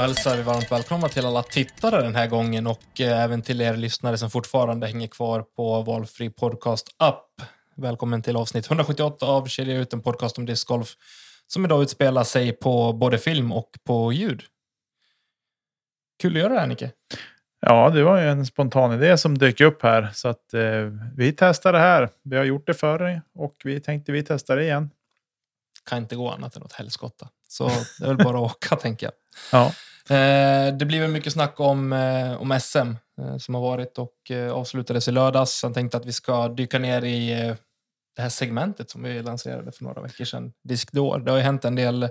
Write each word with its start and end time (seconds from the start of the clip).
Då 0.00 0.04
hälsar 0.04 0.36
vi 0.36 0.42
varmt 0.42 0.72
välkomna 0.72 1.08
till 1.08 1.26
alla 1.26 1.42
tittare 1.42 2.02
den 2.02 2.14
här 2.14 2.26
gången 2.26 2.66
och 2.66 3.00
eh, 3.00 3.22
även 3.22 3.42
till 3.42 3.60
er 3.60 3.76
lyssnare 3.76 4.18
som 4.18 4.30
fortfarande 4.30 4.86
hänger 4.86 5.06
kvar 5.06 5.42
på 5.42 5.82
valfri 5.82 6.30
podcast 6.30 6.94
app. 6.96 7.26
Välkommen 7.76 8.22
till 8.22 8.36
avsnitt 8.36 8.66
178 8.66 9.26
av 9.26 9.46
Kedja 9.46 9.76
ut, 9.78 9.92
en 9.92 10.02
podcast 10.02 10.38
om 10.38 10.46
discgolf 10.46 10.96
som 11.46 11.64
idag 11.64 11.82
utspelar 11.82 12.24
sig 12.24 12.52
på 12.52 12.92
både 12.92 13.18
film 13.18 13.52
och 13.52 13.70
på 13.84 14.12
ljud. 14.12 14.42
Kul 16.22 16.36
att 16.36 16.42
göra 16.42 16.54
det 16.54 16.60
här, 16.60 16.66
Nicke. 16.66 16.90
Ja, 17.60 17.90
det 17.90 18.02
var 18.02 18.20
ju 18.20 18.28
en 18.28 18.46
spontan 18.46 18.92
idé 18.92 19.18
som 19.18 19.38
dök 19.38 19.60
upp 19.60 19.82
här 19.82 20.10
så 20.14 20.28
att 20.28 20.54
eh, 20.54 20.62
vi 21.16 21.32
testar 21.32 21.72
det 21.72 21.78
här. 21.78 22.08
Vi 22.22 22.36
har 22.36 22.44
gjort 22.44 22.66
det 22.66 22.74
förr 22.74 23.22
och 23.34 23.56
vi 23.64 23.80
tänkte 23.80 24.12
vi 24.12 24.22
testar 24.22 24.56
det 24.56 24.62
igen. 24.62 24.90
Kan 25.88 25.98
inte 25.98 26.16
gå 26.16 26.30
annat 26.30 26.56
än 26.56 26.62
åt 26.62 26.72
helskotta. 26.72 27.28
Så 27.48 27.68
det 27.98 28.04
är 28.04 28.08
väl 28.08 28.16
bara 28.16 28.36
att 28.36 28.52
åka, 28.52 28.76
tänker 28.82 29.06
jag. 29.06 29.12
Ja, 29.52 29.72
Eh, 30.10 30.74
det 30.76 30.84
blir 30.86 31.00
väl 31.00 31.10
mycket 31.10 31.32
snack 31.32 31.60
om, 31.60 31.92
eh, 31.92 32.42
om 32.42 32.60
SM 32.60 32.78
eh, 33.18 33.36
som 33.38 33.54
har 33.54 33.62
varit 33.62 33.98
och 33.98 34.30
avslutades 34.52 35.08
i 35.08 35.10
lördags. 35.12 35.62
Jag 35.62 35.74
tänkte 35.74 35.96
att 35.96 36.06
vi 36.06 36.12
ska 36.12 36.48
dyka 36.48 36.78
ner 36.78 37.04
i 37.04 37.54
det 38.16 38.22
här 38.22 38.28
segmentet 38.28 38.90
som 38.90 39.02
vi 39.02 39.22
lanserade 39.22 39.72
för 39.72 39.84
några 39.84 40.02
veckor 40.02 40.24
sedan, 40.24 40.52
Diskdår. 40.64 41.18
Det 41.18 41.30
har 41.30 41.38
ju 41.38 41.44
hänt 41.44 41.64
en 41.64 41.74
del 41.74 42.08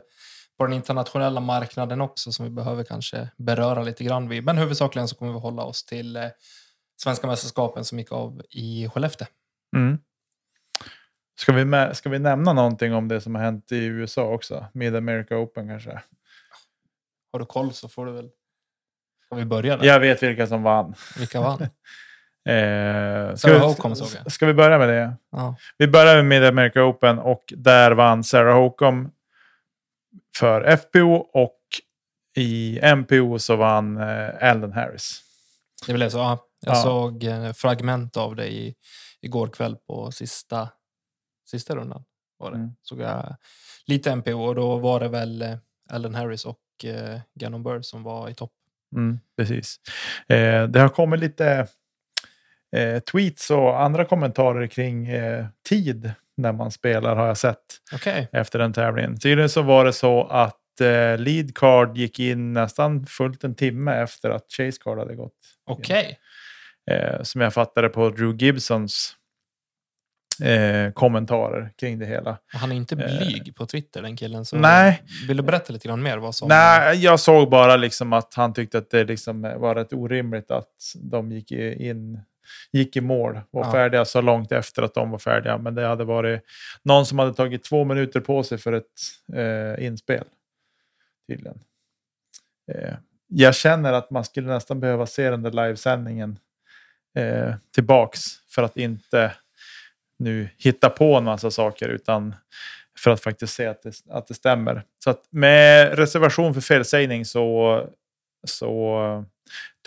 på 0.58 0.66
den 0.66 0.74
internationella 0.74 1.40
marknaden 1.40 2.02
också 2.02 2.32
som 2.32 2.46
vi 2.46 2.52
behöver 2.52 2.84
kanske 2.84 3.30
beröra 3.38 3.84
lite 3.84 4.04
grann 4.04 4.30
vid. 4.30 4.44
Men 4.44 4.58
huvudsakligen 4.58 5.08
så 5.08 5.16
kommer 5.16 5.34
vi 5.34 5.40
hålla 5.40 5.64
oss 5.64 5.86
till 5.86 6.30
svenska 7.02 7.28
mästerskapen 7.28 7.86
som 7.86 8.00
gick 8.00 8.12
av 8.12 8.42
i 8.50 8.90
Skellefteå. 8.90 9.28
mm. 9.76 9.98
Ska, 11.40 11.54
vi 11.54 11.66
med, 11.66 11.98
ska 11.98 12.10
vi 12.10 12.20
nämna 12.20 12.54
någonting 12.54 12.94
om 12.94 13.08
det 13.08 13.22
som 13.22 13.36
har 13.36 13.42
hänt 13.42 13.72
i 13.72 13.86
USA 13.86 14.24
också? 14.24 14.66
Mid 14.74 14.96
America 14.96 15.38
Open 15.38 15.68
kanske? 15.68 16.02
Har 17.32 17.40
du 17.40 17.46
koll 17.46 17.74
så 17.74 17.90
får 17.90 18.06
du 18.06 18.12
väl... 18.12 18.30
Ska 19.26 19.36
vi 19.36 19.46
börja 19.46 19.78
där? 19.78 19.86
Jag 19.86 20.00
vet 20.00 20.24
vilka 20.24 20.48
som 20.48 20.64
vann. 20.64 20.94
Vilka 21.18 21.42
vann? 21.42 21.68
Eh, 22.50 23.36
ska, 23.36 23.38
Sarah 23.38 23.62
Holcomb 23.66 23.98
såg 23.98 24.08
jag. 24.24 24.32
ska 24.32 24.46
vi 24.46 24.54
börja 24.54 24.78
med 24.78 24.90
det? 24.90 25.14
Ja. 25.32 25.56
Vi 25.78 25.88
börjar 25.88 26.16
med 26.16 26.26
Mid 26.26 26.44
America 26.46 26.84
Open 26.84 27.20
och 27.20 27.44
där 27.58 27.92
vann 27.92 28.24
Sarah 28.24 28.56
Holcomb 28.56 29.12
för 30.38 30.78
FPO 30.78 31.14
och 31.14 31.58
i 32.36 32.80
MPO 32.96 33.40
så 33.40 33.56
vann 33.56 33.98
eh, 33.98 34.50
Alden 34.50 34.72
Harris. 34.74 35.22
Det 35.88 35.94
blev 35.94 36.10
så. 36.10 36.18
Ja. 36.18 36.46
Jag 36.60 36.76
Ja. 36.76 36.82
såg 36.84 37.24
eh, 37.24 37.52
fragment 37.54 38.18
av 38.18 38.36
det 38.36 38.48
i, 38.48 38.76
igår 39.22 39.48
kväll 39.48 39.76
på 39.88 40.12
sista, 40.12 40.70
sista 41.50 41.76
rundan. 41.76 42.04
Var 42.38 42.52
det. 42.52 42.58
Mm. 42.58 42.70
Såg 42.82 43.00
jag 43.02 43.36
lite 43.86 44.16
MPO 44.16 44.42
och 44.44 44.56
då 44.56 44.78
var 44.78 45.00
det 45.00 45.08
väl 45.08 45.42
eh, 45.42 45.56
Alden 45.90 46.16
Harris 46.16 46.46
och 46.46 46.58
eh, 46.86 47.20
Gannon 47.36 47.64
Burr 47.64 47.82
som 47.82 48.04
var 48.04 48.30
i 48.30 48.34
topp. 48.34 48.52
Mm, 48.96 49.20
precis. 49.38 49.76
Eh, 50.28 50.64
det 50.64 50.80
har 50.80 50.90
kommit 50.90 51.20
lite 51.20 51.68
eh, 52.76 53.00
tweets 53.00 53.52
och 53.52 53.82
andra 53.82 54.06
kommentarer 54.06 54.68
kring 54.68 55.08
eh, 55.08 55.46
tid 55.70 56.14
när 56.38 56.54
man 56.54 56.72
spelar 56.72 57.16
har 57.16 57.28
jag 57.28 57.38
sett 57.38 57.66
Okej. 57.94 58.28
efter 58.32 58.60
den 58.60 58.74
tävlingen. 58.74 59.20
Tydligen 59.20 59.50
så 59.50 59.62
var 59.62 59.86
det 59.86 59.94
så 59.94 60.24
att 60.24 60.82
eh, 60.82 61.18
lead 61.18 61.56
card 61.56 61.98
gick 61.98 62.20
in 62.20 62.54
nästan 62.54 63.06
fullt 63.06 63.44
en 63.44 63.56
timme 63.56 63.94
efter 63.94 64.30
att 64.30 64.46
chase 64.58 64.78
card 64.84 64.98
hade 64.98 65.16
gått. 65.16 65.34
Okej. 65.66 66.20
Eh, 66.92 67.22
som 67.24 67.42
jag 67.42 67.54
fattade 67.54 67.90
på 67.90 68.10
Drew 68.10 68.36
Gibsons 68.36 69.16
eh, 70.42 70.92
kommentarer 70.92 71.72
kring 71.80 72.00
det 72.00 72.06
hela. 72.06 72.38
Han 72.48 72.72
är 72.72 72.76
inte 72.76 72.96
blyg 72.96 73.56
på 73.56 73.66
Twitter 73.66 74.02
den 74.02 74.16
killen. 74.18 74.46
Så 74.46 74.56
Nej. 74.58 75.04
Vill 75.28 75.38
du 75.38 75.44
berätta 75.44 75.74
lite 75.74 75.88
grann 75.88 76.04
mer? 76.04 76.18
Vad 76.18 76.36
som, 76.36 76.48
Nej, 76.48 76.98
jag 77.04 77.20
såg 77.20 77.50
bara 77.50 77.76
liksom 77.76 78.14
att 78.14 78.34
han 78.34 78.54
tyckte 78.54 78.78
att 78.78 78.90
det 78.90 79.04
liksom 79.04 79.42
var 79.42 79.76
rätt 79.76 79.94
orimligt 79.94 80.52
att 80.52 80.94
de 80.96 81.32
gick 81.32 81.52
in 81.52 82.22
gick 82.72 82.96
i 82.96 83.02
mål 83.02 83.40
och 83.52 83.66
Ja. 83.66 83.72
färdiga 83.72 84.06
så 84.06 84.22
långt 84.22 84.52
efter 84.52 84.82
att 84.84 84.94
de 84.94 85.12
var 85.12 85.20
färdiga. 85.20 85.58
Men 85.58 85.76
det 85.76 85.86
hade 85.88 86.04
varit 86.04 86.42
någon 86.84 87.06
som 87.06 87.20
hade 87.20 87.34
tagit 87.34 87.64
två 87.64 87.84
minuter 87.84 88.20
på 88.20 88.44
sig 88.44 88.58
för 88.58 88.74
ett 88.74 88.86
eh, 89.36 89.86
inspel. 89.86 90.24
Tydligen. 91.28 91.60
Eh, 92.72 92.94
jag 93.28 93.56
känner 93.56 93.94
att 93.94 94.10
man 94.12 94.24
skulle 94.26 94.48
nästan 94.48 94.80
behöva 94.80 95.06
se 95.06 95.30
den 95.30 95.42
där 95.42 95.52
livesändningen 95.52 96.40
eh, 97.16 97.54
tillbaks 97.76 98.20
för 98.50 98.64
att 98.64 98.78
inte 98.78 99.32
nu 100.20 100.50
hitta 100.58 100.90
på 100.90 101.16
en 101.16 101.24
massa 101.24 101.52
saker 101.52 101.90
utan 101.90 102.36
för 103.00 103.12
att 103.12 103.22
faktiskt 103.22 103.54
se 103.54 103.66
att 103.66 103.82
det, 103.82 103.94
att 104.10 104.28
det 104.28 104.34
stämmer. 104.34 104.84
Så 105.04 105.16
med 105.30 105.98
reservation 105.98 106.54
för 106.54 106.62
felsägning 106.62 107.26
så, 107.26 107.84
så 108.48 109.26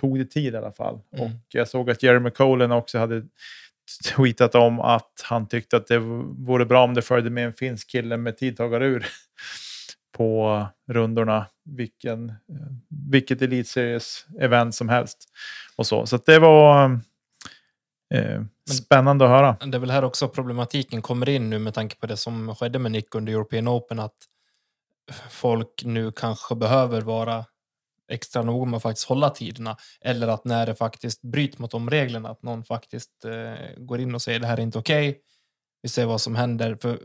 tog 0.00 0.19
det 0.19 0.25
tid 0.25 0.54
i 0.54 0.56
alla 0.56 0.72
fall. 0.72 1.00
Mm. 1.16 1.25
Och 1.25 1.31
jag 1.53 1.69
såg 1.69 1.91
att 1.91 2.03
Jeremy 2.03 2.31
Colin 2.31 2.72
också 2.72 2.98
hade 2.98 3.22
tweetat 4.16 4.54
om 4.54 4.81
att 4.81 5.22
han 5.22 5.48
tyckte 5.48 5.76
att 5.76 5.87
det 5.87 5.98
vore 5.98 6.65
bra 6.65 6.84
om 6.84 6.94
det 6.94 7.03
följde 7.03 7.31
med 7.31 7.47
en 7.47 7.53
finsk 7.53 7.91
kille 7.91 8.16
med 8.16 8.37
tidtagarur 8.37 9.06
på 10.16 10.66
rundorna. 10.88 11.47
Vilken, 11.65 12.32
vilket 13.10 13.42
elitseries-event 13.42 14.71
som 14.71 14.88
helst. 14.88 15.28
Och 15.76 15.87
så 15.87 16.06
så 16.06 16.16
det 16.16 16.38
var 16.38 17.00
spännande 18.70 19.24
att 19.24 19.30
höra. 19.30 19.56
Det 19.66 19.76
är 19.76 19.80
väl 19.80 19.90
här 19.90 20.04
också 20.04 20.28
problematiken 20.28 21.02
kommer 21.02 21.28
in 21.28 21.50
nu 21.50 21.58
med 21.58 21.74
tanke 21.74 21.96
på 21.96 22.06
det 22.06 22.16
som 22.16 22.54
skedde 22.54 22.78
med 22.78 22.92
Nick 22.92 23.14
under 23.14 23.32
European 23.32 23.68
Open. 23.68 23.98
Att 23.98 24.16
folk 25.30 25.82
nu 25.84 26.12
kanske 26.12 26.54
behöver 26.54 27.00
vara 27.00 27.44
extra 28.12 28.42
noga 28.42 28.70
med 28.70 28.76
att 28.76 28.82
faktiskt 28.82 29.08
hålla 29.08 29.30
tiderna. 29.30 29.76
Eller 30.00 30.28
att 30.28 30.44
när 30.44 30.66
det 30.66 30.74
faktiskt 30.74 31.22
bryter 31.22 31.60
mot 31.60 31.70
de 31.70 31.90
reglerna, 31.90 32.28
att 32.28 32.42
någon 32.42 32.64
faktiskt 32.64 33.24
eh, 33.24 33.82
går 33.84 34.00
in 34.00 34.14
och 34.14 34.22
säger 34.22 34.40
det 34.40 34.46
här 34.46 34.58
är 34.58 34.62
inte 34.62 34.78
okej. 34.78 35.20
Vi 35.82 35.88
ser 35.88 36.06
vad 36.06 36.20
som 36.20 36.36
händer. 36.36 36.78
För 36.82 36.98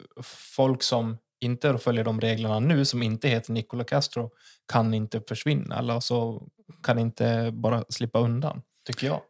folk 0.56 0.84
som 0.84 1.18
inte 1.39 1.78
följer 1.78 2.03
de 2.03 2.22
reglerna 2.22 2.59
nu, 2.59 2.85
som 2.85 3.03
inte 3.03 3.28
heter 3.28 3.53
Nicola 3.53 3.84
Castro, 3.84 4.31
kan 4.72 4.94
inte 4.94 5.22
försvinna. 5.28 5.79
Eller 5.79 6.00
så 6.00 6.47
kan 6.84 7.00
inte 7.00 7.51
bara 7.53 7.84
slippa 7.89 8.19
undan, 8.19 8.62
tycker 8.88 9.07
jag. 9.07 9.22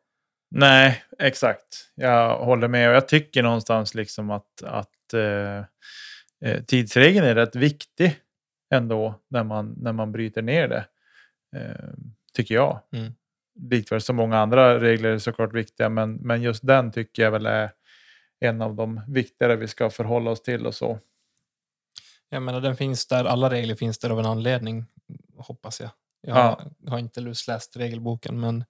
Nej, 0.50 1.04
exakt. 1.20 1.92
Jag 1.96 2.38
håller 2.40 2.68
med 2.68 2.90
och 2.90 2.96
jag 2.96 3.08
tycker 3.08 3.44
någonstans 3.44 3.96
liksom 3.96 4.30
att, 4.32 4.64
att 4.64 5.14
eh, 5.14 5.58
eh, 6.52 6.64
tidsregeln 6.68 7.26
är 7.28 7.36
rätt 7.36 7.56
viktig 7.56 8.16
ändå 8.74 9.22
när 9.30 9.44
man, 9.44 9.76
när 9.78 9.94
man 9.94 10.12
bryter 10.12 10.42
ner 10.42 10.68
det. 10.68 10.86
Eh, 11.56 11.90
tycker 12.34 12.56
jag. 12.56 12.80
Mm. 12.94 13.14
Likväl 13.70 14.02
som 14.02 14.16
många 14.16 14.38
andra 14.40 14.80
regler 14.80 15.10
är 15.10 15.18
såklart 15.20 15.54
viktiga, 15.54 15.90
men, 15.90 16.14
men 16.16 16.42
just 16.42 16.68
den 16.68 16.92
tycker 16.92 17.24
jag 17.24 17.32
väl 17.32 17.46
är 17.46 17.72
en 18.40 18.62
av 18.62 18.76
de 18.76 19.02
viktigare 19.08 19.56
vi 19.56 19.68
ska 19.68 19.90
förhålla 19.90 20.32
oss 20.32 20.42
till 20.42 20.66
och 20.66 20.76
så. 20.76 21.00
Jag 22.30 22.42
menar, 22.44 22.62
den 22.62 22.76
finns 22.76 23.08
där, 23.08 23.26
alla 23.26 23.50
regler 23.50 23.76
finns 23.76 24.00
där 24.00 24.10
av 24.10 24.20
en 24.20 24.26
anledning, 24.26 24.86
hoppas 25.38 25.80
jag. 25.80 25.90
Jag 26.22 26.38
Ja. 26.38 26.62
har 26.88 27.00
inte 27.00 27.22
lusläst 27.22 27.78
regelboken, 27.78 28.40
men 28.40 28.66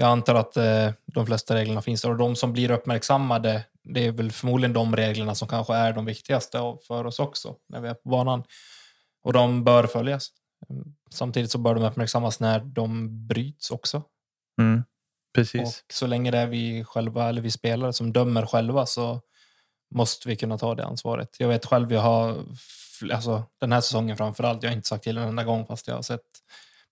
jag 0.00 0.08
antar 0.08 0.34
att 0.34 0.56
eh, 0.56 0.90
de 1.06 1.26
flesta 1.26 1.54
reglerna 1.54 1.82
finns 1.82 2.02
där. 2.02 2.10
Och 2.10 2.16
de 2.16 2.36
som 2.36 2.52
blir 2.52 2.70
uppmärksammade, 2.70 3.64
det 3.82 4.06
är 4.06 4.12
väl 4.12 4.32
förmodligen 4.32 4.72
de 4.72 4.96
reglerna 4.96 5.34
som 5.34 5.48
kanske 5.48 5.74
är 5.74 5.92
de 5.92 6.04
viktigaste 6.04 6.58
för 6.86 7.06
oss 7.06 7.18
också, 7.18 7.56
när 7.68 7.80
vi 7.80 7.88
är 7.88 7.94
på 7.94 8.08
banan. 8.08 8.44
Och 9.22 9.32
de 9.32 9.64
bör 9.64 9.86
följas. 9.86 10.28
Mm, 10.70 10.94
Samtidigt 11.10 11.50
så 11.50 11.58
bör 11.58 11.74
de 11.74 11.84
uppmärksammas 11.84 12.40
när 12.40 12.60
de 12.60 13.08
bryts 13.26 13.70
också. 13.70 14.02
Mm. 14.60 14.84
Precis. 15.34 15.62
Och 15.62 15.92
så 15.92 16.06
länge 16.06 16.30
det 16.30 16.38
är 16.38 16.46
vi 16.46 16.84
själva, 16.84 17.28
eller 17.28 17.42
vi 17.42 17.50
spelare, 17.50 17.92
som 17.92 18.12
dömer 18.12 18.46
själva 18.46 18.86
så 18.86 19.20
måste 19.94 20.28
vi 20.28 20.36
kunna 20.36 20.58
ta 20.58 20.74
det 20.74 20.84
ansvaret. 20.84 21.36
Jag 21.38 21.48
vet 21.48 21.66
själv, 21.66 21.92
jag 21.92 22.00
har 22.00 22.44
alltså, 23.12 23.42
den 23.60 23.72
här 23.72 23.80
säsongen 23.80 24.16
framför 24.16 24.44
allt, 24.44 24.62
jag 24.62 24.70
har 24.70 24.76
inte 24.76 24.88
sagt 24.88 25.04
till 25.04 25.18
en 25.18 25.28
enda 25.28 25.44
gång 25.44 25.66
fast 25.66 25.88
jag 25.88 25.94
har 25.94 26.02
sett 26.02 26.20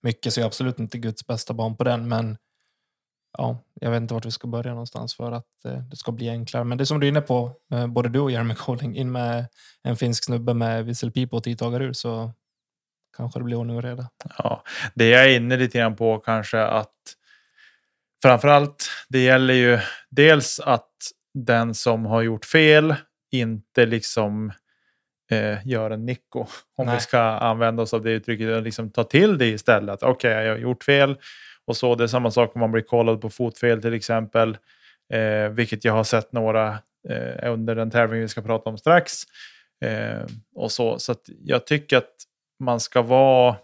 mycket, 0.01 0.33
så 0.33 0.39
jag 0.39 0.43
är 0.43 0.47
absolut 0.47 0.79
inte 0.79 0.97
Guds 0.97 1.27
bästa 1.27 1.53
barn 1.53 1.77
på 1.77 1.83
den. 1.83 2.07
Men 2.07 2.37
ja, 3.37 3.63
jag 3.73 3.91
vet 3.91 4.01
inte 4.01 4.13
vart 4.13 4.25
vi 4.25 4.31
ska 4.31 4.47
börja 4.47 4.71
någonstans 4.71 5.15
för 5.15 5.31
att 5.31 5.65
eh, 5.65 5.77
det 5.77 5.95
ska 5.95 6.11
bli 6.11 6.29
enklare. 6.29 6.63
Men 6.63 6.77
det 6.77 6.85
som 6.85 6.99
du 6.99 7.07
är 7.07 7.09
inne 7.09 7.21
på, 7.21 7.55
eh, 7.71 7.87
både 7.87 8.09
du 8.09 8.19
och 8.19 8.31
Jeremy 8.31 8.55
Colling, 8.55 8.95
in 8.95 9.11
med 9.11 9.45
en 9.83 9.95
finsk 9.95 10.23
snubbe 10.23 10.53
med 10.53 10.85
visselpipa 10.85 11.37
och 11.37 11.43
tidtagarur 11.43 11.93
så 11.93 12.31
kanske 13.17 13.39
det 13.39 13.43
blir 13.43 13.57
ordning 13.57 13.77
och 13.77 13.83
reda. 13.83 14.09
Ja, 14.37 14.63
det 14.95 15.09
jag 15.09 15.25
är 15.25 15.35
inne 15.35 15.57
lite 15.57 15.77
grann 15.77 15.95
på 15.95 16.19
kanske 16.19 16.61
att 16.63 16.93
framförallt, 18.21 18.89
det 19.09 19.19
gäller 19.19 19.53
ju 19.53 19.79
dels 20.09 20.59
att 20.59 20.91
den 21.33 21.73
som 21.73 22.05
har 22.05 22.21
gjort 22.21 22.45
fel 22.45 22.95
inte 23.31 23.85
liksom 23.85 24.51
eh, 25.31 25.67
gör 25.67 25.91
en 25.91 26.05
Nico. 26.05 26.45
Om 26.77 26.85
Nej. 26.85 26.95
vi 26.95 27.01
ska 27.01 27.19
använda 27.19 27.83
oss 27.83 27.93
av 27.93 28.03
det 28.03 28.11
uttrycket. 28.11 28.55
och 28.55 28.61
Liksom 28.61 28.91
ta 28.91 29.03
till 29.03 29.37
det 29.37 29.47
istället. 29.47 30.03
Okej, 30.03 30.31
jag 30.31 30.51
har 30.51 30.57
gjort 30.57 30.83
fel. 30.83 31.17
Och 31.67 31.77
så 31.77 31.95
Det 31.95 32.03
är 32.03 32.07
samma 32.07 32.31
sak 32.31 32.55
om 32.55 32.59
man 32.59 32.71
blir 32.71 32.81
kollad 32.83 33.21
på 33.21 33.29
fotfel 33.29 33.81
till 33.81 33.93
exempel. 33.93 34.57
Eh, 35.13 35.49
vilket 35.49 35.85
jag 35.85 35.93
har 35.93 36.03
sett 36.03 36.31
några 36.31 36.67
eh, 37.09 37.53
under 37.53 37.75
den 37.75 37.91
tävling 37.91 38.21
vi 38.21 38.27
ska 38.27 38.41
prata 38.41 38.69
om 38.69 38.77
strax. 38.77 39.13
Eh, 39.85 40.25
och 40.55 40.71
så 40.71 40.99
så 40.99 41.15
jag 41.43 41.67
tycker 41.67 41.97
att 41.97 42.13
man 42.59 42.79
ska 42.79 43.01
vara 43.01 43.55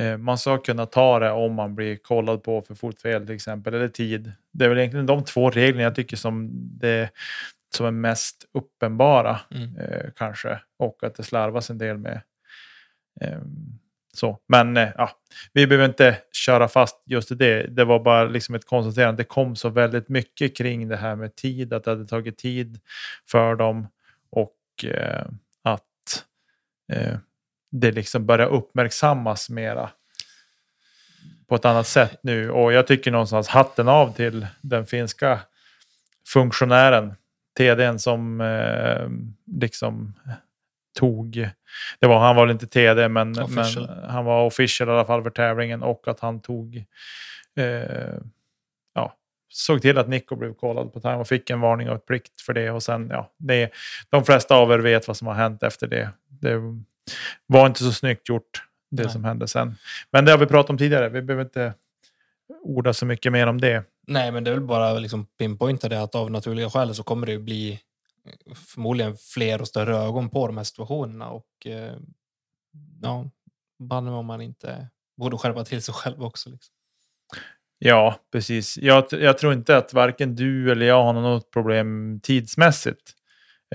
eh, 0.00 0.16
man 0.16 0.38
ska 0.38 0.58
kunna 0.58 0.86
ta 0.86 1.18
det 1.18 1.30
om 1.30 1.54
man 1.54 1.74
blir 1.74 1.96
kollad 1.96 2.42
på 2.42 2.62
för 2.62 2.74
fotfel 2.74 3.26
till 3.26 3.34
exempel, 3.34 3.74
eller 3.74 3.88
tid. 3.88 4.32
Det 4.52 4.64
är 4.64 4.68
väl 4.68 4.78
egentligen 4.78 5.06
de 5.06 5.24
två 5.24 5.50
reglerna 5.50 5.82
jag 5.82 5.94
tycker 5.94 6.16
som, 6.16 6.50
det, 6.78 7.10
som 7.76 7.86
är 7.86 7.90
mest 7.90 8.44
uppenbara 8.54 9.40
Mm. 9.50 9.76
eh, 9.76 10.10
kanske. 10.16 10.60
Och 10.78 11.04
att 11.04 11.14
det 11.14 11.22
slarvas 11.22 11.70
en 11.70 11.78
del 11.78 11.98
med 11.98 12.20
så. 14.16 14.38
Men 14.48 14.76
eh, 14.76 14.88
ja, 14.96 15.10
vi 15.52 15.66
behöver 15.66 15.88
inte 15.88 16.18
köra 16.32 16.68
fast 16.68 17.02
just 17.06 17.30
i 17.30 17.34
det. 17.34 17.66
Det 17.66 17.84
var 17.84 18.00
bara 18.00 18.24
liksom 18.24 18.54
ett 18.54 18.66
konstaterande. 18.66 19.22
Det 19.22 19.26
kom 19.26 19.56
så 19.56 19.68
väldigt 19.68 20.08
mycket 20.08 20.56
kring 20.56 20.88
det 20.88 20.96
här 20.96 21.16
med 21.16 21.36
tid, 21.36 21.72
att 21.72 21.84
det 21.84 21.90
hade 21.90 22.06
tagit 22.06 22.38
tid 22.38 22.80
för 23.30 23.54
dem 23.54 23.88
och 24.30 24.84
eh, 24.84 25.26
att 25.62 26.24
eh, 26.92 27.16
det 27.70 27.92
liksom 27.92 28.26
börjar 28.26 28.46
uppmärksammas 28.46 29.50
mera 29.50 29.90
på 31.48 31.54
ett 31.54 31.64
annat 31.64 31.86
sätt 31.86 32.18
nu. 32.22 32.50
Och 32.50 32.72
jag 32.72 32.86
tycker 32.86 33.10
någonstans 33.10 33.48
hatten 33.48 33.88
av 33.88 34.14
till 34.14 34.46
den 34.60 34.86
finska 34.86 35.40
funktionären, 36.26 37.14
TDn 37.58 37.98
som 37.98 38.40
eh, 38.40 39.08
liksom 39.60 40.14
tog, 40.98 41.48
det 42.00 42.06
var, 42.06 42.18
han 42.18 42.36
var 42.36 42.46
väl 42.46 42.52
inte 42.52 42.66
TD 42.66 43.08
men, 43.08 43.38
Official. 43.38 43.86
men 43.86 44.10
han 44.10 44.24
var 44.24 44.44
official 44.44 44.88
i 44.88 44.92
alla 44.92 45.04
fall 45.04 45.22
för 45.22 45.30
tävlingen 45.30 45.82
och 45.82 46.08
att 46.08 46.20
han 46.20 46.40
tog, 46.40 46.84
eh, 47.56 48.14
ja, 48.94 49.16
såg 49.52 49.82
till 49.82 49.98
att 49.98 50.08
Nico 50.08 50.36
blev 50.36 50.54
kollad 50.54 50.92
på 50.92 51.00
time 51.00 51.14
och 51.14 51.28
fick 51.28 51.50
en 51.50 51.60
varning 51.60 51.90
och 51.90 51.96
ett 51.96 52.06
plikt 52.06 52.40
för 52.40 52.52
det. 52.52 52.70
Och 52.70 52.82
sen, 52.82 53.08
ja, 53.10 53.30
det, 53.38 53.70
de 54.10 54.24
flesta 54.24 54.54
av 54.54 54.72
er 54.72 54.78
vet 54.78 55.08
vad 55.08 55.16
som 55.16 55.26
har 55.26 55.34
hänt 55.34 55.62
efter 55.62 55.86
det. 55.86 56.10
Det 56.28 56.60
var 57.46 57.66
inte 57.66 57.84
så 57.84 57.92
snyggt 57.92 58.28
gjort, 58.28 58.62
det 58.90 59.02
Nej. 59.02 59.12
som 59.12 59.24
hände 59.24 59.48
sen. 59.48 59.74
Men 60.10 60.24
det 60.24 60.30
har 60.30 60.38
vi 60.38 60.46
pratat 60.46 60.70
om 60.70 60.78
tidigare, 60.78 61.08
vi 61.08 61.22
behöver 61.22 61.44
inte 61.44 61.74
orda 62.62 62.92
så 62.92 63.06
mycket 63.06 63.32
mer 63.32 63.46
om 63.46 63.60
det. 63.60 63.84
Nej, 64.06 64.32
men 64.32 64.44
det 64.44 64.50
är 64.50 64.54
väl 64.54 64.64
bara 64.64 64.92
liksom 64.92 65.26
pinpointa 65.38 65.88
det 65.88 66.02
att 66.02 66.14
av 66.14 66.30
naturliga 66.30 66.70
skäl 66.70 66.94
så 66.94 67.02
kommer 67.02 67.26
det 67.26 67.32
ju 67.32 67.38
bli 67.38 67.80
förmodligen 68.54 69.16
fler 69.16 69.60
och 69.60 69.68
större 69.68 69.96
ögon 69.96 70.30
på 70.30 70.46
de 70.46 70.56
här 70.56 70.64
situationerna 70.64 71.30
och 71.30 71.66
eh, 71.66 71.96
ja, 73.02 73.30
banne 73.78 74.10
mig 74.10 74.18
om 74.18 74.26
man 74.26 74.40
inte 74.40 74.88
borde 75.16 75.38
skärpa 75.38 75.64
till 75.64 75.82
sig 75.82 75.94
själv 75.94 76.22
också. 76.22 76.50
Liksom. 76.50 76.74
Ja, 77.78 78.16
precis. 78.32 78.78
Jag, 78.78 79.04
jag 79.10 79.38
tror 79.38 79.52
inte 79.52 79.76
att 79.76 79.92
varken 79.92 80.34
du 80.34 80.72
eller 80.72 80.86
jag 80.86 81.04
har 81.04 81.12
något 81.12 81.50
problem 81.50 82.20
tidsmässigt. 82.22 83.12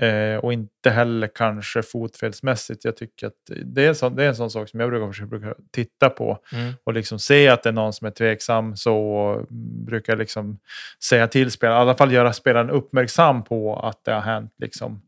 Eh, 0.00 0.36
och 0.36 0.52
inte 0.52 0.90
heller 0.90 1.28
kanske 1.34 1.82
fotfelsmässigt. 1.82 2.84
Jag 2.84 2.96
tycker 2.96 3.26
att 3.26 3.50
det 3.64 3.84
är, 3.84 3.88
en 3.88 3.94
sån, 3.94 4.16
det 4.16 4.24
är 4.24 4.28
en 4.28 4.36
sån 4.36 4.50
sak 4.50 4.68
som 4.68 4.80
jag 4.80 4.90
brukar 4.90 5.06
försöka 5.12 5.54
titta 5.72 6.10
på. 6.10 6.38
Och 6.84 6.92
liksom 6.92 7.18
se 7.18 7.48
att 7.48 7.62
det 7.62 7.68
är 7.68 7.72
någon 7.72 7.92
som 7.92 8.06
är 8.06 8.10
tveksam 8.10 8.76
så 8.76 9.46
brukar 9.86 10.12
jag 10.12 10.18
liksom 10.18 10.58
säga 11.04 11.28
till 11.28 11.50
spelaren, 11.50 11.78
i 11.78 11.82
alla 11.82 11.94
fall 11.94 12.12
göra 12.12 12.32
spelaren 12.32 12.70
uppmärksam 12.70 13.44
på 13.44 13.76
att 13.76 14.04
det 14.04 14.12
har 14.12 14.20
hänt. 14.20 14.54
Liksom. 14.58 15.02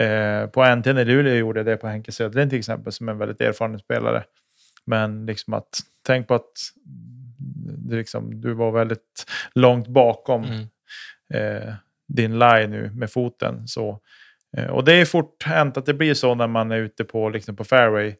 Eh, 0.00 0.46
på 0.46 0.64
NTN 0.76 0.98
i 0.98 1.04
Luleå 1.04 1.34
gjorde 1.34 1.58
jag 1.60 1.66
det 1.66 1.76
på 1.76 1.88
Henke 1.88 2.12
Söderlind 2.12 2.50
till 2.50 2.58
exempel, 2.58 2.92
som 2.92 3.08
är 3.08 3.12
en 3.12 3.18
väldigt 3.18 3.40
erfaren 3.40 3.78
spelare. 3.78 4.24
Men 4.84 5.26
liksom 5.26 5.54
att 5.54 5.80
tänk 6.06 6.28
på 6.28 6.34
att 6.34 6.50
det 7.88 7.96
liksom, 7.96 8.40
du 8.40 8.52
var 8.54 8.70
väldigt 8.70 9.26
långt 9.54 9.88
bakom 9.88 10.44
Mm. 10.44 10.66
eh, 11.34 11.74
din 12.08 12.38
lie 12.38 12.66
nu 12.66 12.90
med 12.94 13.10
foten. 13.10 13.68
Så, 13.68 14.00
Eh, 14.56 14.66
och 14.66 14.84
det 14.84 14.92
är 14.92 15.04
fort 15.04 15.42
hänt 15.42 15.76
att 15.76 15.86
det 15.86 15.94
blir 15.94 16.14
så 16.14 16.34
när 16.34 16.46
man 16.46 16.72
är 16.72 16.76
ute 16.78 17.04
på, 17.04 17.28
liksom 17.28 17.56
på 17.56 17.64
fairway. 17.64 18.14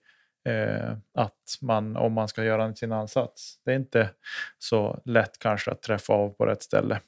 Eh, 0.49 0.93
att 1.19 1.59
man, 1.61 1.97
om 1.97 2.13
man 2.13 2.29
ska 2.29 2.45
göra 2.45 2.75
sin 2.75 2.93
ansats. 2.93 3.55
Det 3.65 3.71
är 3.73 3.77
inte 3.77 4.11
så 4.59 5.01
lätt 5.05 5.39
kanske 5.39 5.71
att 5.71 5.83
träffa 5.83 6.13
av 6.13 6.29
på 6.29 6.47
rätt 6.47 6.63
ställe. 6.63 7.01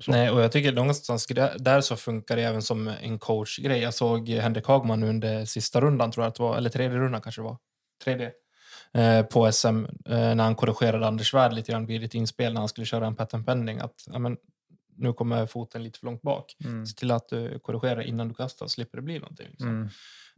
Så. 0.00 0.10
Nej, 0.10 0.30
och 0.30 0.42
jag 0.42 0.52
tycker 0.52 0.72
någonstans 0.72 1.26
där- 1.58 1.80
så 1.80 1.96
funkar 1.96 2.36
det 2.36 2.42
även 2.42 2.62
som 2.62 2.88
en 3.02 3.18
coachgrej. 3.18 3.78
Jag 3.82 3.94
såg 3.94 4.28
Henrik 4.28 4.66
Hagman 4.66 5.00
nu 5.00 5.08
under 5.08 5.44
sista 5.44 5.80
rundan, 5.80 6.10
tror 6.10 6.24
jag 6.24 6.28
att 6.28 6.34
det 6.34 6.42
var, 6.42 6.56
eller 6.56 6.70
tredje 6.70 6.98
rundan 6.98 7.20
kanske 7.20 7.40
det 7.40 7.44
var. 7.44 7.56
Tredje. 8.04 8.32
Eh, 8.94 9.22
på 9.26 9.52
SM 9.52 9.84
eh, 10.08 10.34
när 10.34 10.44
han 10.44 10.54
korrigerade 10.54 11.06
Anders 11.06 11.30
Svärd 11.30 11.52
lite 11.52 11.72
grann 11.72 11.86
vid 11.86 12.04
ett 12.04 12.14
inspel 12.14 12.52
när 12.52 12.60
han 12.60 12.68
skulle 12.68 12.84
köra 12.84 13.06
en 13.06 13.16
patent 13.16 13.46
pending. 13.46 13.78
Att 13.78 13.94
ja, 14.12 14.18
men, 14.18 14.36
nu 14.96 15.12
kommer 15.12 15.46
foten 15.46 15.82
lite 15.82 15.98
för 15.98 16.06
långt 16.06 16.22
bak. 16.22 16.56
Mm. 16.64 16.86
Se 16.86 16.94
till 16.94 17.10
att 17.10 17.28
du 17.28 17.58
korrigerar 17.58 18.02
innan 18.02 18.28
du 18.28 18.34
kastar, 18.34 18.66
slipper 18.66 18.98
det 18.98 19.02
bli 19.02 19.18
någonting. 19.18 19.46
Liksom. 19.50 19.68
Mm. 19.68 19.88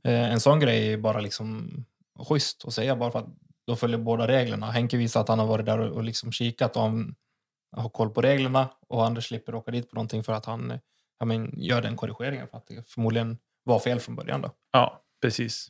Eh, 0.04 0.32
en 0.32 0.40
sån 0.40 0.60
grej 0.60 0.92
är 0.92 0.96
bara 0.96 1.20
liksom 1.20 1.70
schysst 2.28 2.64
att 2.64 2.74
säga 2.74 2.96
bara 2.96 3.10
för 3.10 3.18
att 3.18 3.28
då 3.66 3.76
följer 3.76 3.98
båda 3.98 4.28
reglerna. 4.28 4.70
Henke 4.70 4.96
visar 4.96 5.20
att 5.20 5.28
han 5.28 5.38
har 5.38 5.46
varit 5.46 5.66
där 5.66 5.78
och, 5.78 5.96
och 5.96 6.04
liksom 6.04 6.32
kikat 6.32 6.76
han 6.76 7.14
har 7.76 7.88
koll 7.88 8.10
på 8.10 8.22
reglerna 8.22 8.68
och 8.88 9.06
Anders 9.06 9.26
slipper 9.26 9.54
åka 9.54 9.70
dit 9.70 9.90
på 9.90 9.94
någonting 9.94 10.24
för 10.24 10.32
att 10.32 10.46
han 10.46 10.78
ja, 11.18 11.26
men, 11.26 11.54
gör 11.56 11.82
den 11.82 11.96
korrigeringen 11.96 12.48
för 12.48 12.56
att 12.56 12.66
det 12.66 12.88
förmodligen 12.88 13.38
var 13.64 13.78
fel 13.78 14.00
från 14.00 14.16
början. 14.16 14.42
Då. 14.42 14.50
Ja, 14.72 15.02
precis. 15.22 15.68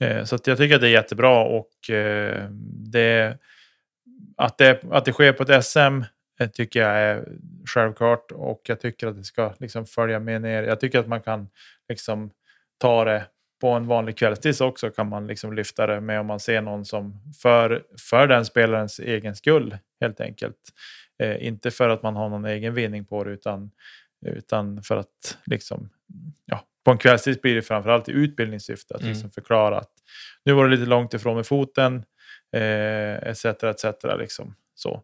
Eh, 0.00 0.24
så 0.24 0.38
jag 0.44 0.58
tycker 0.58 0.74
att 0.74 0.80
det 0.80 0.88
är 0.88 0.92
jättebra 0.92 1.44
och 1.44 1.90
eh, 1.90 2.50
det, 2.92 3.38
att, 4.36 4.58
det, 4.58 4.84
att 4.90 5.04
det 5.04 5.12
sker 5.12 5.32
på 5.32 5.42
ett 5.42 5.64
SM 5.64 6.02
eh, 6.40 6.48
tycker 6.50 6.80
jag 6.80 6.90
är 6.98 7.28
självklart 7.74 8.32
och 8.32 8.60
jag 8.68 8.80
tycker 8.80 9.06
att 9.06 9.16
det 9.16 9.24
ska 9.24 9.54
liksom 9.58 9.86
följa 9.86 10.18
med 10.20 10.42
ner. 10.42 10.62
Jag 10.62 10.80
tycker 10.80 10.98
att 10.98 11.08
man 11.08 11.20
kan 11.22 11.48
liksom 11.88 12.30
ta 12.78 13.04
det 13.04 13.26
på 13.60 13.68
en 13.70 13.86
vanlig 13.86 14.18
kvällstid 14.18 14.62
också 14.62 14.90
kan 14.90 15.08
man 15.08 15.26
liksom 15.26 15.52
lyfta 15.52 15.86
det 15.86 16.00
med 16.00 16.20
om 16.20 16.26
man 16.26 16.40
ser 16.40 16.60
någon 16.60 16.84
som 16.84 17.20
för, 17.42 17.82
för 18.10 18.26
den 18.26 18.44
spelarens 18.44 18.98
egen 19.00 19.36
skull 19.36 19.78
helt 20.00 20.20
enkelt. 20.20 20.56
Eh, 21.18 21.46
inte 21.46 21.70
för 21.70 21.88
att 21.88 22.02
man 22.02 22.16
har 22.16 22.28
någon 22.28 22.44
egen 22.44 22.74
vinning 22.74 23.04
på 23.04 23.24
det 23.24 23.30
utan, 23.30 23.70
utan 24.26 24.82
för 24.82 24.96
att 24.96 25.38
liksom, 25.46 25.88
ja, 26.44 26.60
på 26.84 26.90
en 26.90 26.98
kvällstid 26.98 27.40
blir 27.42 27.54
det 27.54 27.62
framförallt 27.62 28.08
i 28.08 28.12
utbildningssyfte 28.12 28.94
att 28.94 29.00
Mm. 29.00 29.12
liksom 29.12 29.30
förklara 29.30 29.78
att 29.78 29.90
nu 30.44 30.52
var 30.52 30.64
det 30.64 30.76
lite 30.76 30.90
långt 30.90 31.14
ifrån 31.14 31.36
med 31.36 31.46
foten 31.46 32.04
eh, 32.56 33.14
etc. 33.28 33.44
etc. 33.44 33.84
Liksom. 34.18 34.54
Så, 34.74 35.02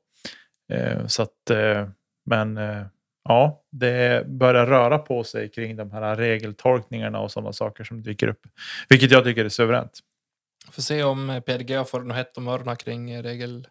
så 1.07 1.23
att, 1.23 1.51
eh, 1.51 1.89
men 2.27 2.57
eh, 2.59 2.87
ja, 3.25 3.63
det 3.71 4.27
börjar 4.27 4.67
röra 4.67 4.99
på 4.99 5.25
sig 5.25 5.49
kring 5.51 5.77
de 5.77 5.91
här 5.91 6.17
regeltolkningarna 6.17 7.21
och 7.21 7.33
sådana 7.33 7.53
saker 7.53 7.85
som 7.85 8.03
dyker 8.03 8.29
upp. 8.29 8.47
Vilket 8.89 9.11
jag 9.11 9.25
tycker 9.25 9.45
är 9.45 9.49
suveränt. 9.49 9.99
Får 10.71 10.83
se 10.83 11.03
om 11.03 11.31
eh, 11.31 11.41
PDG 11.41 11.89
får 11.89 12.01
något 12.01 12.17
hett 12.17 12.37
om 12.37 12.49
öronen 12.49 12.77
kring 12.77 13.11
eh, 13.11 13.23
regel, 13.23 13.69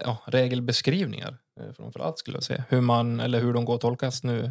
ja, 0.00 0.18
regelbeskrivningar. 0.26 1.38
eh, 1.60 1.72
Framförallt 1.76 2.18
skulle 2.18 2.36
jag 2.36 2.44
säga. 2.44 2.64
Hur, 2.68 2.80
man, 2.80 3.20
eller 3.20 3.40
hur 3.40 3.52
de 3.52 3.64
går 3.64 3.74
att 3.74 3.80
tolkas 3.80 4.22
nu 4.24 4.50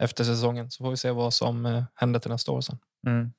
efter 0.00 0.24
säsongen. 0.24 0.70
Så 0.70 0.84
får 0.84 0.90
vi 0.90 0.96
se 0.96 1.10
vad 1.10 1.34
som 1.34 1.66
eh, 1.66 1.82
händer 1.94 2.20
till 2.20 2.30
nästa 2.30 2.52
år 2.52 2.60
sen. 2.60 2.78
Mm. 3.06 3.32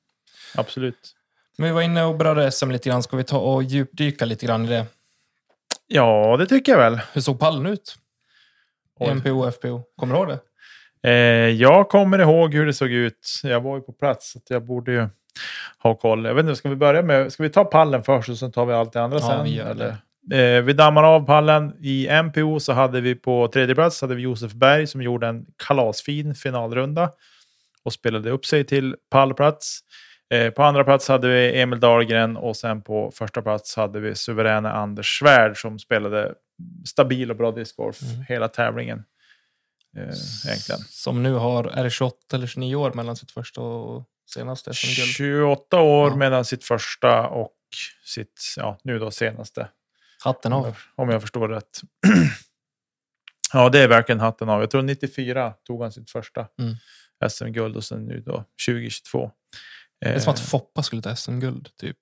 Absolut. 0.54 1.14
Men 1.58 1.68
vi 1.68 1.74
var 1.74 1.82
inne 1.82 2.04
och 2.04 2.16
berörde 2.16 2.50
SM 2.50 2.70
lite 2.70 2.88
grann. 2.88 3.02
Ska 3.02 3.16
vi 3.16 3.24
ta 3.24 3.38
och 3.38 3.62
djupdyka 3.62 4.24
lite 4.24 4.46
grann 4.46 4.64
i 4.64 4.68
det? 4.68 4.86
Ja, 5.94 6.36
det 6.38 6.46
tycker 6.46 6.72
jag 6.72 6.78
väl. 6.78 7.00
Hur 7.12 7.20
såg 7.20 7.40
pallen 7.40 7.66
ut? 7.66 7.96
Oj. 9.00 9.14
MPO 9.14 9.30
och 9.46 9.54
FPO. 9.54 9.82
Kommer 9.96 10.14
du 10.14 10.20
ihåg 10.20 10.28
det? 10.28 10.38
Eh, 11.10 11.48
jag 11.50 11.88
kommer 11.88 12.18
ihåg 12.18 12.54
hur 12.54 12.66
det 12.66 12.72
såg 12.72 12.90
ut. 12.90 13.40
Jag 13.42 13.60
var 13.60 13.76
ju 13.76 13.82
på 13.82 13.92
plats, 13.92 14.32
så 14.32 14.40
jag 14.48 14.64
borde 14.64 14.92
ju 14.92 15.08
ha 15.78 15.94
koll. 15.94 16.24
Jag 16.24 16.34
vet 16.34 16.42
inte, 16.42 16.56
ska 16.56 16.68
vi 16.68 16.76
börja 16.76 17.02
med... 17.02 17.32
Ska 17.32 17.42
vi 17.42 17.50
ta 17.50 17.64
pallen 17.64 18.02
först 18.02 18.28
och 18.28 18.38
sen 18.38 18.52
tar 18.52 18.66
vi 18.66 18.72
allt 18.72 18.92
det 18.92 19.02
andra 19.02 19.18
Ja, 19.18 19.26
sen? 19.26 19.44
vi 19.44 19.58
eller? 19.58 19.96
Eh, 20.32 20.62
vi 20.62 20.72
dammar 20.72 21.02
av 21.04 21.26
pallen. 21.26 21.72
I 21.80 22.08
MPO 22.22 22.60
så 22.60 22.72
hade 22.72 23.00
vi 23.00 23.14
på 23.14 23.48
tredje 23.48 23.74
plats 23.74 24.00
hade 24.00 24.14
vi 24.14 24.22
Josef 24.22 24.52
Berg 24.52 24.86
som 24.86 25.02
gjorde 25.02 25.26
en 25.26 25.46
kalasfin 25.66 26.34
finalrunda. 26.34 27.10
och 27.84 27.92
spelade 27.92 28.30
upp 28.30 28.46
sig 28.46 28.64
till 28.64 28.96
pallplats. 29.10 29.80
Eh, 30.32 30.50
på 30.50 30.62
andra 30.62 30.84
plats 30.84 31.08
hade 31.08 31.28
vi 31.28 31.60
Emil 31.60 31.80
Dahlgren 31.80 32.36
och 32.36 32.56
sen 32.56 32.82
på 32.82 33.10
första 33.14 33.42
plats 33.42 33.76
hade 33.76 34.00
vi 34.00 34.14
suveräna 34.14 34.72
Anders 34.72 35.18
Svärd 35.18 35.56
som 35.60 35.78
spelade 35.78 36.34
stabil 36.86 37.30
och 37.30 37.36
bra 37.36 37.50
discgolf 37.52 38.02
Mm. 38.02 38.24
hela 38.28 38.48
tävlingen. 38.48 39.04
Eh, 39.96 40.02
egentligen. 40.46 40.80
Som 40.88 41.22
nu 41.22 41.32
har, 41.32 41.64
är 41.64 41.84
det 41.84 41.90
28 41.90 42.16
eller 42.36 42.46
29 42.46 42.74
år 42.76 42.92
mellan 42.92 43.16
sitt 43.16 43.30
första 43.30 43.60
och 43.60 44.04
senaste 44.34 44.74
SM-guld? 44.74 45.08
28 45.08 45.80
år 45.80 46.10
Ja. 46.10 46.16
mellan 46.16 46.44
sitt 46.44 46.64
första 46.64 47.26
och 47.28 47.52
sitt, 48.04 48.40
ja, 48.56 48.78
nu 48.84 48.98
då 48.98 49.10
senaste. 49.10 49.68
Hatten 50.24 50.52
av. 50.52 50.76
om 50.94 51.08
jag 51.08 51.20
förstår 51.20 51.48
rätt. 51.48 51.80
ja, 53.52 53.68
det 53.68 53.78
är 53.78 53.88
verkligen 53.88 54.20
hatten 54.20 54.48
av. 54.48 54.60
Jag 54.60 54.70
tror 54.70 54.82
94 54.82 55.54
tog 55.66 55.82
han 55.82 55.92
sitt 55.92 56.10
första 56.10 56.46
Mm. 56.58 56.74
SM-guld 57.30 57.76
och 57.76 57.84
sen 57.84 58.04
nu 58.06 58.20
då 58.20 58.44
2022. 58.68 59.30
Det 60.02 60.08
är 60.08 60.14
Eh, 60.14 60.18
som 60.20 60.32
att 60.32 60.40
Foppa 60.40 60.82
skulle 60.82 61.02
ta 61.02 61.16
SM-guld, 61.16 61.68
typ. 61.80 61.96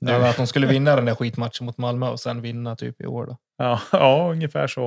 nu- 0.00 0.12
att 0.12 0.36
de 0.36 0.46
skulle 0.46 0.66
vinna 0.66 0.96
den 0.96 1.04
där 1.04 1.14
skitmatchen 1.14 1.66
mot 1.66 1.78
Malmö 1.78 2.08
och 2.08 2.20
sen 2.20 2.40
vinna 2.42 2.76
typ 2.76 3.00
i 3.00 3.06
år. 3.06 3.26
Då. 3.26 3.36
Ja, 3.58 3.80
ja 3.92 4.28
ungefär 4.30 4.66
så. 4.66 4.86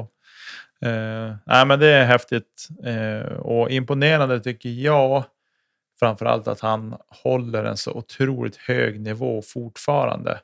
Eh, 0.82 1.36
nej, 1.46 1.65
men 1.65 1.79
det 1.79 1.88
är 1.88 2.06
häftigt 2.06 2.67
eh, 2.84 3.34
och 3.38 3.72
imponerande 3.72 4.39
tycker 4.39 4.70
jag. 4.70 5.24
Framförallt 6.00 6.48
att 6.48 6.60
han 6.60 6.98
håller 7.24 7.63
en 7.63 7.77
så 7.77 7.91
otroligt 7.91 8.56
hög 8.56 9.00
nivå 9.01 9.41
fortfarande. 9.41 10.39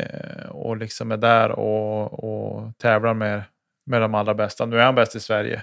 Eh, 0.00 0.46
och 0.48 0.76
liksom 0.76 1.12
är 1.12 1.16
där 1.16 1.50
och, 1.50 2.24
och 2.24 2.78
tävlar 2.78 3.14
med, 3.14 3.42
med 3.86 4.00
de 4.02 4.14
allra 4.14 4.34
bästa. 4.34 4.66
Nu 4.66 4.78
är 4.80 4.84
han 4.84 4.94
bäst 4.94 5.16
i 5.16 5.20
Sverige. 5.20 5.62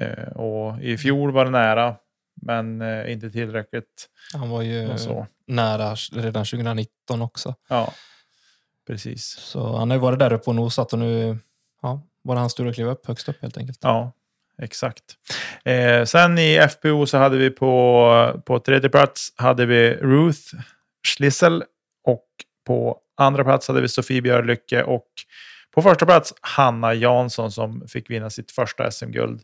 Eh, 0.00 0.28
och 0.28 0.82
I 0.82 0.98
fjol 0.98 1.32
var 1.32 1.44
det 1.44 1.50
nära, 1.50 1.94
men 2.42 2.82
eh, 2.82 3.12
inte 3.12 3.30
tillräckligt. 3.30 4.08
Han 4.32 4.50
var 4.50 4.62
ju 4.62 4.96
nära 5.46 5.94
redan 6.12 6.44
2019 6.44 7.22
också. 7.22 7.54
Ja, 7.68 7.94
precis. 8.86 9.24
Så 9.26 9.76
han 9.76 9.90
har 9.90 9.96
ju 9.96 10.00
varit 10.00 10.18
där 10.18 10.32
uppe 10.32 10.50
och 10.50 10.56
nosat 10.56 10.92
och 10.92 10.98
nu 10.98 11.38
ja, 11.82 12.02
var 12.22 12.34
det 12.34 12.40
hans 12.40 12.54
tur 12.54 12.68
att 12.68 12.74
kliva 12.74 12.90
upp 12.90 13.06
högst 13.06 13.28
upp 13.28 13.42
helt 13.42 13.58
enkelt. 13.58 13.78
Ja, 13.82 14.12
exakt. 14.62 15.04
Eh, 15.64 16.04
sen 16.04 16.38
i 16.38 16.68
FPO 16.70 17.06
så 17.06 17.18
hade 17.18 17.36
vi 17.36 17.50
på, 17.50 18.42
på 18.46 18.58
tredje 18.58 18.88
plats 18.88 19.32
hade 19.36 19.66
vi 19.66 19.94
Ruth 19.94 20.54
Schlissel 21.08 21.64
och 22.04 22.26
på 22.66 22.98
andra 23.16 23.44
plats 23.44 23.68
hade 23.68 23.80
vi 23.80 23.88
Sofie 23.88 24.22
Björlycke 24.22 24.82
och 24.82 25.06
på 25.74 25.82
första 25.82 26.06
plats 26.06 26.34
Hanna 26.40 26.94
Jansson 26.94 27.52
som 27.52 27.88
fick 27.88 28.10
vinna 28.10 28.30
sitt 28.30 28.50
första 28.50 28.90
SM-guld. 28.90 29.42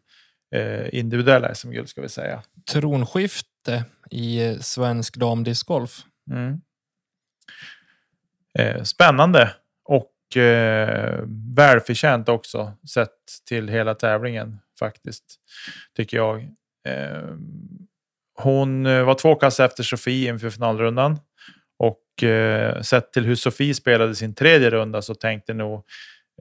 Eh, 0.55 0.95
individuella 0.95 1.55
SM-guld 1.55 1.89
ska 1.89 2.03
vi 2.03 2.09
säga. 2.09 2.43
Tronskifte 2.73 3.85
i 4.11 4.59
svensk 4.61 5.17
damdiscgolf. 5.17 6.03
Mm. 6.31 6.61
Eh, 8.59 8.83
spännande 8.83 9.51
och 9.85 10.37
eh, 10.37 11.25
välförtjänt 11.57 12.29
också 12.29 12.73
sett 12.95 13.19
till 13.49 13.69
hela 13.69 13.95
tävlingen 13.95 14.59
faktiskt, 14.79 15.25
tycker 15.97 16.17
jag. 16.17 16.43
Eh, 16.89 17.37
hon 18.35 18.87
eh, 18.87 19.05
var 19.05 19.15
två 19.15 19.35
kast 19.35 19.61
efter 19.61 19.83
Sofie 19.83 20.29
inför 20.29 20.51
finalrundan 20.51 21.19
och 21.79 22.23
eh, 22.23 22.81
sett 22.81 23.13
till 23.13 23.25
hur 23.25 23.35
Sofie 23.35 23.75
spelade 23.75 24.15
sin 24.15 24.35
tredje 24.35 24.71
runda 24.71 25.03
så 25.03 25.15
tänkte 25.15 25.55
nog 25.55 25.85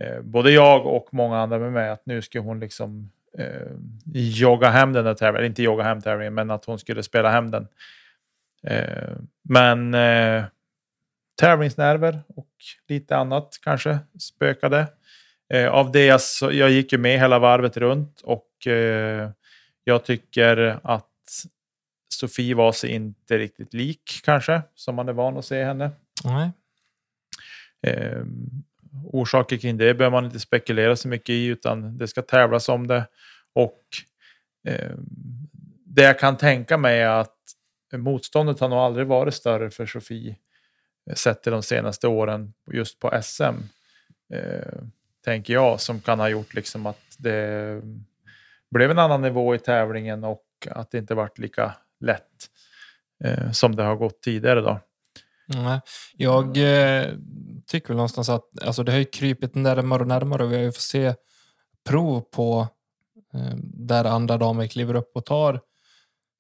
eh, 0.02 0.22
både 0.22 0.52
jag 0.52 0.86
och 0.86 1.08
många 1.12 1.38
andra 1.38 1.60
med 1.60 1.74
mig 1.74 1.90
att 1.90 2.06
nu 2.06 2.22
ska 2.22 2.40
hon 2.40 2.60
liksom 2.60 3.12
eh, 3.38 3.72
jogga 4.14 4.70
hem 4.70 4.94
den 4.94 5.06
där 5.06 5.14
tävlingen, 5.14 5.52
inte 5.52 5.64
jogga 5.64 5.84
hem 5.84 6.02
tävlingen, 6.02 6.34
men 6.34 6.52
att 6.52 6.66
hon 6.66 6.80
skulle 6.80 7.04
spela 7.04 7.32
hem 7.32 7.52
den. 7.52 7.68
Eh, 8.68 9.18
men 9.50 9.94
eh, 9.94 10.44
tävlingsnerver 11.40 12.24
och 12.28 12.50
lite 12.88 13.18
annat 13.18 13.60
kanske 13.64 14.00
spökade. 14.20 14.88
Eh, 15.54 15.68
av 15.68 15.92
det 15.92 16.06
jag, 16.06 16.22
så, 16.22 16.52
jag 16.52 16.70
gick 16.70 16.92
ju 16.92 16.98
med 16.98 17.20
hela 17.20 17.40
varvet 17.40 17.78
runt 17.78 18.22
och 18.22 18.48
jag 19.84 20.04
tycker 20.06 20.80
att 20.84 21.10
Sofie 22.14 22.56
var 22.56 22.72
sig 22.72 22.90
inte 22.90 23.38
riktigt 23.38 23.74
lik 23.74 24.22
kanske, 24.24 24.62
som 24.76 24.96
man 24.96 25.10
är 25.10 25.14
van 25.14 25.38
att 25.38 25.46
se 25.46 25.64
henne. 25.64 25.92
Nej. 26.24 26.52
Orsaker 29.04 29.58
kring 29.58 29.78
det 29.78 29.94
behöver 29.94 30.18
man 30.18 30.26
inte 30.26 30.40
spekulera 30.40 30.96
så 30.96 31.08
mycket 31.08 31.30
i, 31.30 31.46
utan 31.46 31.98
det 31.98 32.08
ska 32.08 32.22
tävlas 32.22 32.70
om 32.70 32.88
det. 32.88 33.08
Och 33.54 33.82
eh, 34.68 34.92
det 35.86 36.04
jag 36.04 36.20
kan 36.20 36.38
tänka 36.38 36.78
mig 36.78 37.00
är 37.00 37.10
att 37.10 37.36
motståndet 37.94 38.60
har 38.60 38.70
nog 38.70 38.80
aldrig 38.80 39.08
varit 39.08 39.34
större 39.34 39.70
för 39.70 39.86
Sofie 39.86 40.36
eh, 41.10 41.16
sett 41.16 41.44
till 41.44 41.52
de 41.52 41.64
senaste 41.64 42.08
åren 42.08 42.54
just 42.72 43.00
på 43.00 43.22
SM. 43.24 43.44
Eh, 44.34 44.82
tänker 45.26 45.54
jag, 45.54 45.82
som 45.82 46.02
kan 46.02 46.20
ha 46.20 46.30
gjort 46.30 46.54
liksom 46.54 46.86
att 46.86 47.16
det 47.18 47.82
blev 48.72 48.92
en 48.92 49.00
annan 49.00 49.22
nivå 49.22 49.56
i 49.56 49.60
tävlingen 49.60 50.24
och 50.24 50.46
att 50.72 50.92
det 50.92 50.98
inte 50.98 51.16
varit 51.16 51.38
lika 51.38 51.76
lätt 52.00 52.50
eh, 53.24 53.52
som 53.52 53.76
det 53.76 53.84
har 53.84 53.96
gått 53.96 54.22
tidigare. 54.22 54.62
Då. 54.62 54.80
Jag 56.18 56.58
eh, 56.58 57.08
tycker 57.68 57.88
väl 57.88 57.96
någonstans 57.96 58.30
att 58.30 58.64
alltså, 58.64 58.84
det 58.84 58.92
har 58.92 59.00
ju 59.00 59.06
krypit 59.06 59.56
närmare 59.56 60.02
och 60.02 60.08
närmare 60.08 60.44
och 60.44 60.52
vi 60.52 60.56
har 60.56 60.64
ju 60.64 60.72
fått 60.72 60.82
se 60.82 61.14
prov 61.90 62.22
på 62.22 62.68
eh, 63.34 63.56
där 63.64 64.06
andra 64.06 64.38
damer 64.38 64.68
kliver 64.68 64.96
upp 64.96 65.12
och 65.16 65.26
tar 65.26 65.62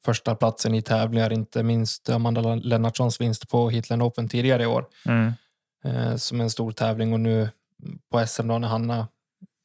första 0.05 0.35
platsen 0.35 0.75
i 0.75 0.81
tävlingar. 0.81 1.33
Inte 1.33 1.63
minst 1.63 2.09
Amanda 2.09 2.55
Lennartssons 2.55 3.21
vinst 3.21 3.49
på 3.49 3.69
Hitland 3.69 4.01
Open 4.01 4.29
tidigare 4.29 4.63
i 4.63 4.65
år 4.65 4.85
eh, 5.85 6.15
som 6.15 6.41
en 6.41 6.49
stor 6.49 6.71
tävling 6.71 7.13
och 7.13 7.19
nu 7.19 7.49
på 8.11 8.27
SM 8.27 8.47
då 8.47 8.57
när 8.57 8.67
Hanna 8.67 9.07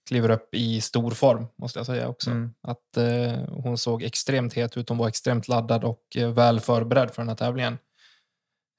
kliver 0.09 0.31
upp 0.31 0.55
i 0.55 0.81
stor 0.81 1.11
form 1.11 1.47
måste 1.57 1.79
jag 1.79 1.87
säga 1.87 2.09
också. 2.09 2.31
Mm. 2.31 2.55
Att 2.63 2.97
eh, 2.97 3.33
hon 3.49 3.79
såg 3.79 4.03
extremt 4.03 4.55
het 4.55 4.77
ut, 4.77 4.89
hon 4.89 4.99
var 4.99 5.09
extremt 5.09 5.49
laddad 5.49 5.85
och 5.85 6.17
eh, 6.17 6.31
väl 6.31 6.61
förberedd 6.61 7.11
för 7.11 7.23
den 7.23 7.29
här 7.29 7.37
tävlingen. 7.37 7.79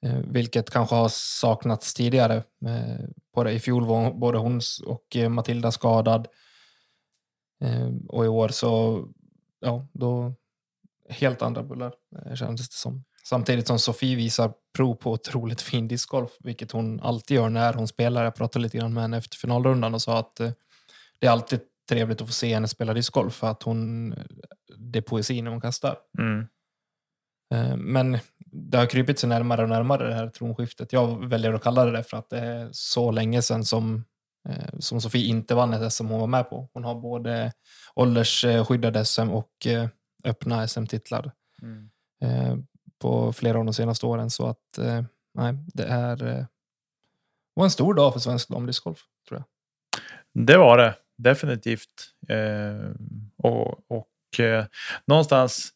Eh, 0.05 0.19
vilket 0.27 0.69
kanske 0.69 0.95
har 0.95 1.09
saknats 1.11 1.93
tidigare. 1.93 2.35
Eh, 2.65 3.05
både 3.35 3.51
I 3.51 3.59
fjol 3.59 3.85
var 3.85 4.13
både 4.13 4.37
hon 4.37 4.61
och 4.85 5.15
eh, 5.15 5.29
Matilda 5.29 5.71
skadad. 5.71 6.27
Eh, 7.63 7.89
och 8.09 8.25
i 8.25 8.27
år 8.27 8.49
så, 8.49 9.05
ja, 9.59 9.87
då 9.93 10.33
helt 11.09 11.41
andra 11.41 11.63
bullar 11.63 11.93
eh, 12.25 12.35
kändes 12.35 12.69
det 12.69 12.75
som. 12.75 13.03
Samtidigt 13.23 13.67
som 13.67 13.79
Sofie 13.79 14.15
visar 14.15 14.53
prov 14.75 14.95
på 14.95 15.11
otroligt 15.11 15.61
fin 15.61 15.87
discgolf, 15.87 16.31
vilket 16.39 16.71
hon 16.71 16.99
alltid 16.99 17.35
gör 17.35 17.49
när 17.49 17.73
hon 17.73 17.87
spelar. 17.87 18.23
Jag 18.23 18.35
pratade 18.35 18.63
lite 18.63 18.77
grann 18.77 18.93
med 18.93 19.03
henne 19.03 19.17
efter 19.17 19.37
finalrundan 19.37 19.93
och 19.93 20.01
sa 20.01 20.19
att 20.19 20.39
eh, 20.39 20.51
det 21.19 21.27
är 21.27 21.31
alltid 21.31 21.59
trevligt 21.89 22.21
att 22.21 22.27
få 22.27 22.33
se 22.33 22.53
henne 22.53 22.67
spela 22.67 22.93
discgolf 22.93 23.33
för 23.33 23.47
att 23.47 23.63
hon, 23.63 24.09
det 24.77 24.99
är 24.99 25.03
poesi 25.03 25.41
när 25.41 25.51
hon 25.51 25.61
kastar. 25.61 25.97
Mm. 26.19 26.47
Eh, 27.53 27.77
Men 27.77 28.19
det 28.51 28.77
har 28.77 28.85
krypit 28.85 29.19
sig 29.19 29.29
närmare 29.29 29.63
och 29.63 29.69
närmare 29.69 30.07
det 30.07 30.13
här 30.13 30.29
tronskiftet. 30.29 30.93
Jag 30.93 31.29
väljer 31.29 31.53
att 31.53 31.63
kalla 31.63 31.85
det 31.85 31.91
det 31.91 32.03
för 32.03 32.17
att 32.17 32.29
det 32.29 32.39
är 32.39 32.69
så 32.71 33.11
länge 33.11 33.41
sedan 33.41 33.65
som, 33.65 34.05
eh, 34.49 34.79
som 34.79 35.01
Sofie 35.01 35.25
inte 35.27 35.55
vann 35.55 35.73
ett 35.73 35.93
SM 35.93 36.07
hon 36.07 36.19
var 36.19 36.27
med 36.27 36.49
på. 36.49 36.69
Hon 36.73 36.83
har 36.83 36.95
både 36.95 37.51
åldersskyddade 37.95 39.05
SM 39.05 39.29
och 39.29 39.67
eh, 39.67 39.87
öppna 40.23 40.67
SM-titlar 40.67 41.31
Mm. 41.61 41.89
eh, 42.21 42.57
på 43.01 43.33
flera 43.33 43.59
av 43.59 43.65
de 43.65 43.73
senaste 43.73 44.05
åren. 44.05 44.29
Så 44.29 44.47
att 44.47 44.79
nej, 45.33 45.53
det 45.73 45.83
är 45.83 46.47
var 47.53 47.63
en 47.63 47.71
stor 47.71 47.93
dag 47.93 48.13
för 48.13 48.19
svensk 48.19 48.49
damdiscgolf, 48.49 48.99
tror 49.27 49.39
jag. 49.39 49.45
Det 50.47 50.57
var 50.57 50.77
det 50.77 50.95
definitivt. 51.17 52.13
Och 53.37 53.91
och 53.91 54.07
någonstans 55.07 55.73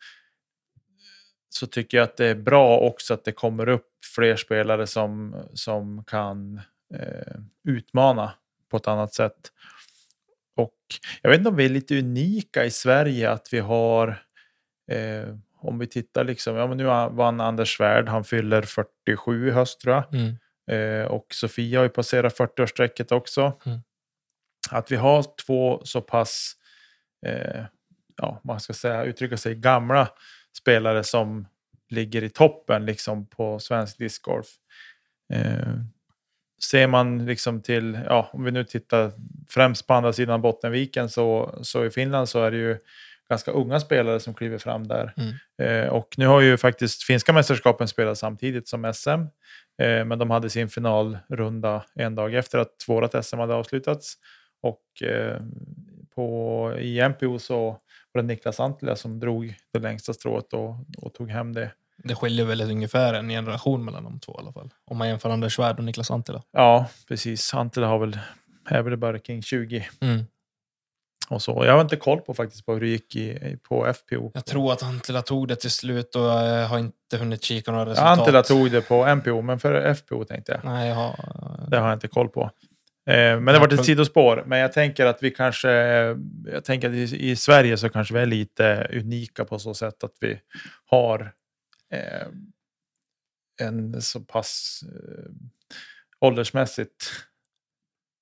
så 1.58 1.68
tycker 1.68 1.98
jag 1.98 2.04
att 2.04 2.18
det 2.18 2.26
är 2.26 2.36
bra 2.36 2.78
också 2.78 3.14
att 3.14 3.26
det 3.26 3.32
kommer 3.32 3.70
upp 3.70 3.90
fler 4.16 4.36
spelare 4.36 4.88
som, 4.88 5.44
som 5.54 6.04
kan 6.04 6.62
eh, 6.94 7.40
utmana 7.68 8.34
på 8.72 8.78
ett 8.78 8.88
annat 8.88 9.14
sätt. 9.14 9.52
Och 10.56 10.80
jag 11.22 11.30
vet 11.30 11.38
inte 11.38 11.50
om 11.50 11.56
vi 11.56 11.66
är 11.66 11.70
lite 11.70 12.00
unika 12.00 12.66
i 12.66 12.72
Sverige 12.72 13.32
att 13.32 13.54
vi 13.54 13.60
har 13.60 14.08
eh, 14.92 15.36
om 15.68 15.80
vi 15.80 15.88
tittar 15.88 16.24
liksom, 16.24 16.56
ja 16.56 16.68
men 16.68 16.78
nu 16.78 16.84
vann 16.84 17.42
Anders 17.42 17.78
Svärd, 17.78 18.10
han 18.10 18.24
fyller 18.24 18.62
47 18.62 19.48
i 19.48 19.52
höst 19.52 19.82
tror 19.82 19.96
jag. 19.96 20.04
Mm. 20.14 20.36
Eh, 20.72 21.06
och 21.06 21.26
Sofia 21.30 21.80
har 21.80 21.84
ju 21.84 21.90
passerat 21.90 22.38
40-årsstrecket 22.38 23.14
också. 23.14 23.60
Mm. 23.66 23.80
Att 24.72 24.92
vi 24.92 24.96
har 24.96 25.26
två 25.46 25.82
så 25.84 26.02
pass, 26.02 26.54
eh, 27.26 27.64
ja, 28.18 28.42
man 28.44 28.60
ska 28.60 28.74
säga, 28.74 29.04
uttrycka 29.04 29.38
sig, 29.38 29.56
gamla 29.56 30.10
spelare 30.58 31.04
som 31.04 31.48
ligger 31.90 32.24
i 32.24 32.30
toppen 32.30 32.86
liksom 32.86 33.28
på 33.28 33.60
svensk 33.60 33.98
discgolf. 33.98 34.48
Eh, 35.34 35.74
ser 36.64 36.88
man 36.88 37.26
liksom 37.26 37.62
till, 37.62 38.00
ja, 38.06 38.30
om 38.34 38.44
vi 38.44 38.52
nu 38.52 38.64
tittar 38.64 39.12
främst 39.50 39.88
på 39.88 39.94
andra 39.94 40.14
sidan 40.14 40.42
Bottenviken 40.42 41.10
så, 41.10 41.60
så 41.62 41.86
i 41.86 41.90
Finland 41.90 42.30
så 42.30 42.44
är 42.44 42.52
det 42.52 42.58
ju 42.58 42.78
ganska 43.30 43.52
unga 43.52 43.80
spelare 43.80 44.20
som 44.20 44.34
kliver 44.34 44.58
fram 44.58 44.88
där. 44.88 45.14
Mm. 45.18 45.34
Eh, 45.62 45.90
och 45.90 46.08
nu 46.18 46.28
har 46.28 46.42
ju 46.42 46.58
faktiskt 46.58 47.04
finska 47.04 47.34
mästerskapen 47.34 47.88
spelat 47.88 48.18
samtidigt 48.18 48.68
som 48.68 48.94
SM. 48.94 49.10
Eh, 49.84 50.06
men 50.06 50.20
de 50.20 50.30
hade 50.30 50.50
sin 50.50 50.70
finalrunda 50.70 51.86
en 51.96 52.16
dag 52.16 52.34
efter 52.34 52.60
att 52.60 52.86
vårt 52.88 53.26
SM 53.26 53.38
hade 53.38 53.54
avslutats. 53.54 54.14
Och 54.62 55.08
eh, 55.08 55.42
på, 56.16 56.74
i 56.80 57.10
MPO 57.10 57.40
så 57.40 57.78
var 58.12 58.22
det 58.22 58.28
Niklas 58.28 58.60
Antila 58.60 58.96
som 58.96 59.20
drog 59.20 59.56
det 59.74 59.80
längsta 59.80 60.14
strået 60.14 60.54
och, 60.54 60.76
och 60.98 61.14
tog 61.14 61.30
hem 61.32 61.54
det. 61.54 61.72
Det 61.98 62.16
skiljer 62.16 62.46
väl 62.46 62.62
ungefär 62.62 63.14
en 63.14 63.30
generation 63.30 63.86
mellan 63.86 64.04
de 64.04 64.20
två 64.20 64.34
i 64.34 64.42
alla 64.42 64.52
fall. 64.54 64.70
Om 64.86 64.98
man 64.98 65.08
jämför 65.08 65.30
Anders 65.30 65.56
Svärd 65.56 65.78
och 65.78 65.84
Niklas 65.84 66.12
Antila. 66.12 66.42
Ja, 66.52 66.86
precis. 67.08 67.54
Antila 67.54 67.88
har 67.88 68.00
väl, 68.00 68.20
är 68.70 68.82
väl 68.82 68.98
bara 68.98 69.20
kring 69.20 69.42
20 69.42 69.88
Mm. 70.02 70.26
och 71.30 71.42
så. 71.42 71.66
Jag 71.66 71.74
har 71.74 71.82
inte 71.82 71.96
koll 71.96 72.22
på 72.22 72.34
faktiskt 72.34 72.66
på 72.66 72.74
hur 72.74 72.80
det 72.82 72.88
gick 72.88 73.16
i, 73.16 73.58
på 73.64 73.94
FPO. 73.94 74.32
Jag 74.34 74.46
tror 74.46 74.72
att 74.74 74.84
Antila 74.84 75.22
tog 75.22 75.48
det 75.48 75.56
till 75.56 75.72
slut 75.72 76.16
och 76.16 76.22
jag 76.22 76.68
har 76.68 76.80
inte 76.80 77.18
hunnit 77.18 77.44
kika 77.44 77.72
några 77.72 77.86
Ja, 77.86 77.92
resultat. 77.92 78.20
Antila 78.20 78.44
tog 78.44 78.72
det 78.72 78.82
på 78.82 79.16
MPO, 79.16 79.42
men 79.42 79.60
för 79.60 79.94
FPO 79.94 80.24
tänkte 80.24 80.52
jag. 80.52 80.72
Nej, 80.72 80.90
jag 80.90 80.96
har... 80.96 81.16
Det 81.68 81.78
har 81.80 81.88
jag 81.88 81.96
inte 81.96 82.08
koll 82.08 82.30
på. 82.30 82.50
Eh, 83.08 83.40
men 83.40 83.46
det 83.46 83.60
var 83.60 83.74
ett 83.74 83.86
sidospår. 83.86 84.44
Men 84.48 84.60
jag 84.60 84.74
tänker 84.74 85.06
att 85.06 85.24
vi 85.24 85.32
kanske, 85.32 85.70
jag 86.46 86.64
tänker 86.64 86.90
att 86.90 86.96
i, 86.96 87.30
i 87.32 87.36
Sverige 87.36 87.78
så 87.78 87.90
kanske 87.90 88.14
vi 88.14 88.20
är 88.20 88.26
lite 88.26 88.88
unika 88.94 89.46
på 89.46 89.60
så 89.60 89.74
sätt 89.74 90.04
att 90.04 90.14
vi 90.20 90.40
har 90.86 91.34
eh, 91.94 92.28
en 93.62 94.02
så 94.02 94.20
pass 94.20 94.80
eh, 94.84 95.32
åldersmässigt. 96.20 97.12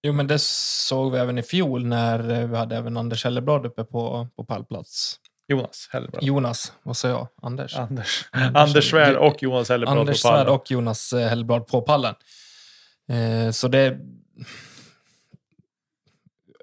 Jo, 0.07 0.13
men 0.13 0.27
det 0.27 0.39
såg 0.41 1.11
vi 1.11 1.17
även 1.19 1.37
i 1.37 1.43
fjol 1.43 1.85
när 1.85 2.19
vi 2.47 2.57
hade 2.57 2.75
även 2.77 2.97
Anders 2.97 3.23
Helleblad 3.23 3.65
uppe 3.65 3.83
på, 3.83 4.27
på 4.35 4.45
pallplats. 4.45 5.19
Jonas 5.47 5.89
Hellblad. 5.91 6.23
Jonas, 6.23 6.73
vad 6.83 6.97
sa 6.97 7.07
jag? 7.07 7.27
Anders? 7.41 7.75
Anders, 7.75 8.29
Anders- 8.31 8.55
Anders 8.55 8.89
Svärd 8.89 9.15
och 9.15 9.43
Jonas 9.43 9.69
Hellblad 9.69 9.97
Anders 9.97 10.21
på 10.23 10.29
pallen. 10.29 10.45
Svärd 10.45 10.53
och 10.55 10.71
Jonas 10.71 11.13
Hellblad 11.13 11.67
på 11.67 11.81
pallen. 11.81 12.15
Eh, 13.09 13.51
så 13.51 13.67
det... 13.67 13.99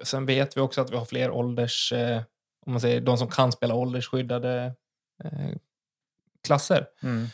Sen 0.03 0.25
vet 0.25 0.57
vi 0.57 0.61
också 0.61 0.81
att 0.81 0.91
vi 0.91 0.97
har 0.97 1.05
fler 1.05 1.31
ålders... 1.31 1.91
Eh, 1.93 2.21
om 2.65 2.71
man 2.73 2.81
säger 2.81 3.01
de 3.01 3.17
som 3.17 3.27
kan 3.27 3.51
spela 3.51 3.73
åldersskyddade 3.75 4.73
eh, 5.23 5.49
klasser 6.47 6.85
Mm. 7.03 7.27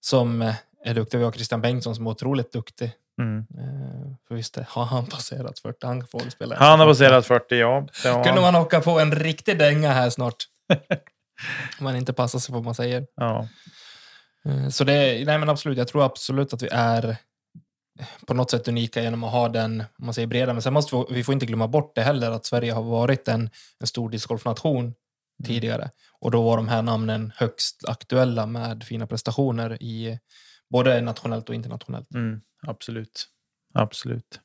som 0.00 0.42
eh, 0.42 0.54
är 0.84 0.94
duktiga. 0.94 1.18
Vi 1.18 1.24
har 1.24 1.32
Christian 1.32 1.60
Bengtsson 1.60 1.94
som 1.94 2.06
är 2.06 2.10
otroligt 2.10 2.52
duktig. 2.52 2.92
Mm. 3.20 3.38
Eh, 3.58 4.12
för 4.28 4.34
visst 4.34 4.56
har 4.56 4.84
han 4.84 5.06
passerat 5.06 5.58
40? 5.58 5.86
Han 5.86 6.06
får 6.06 6.20
spela. 6.30 6.56
Han 6.56 6.80
har 6.80 6.86
passerat 6.86 7.26
40, 7.26 7.54
ja. 7.56 7.86
Kunde 8.24 8.40
man 8.40 8.56
åka 8.56 8.80
på 8.80 9.00
en 9.00 9.12
riktig 9.14 9.58
dänga 9.58 9.92
här 9.92 10.10
snart. 10.10 10.36
Om 11.78 11.84
man 11.84 11.96
inte 11.96 12.12
passar 12.12 12.38
sig 12.38 12.52
på 12.52 12.54
vad 12.54 12.64
man 12.64 12.74
säger. 12.74 13.06
Ja. 13.16 13.48
Eh, 14.44 14.68
Så 14.68 14.84
det, 14.84 15.24
nej 15.26 15.38
men 15.38 15.48
absolut, 15.48 15.78
jag 15.78 15.88
tror 15.88 16.04
absolut 16.04 16.52
att 16.52 16.62
vi 16.62 16.68
är 16.72 17.16
på 18.26 18.34
något 18.34 18.50
sätt 18.50 18.68
unika 18.68 19.02
genom 19.02 19.24
att 19.24 19.32
ha 19.32 19.48
den, 19.48 19.84
man 19.98 20.14
säger 20.14 20.26
breda. 20.28 20.52
Men 20.52 20.62
sen 20.62 20.72
måste 20.72 20.96
vi, 20.96 21.04
vi 21.14 21.24
får 21.24 21.32
inte 21.32 21.46
glömma 21.46 21.68
bort 21.68 21.94
det 21.94 22.02
heller, 22.02 22.30
att 22.30 22.46
Sverige 22.46 22.72
har 22.72 22.82
varit 22.82 23.28
en, 23.28 23.50
en 23.80 23.86
stor 23.86 24.10
discgolfnation 24.10 24.94
tidigare. 25.44 25.90
Och 26.20 26.30
då 26.30 26.42
var 26.42 26.56
de 26.56 26.68
här 26.68 26.82
namnen 26.82 27.32
högst 27.36 27.88
aktuella 27.88 28.46
med 28.46 28.84
fina 28.84 29.06
prestationer 29.06 29.82
i 29.82 30.18
både 30.70 31.00
nationellt 31.00 31.48
och 31.48 31.54
internationellt. 31.54 32.14
Mm, 32.14 32.40
absolut. 32.66 33.26
Absolut. 33.74 34.40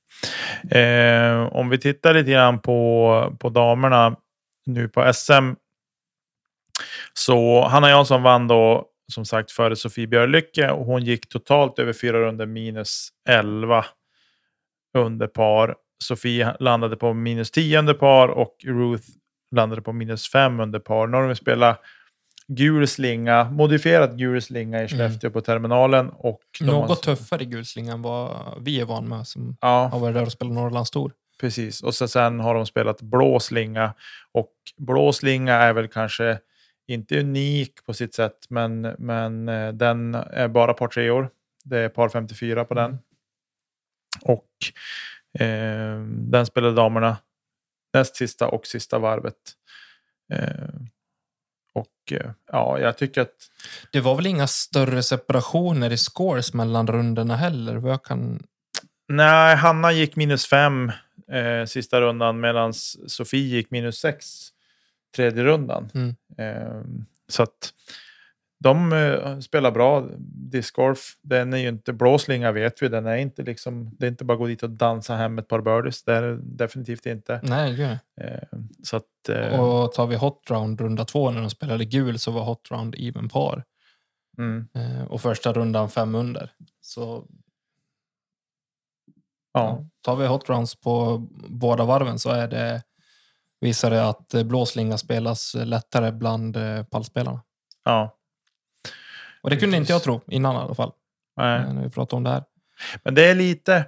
Eh, 0.71 1.55
om 1.55 1.69
vi 1.69 1.77
tittar 1.77 2.13
lite 2.13 2.31
grann 2.31 2.59
på, 2.59 3.35
på 3.39 3.49
damerna 3.49 4.15
nu 4.65 4.89
på 4.89 5.13
SM. 5.13 5.53
Så 7.13 7.67
Hanna 7.67 7.89
Jansson 7.89 8.23
vann 8.23 8.47
då 8.47 8.85
som 9.11 9.25
sagt 9.25 9.51
före 9.51 9.75
Sofie 9.75 10.07
Björlycke 10.07 10.71
och 10.71 10.85
hon 10.85 11.03
gick 11.03 11.29
totalt 11.29 11.79
över 11.79 11.93
fyra 11.93 12.19
runder 12.19 12.45
minus 12.45 13.09
11 13.29 13.85
under 14.97 15.27
par. 15.27 15.75
Sofie 16.03 16.55
landade 16.59 16.95
på 16.95 17.13
minus 17.13 17.51
10 17.51 17.79
under 17.79 17.93
par 17.93 18.27
och 18.27 18.55
Ruth 18.65 19.07
landade 19.55 19.81
på 19.81 19.93
minus 19.93 20.31
5 20.31 20.59
under 20.59 20.79
par. 20.79 21.07
Nu 21.07 21.17
har 21.17 21.27
de 21.27 21.35
spelat 21.35 21.81
gul 22.47 22.87
slinga, 22.87 23.43
modifierad 23.43 24.17
gul 24.17 24.41
slinga 24.41 24.83
i 24.83 24.87
Skellefteå 24.87 25.29
på 25.31 25.41
terminalen. 25.41 26.09
Och 26.09 26.41
de 26.59 26.65
har- 26.65 26.87
Något 26.87 27.03
tuffare 27.03 27.45
gulslinga 27.45 27.93
än 27.93 28.01
vad 28.01 28.53
vi 28.61 28.79
är 28.81 28.85
van 28.85 29.07
med 29.09 29.27
som 29.27 29.57
Ja, 29.61 29.89
har 29.91 29.99
varit 29.99 30.15
där 30.15 30.21
och 30.25 30.31
spelat 30.31 30.53
Norrlandstour. 30.53 31.11
precis. 31.41 31.83
Och 31.83 31.95
så 31.95 32.07
sen 32.07 32.39
har 32.39 32.55
de 32.55 32.65
spelat 32.65 33.01
blå 33.01 33.39
slinga. 33.39 33.93
Och 34.31 34.51
blå 34.77 35.13
slinga 35.13 35.53
är 35.53 35.73
väl 35.73 35.87
kanske 35.87 36.39
inte 36.87 37.19
unik 37.19 37.85
på 37.85 37.93
sitt 37.93 38.15
sätt, 38.15 38.45
men, 38.49 38.81
men 38.81 39.49
eh, 39.49 39.73
den 39.73 40.15
är 40.15 40.47
bara 40.47 40.73
par 40.73 40.87
tre 40.87 41.09
år. 41.09 41.29
Det 41.63 41.79
är 41.79 41.89
par 41.89 42.09
54 42.09 42.65
på 42.65 42.73
den. 42.73 42.85
Mm. 42.85 42.99
Och 44.21 44.49
eh, 45.39 45.99
den 46.07 46.45
spelade 46.45 46.75
damerna 46.75 47.17
näst 47.93 48.15
sista 48.15 48.47
och 48.47 48.67
sista 48.67 48.99
varvet. 48.99 49.35
Eh, 50.33 50.69
och 51.73 52.11
eh, 52.11 52.31
ja, 52.51 52.79
jag 52.79 52.97
tycker 52.97 53.21
att 53.21 53.49
Det 53.91 54.01
var 54.01 54.15
väl 54.15 54.27
inga 54.27 54.47
större 54.47 55.03
separationer 55.03 55.91
i 55.91 55.97
scores 55.97 56.53
mellan 56.53 56.87
rundorna 56.87 57.35
heller? 57.35 57.75
Vad 57.75 57.91
jag 57.91 58.03
kan... 58.03 58.43
Nej, 59.07 59.55
Hanna 59.55 59.91
gick 59.91 60.15
minus 60.15 60.47
fem 60.47 60.91
eh, 61.31 61.65
sista 61.65 62.01
rundan 62.01 62.39
medan 62.39 62.73
Sofie 62.73 63.47
gick 63.55 63.71
minus 63.71 63.99
sex 63.99 64.49
tredje 65.15 65.43
rundan. 65.43 65.89
Mm. 65.93 66.15
Eh, 66.37 66.81
så 67.27 67.43
att 67.43 67.73
de 68.63 68.93
eh, 68.93 69.39
spelar 69.39 69.71
bra 69.71 70.09
discgolf. 70.51 71.17
Den 71.21 71.53
är 71.53 71.57
ju 71.57 71.67
inte 71.67 71.93
blåslinga 71.93 72.51
vet 72.51 72.81
vi. 72.81 72.87
Den 72.87 73.05
är 73.05 73.15
inte 73.15 73.43
liksom, 73.43 73.95
det 73.99 74.05
är 74.05 74.11
inte 74.11 74.25
bara 74.25 74.37
gå 74.37 74.47
dit 74.47 74.63
och 74.63 74.69
dansa 74.69 75.15
hem 75.15 75.37
ett 75.39 75.47
par 75.47 75.61
birdies. 75.61 76.03
Det 76.03 76.13
är 76.13 76.21
det 76.21 76.37
definitivt 76.41 77.05
inte. 77.05 77.39
Nej, 77.43 77.75
gud. 77.75 77.97
Eh, 78.21 78.59
så 78.83 78.97
att, 78.97 79.29
eh, 79.29 79.59
Och 79.59 79.91
tar 79.93 80.07
vi 80.07 80.15
hot 80.15 80.41
round 80.49 80.81
runda 80.81 81.05
två 81.05 81.31
när 81.31 81.41
de 81.41 81.49
spelade 81.49 81.85
gul 81.85 82.19
så 82.19 82.31
var 82.31 82.43
hot 82.43 82.71
round 82.71 82.95
even 82.97 83.29
par. 83.29 83.63
mm, 84.37 84.67
Eh, 84.73 85.03
och 85.03 85.21
första 85.21 85.53
rundan 85.53 85.89
fem 85.89 86.15
under. 86.15 86.51
Så 86.81 87.25
ja, 89.53 89.85
tar 90.01 90.15
vi 90.15 90.27
hot 90.27 90.49
rounds 90.49 90.75
på 90.75 91.17
båda 91.49 91.85
varven 91.85 92.19
så 92.19 92.29
är 92.29 92.47
det 92.47 92.83
visar 93.63 93.89
det 93.91 94.07
att 94.09 94.33
eh, 94.33 94.43
blåslinga 94.43 94.97
spelas 94.97 95.55
lättare 95.55 96.11
bland 96.11 96.57
eh, 96.57 96.83
pallspelarna. 96.83 97.41
ja. 97.83 98.17
Och 99.41 99.49
det 99.49 99.55
kunde 99.55 99.77
Precis. 99.77 99.79
inte 99.79 99.93
jag 99.93 100.03
tro 100.03 100.21
innan 100.27 100.55
i 100.55 100.57
alla 100.57 100.75
fall. 100.75 100.91
Nej. 101.37 101.59
eh, 101.59 101.73
När 101.73 101.83
vi 101.83 101.89
pratade 101.89 102.17
om 102.17 102.23
det 102.23 102.29
här. 102.29 102.43
Men 103.03 103.15
det 103.15 103.25
är 103.25 103.35
lite... 103.35 103.85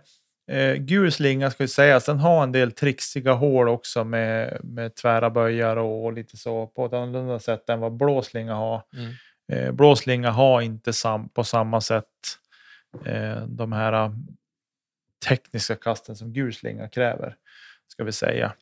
Eh, 0.52 0.74
gul 0.74 1.12
slinga 1.12 1.52
ska 1.52 1.64
ju 1.64 1.68
sägas, 1.68 2.06
den 2.06 2.20
har 2.20 2.44
en 2.44 2.52
del 2.52 2.72
trixiga 2.72 3.34
hål 3.34 3.68
också 3.68 4.04
med, 4.04 4.60
med 4.64 4.96
tvära 4.96 5.30
böjar 5.30 5.78
och, 5.78 6.14
lite 6.14 6.38
så 6.38 6.68
på 6.68 6.86
ett 6.86 6.94
annorlunda 6.94 7.40
sätt 7.40 7.70
än 7.70 7.80
vad 7.80 7.98
blå 7.98 8.22
slinga 8.22 8.54
har. 8.56 8.84
Mm. 8.94 9.14
Eh, 9.52 9.72
blå 9.72 9.96
slinga 9.96 10.32
har 10.32 10.62
inte 10.62 10.94
sam, 10.94 11.30
på 11.30 11.44
samma 11.44 11.82
sätt 11.82 12.06
eh, 13.06 13.42
de 13.48 13.72
här 13.72 13.94
eh, 13.94 14.12
tekniska 15.28 15.76
kasten 15.76 16.16
som 16.16 16.34
gul 16.34 16.54
slinga 16.54 16.90
kräver, 16.90 17.36
ska 17.88 18.04
vi 18.04 18.12
säga. 18.12 18.54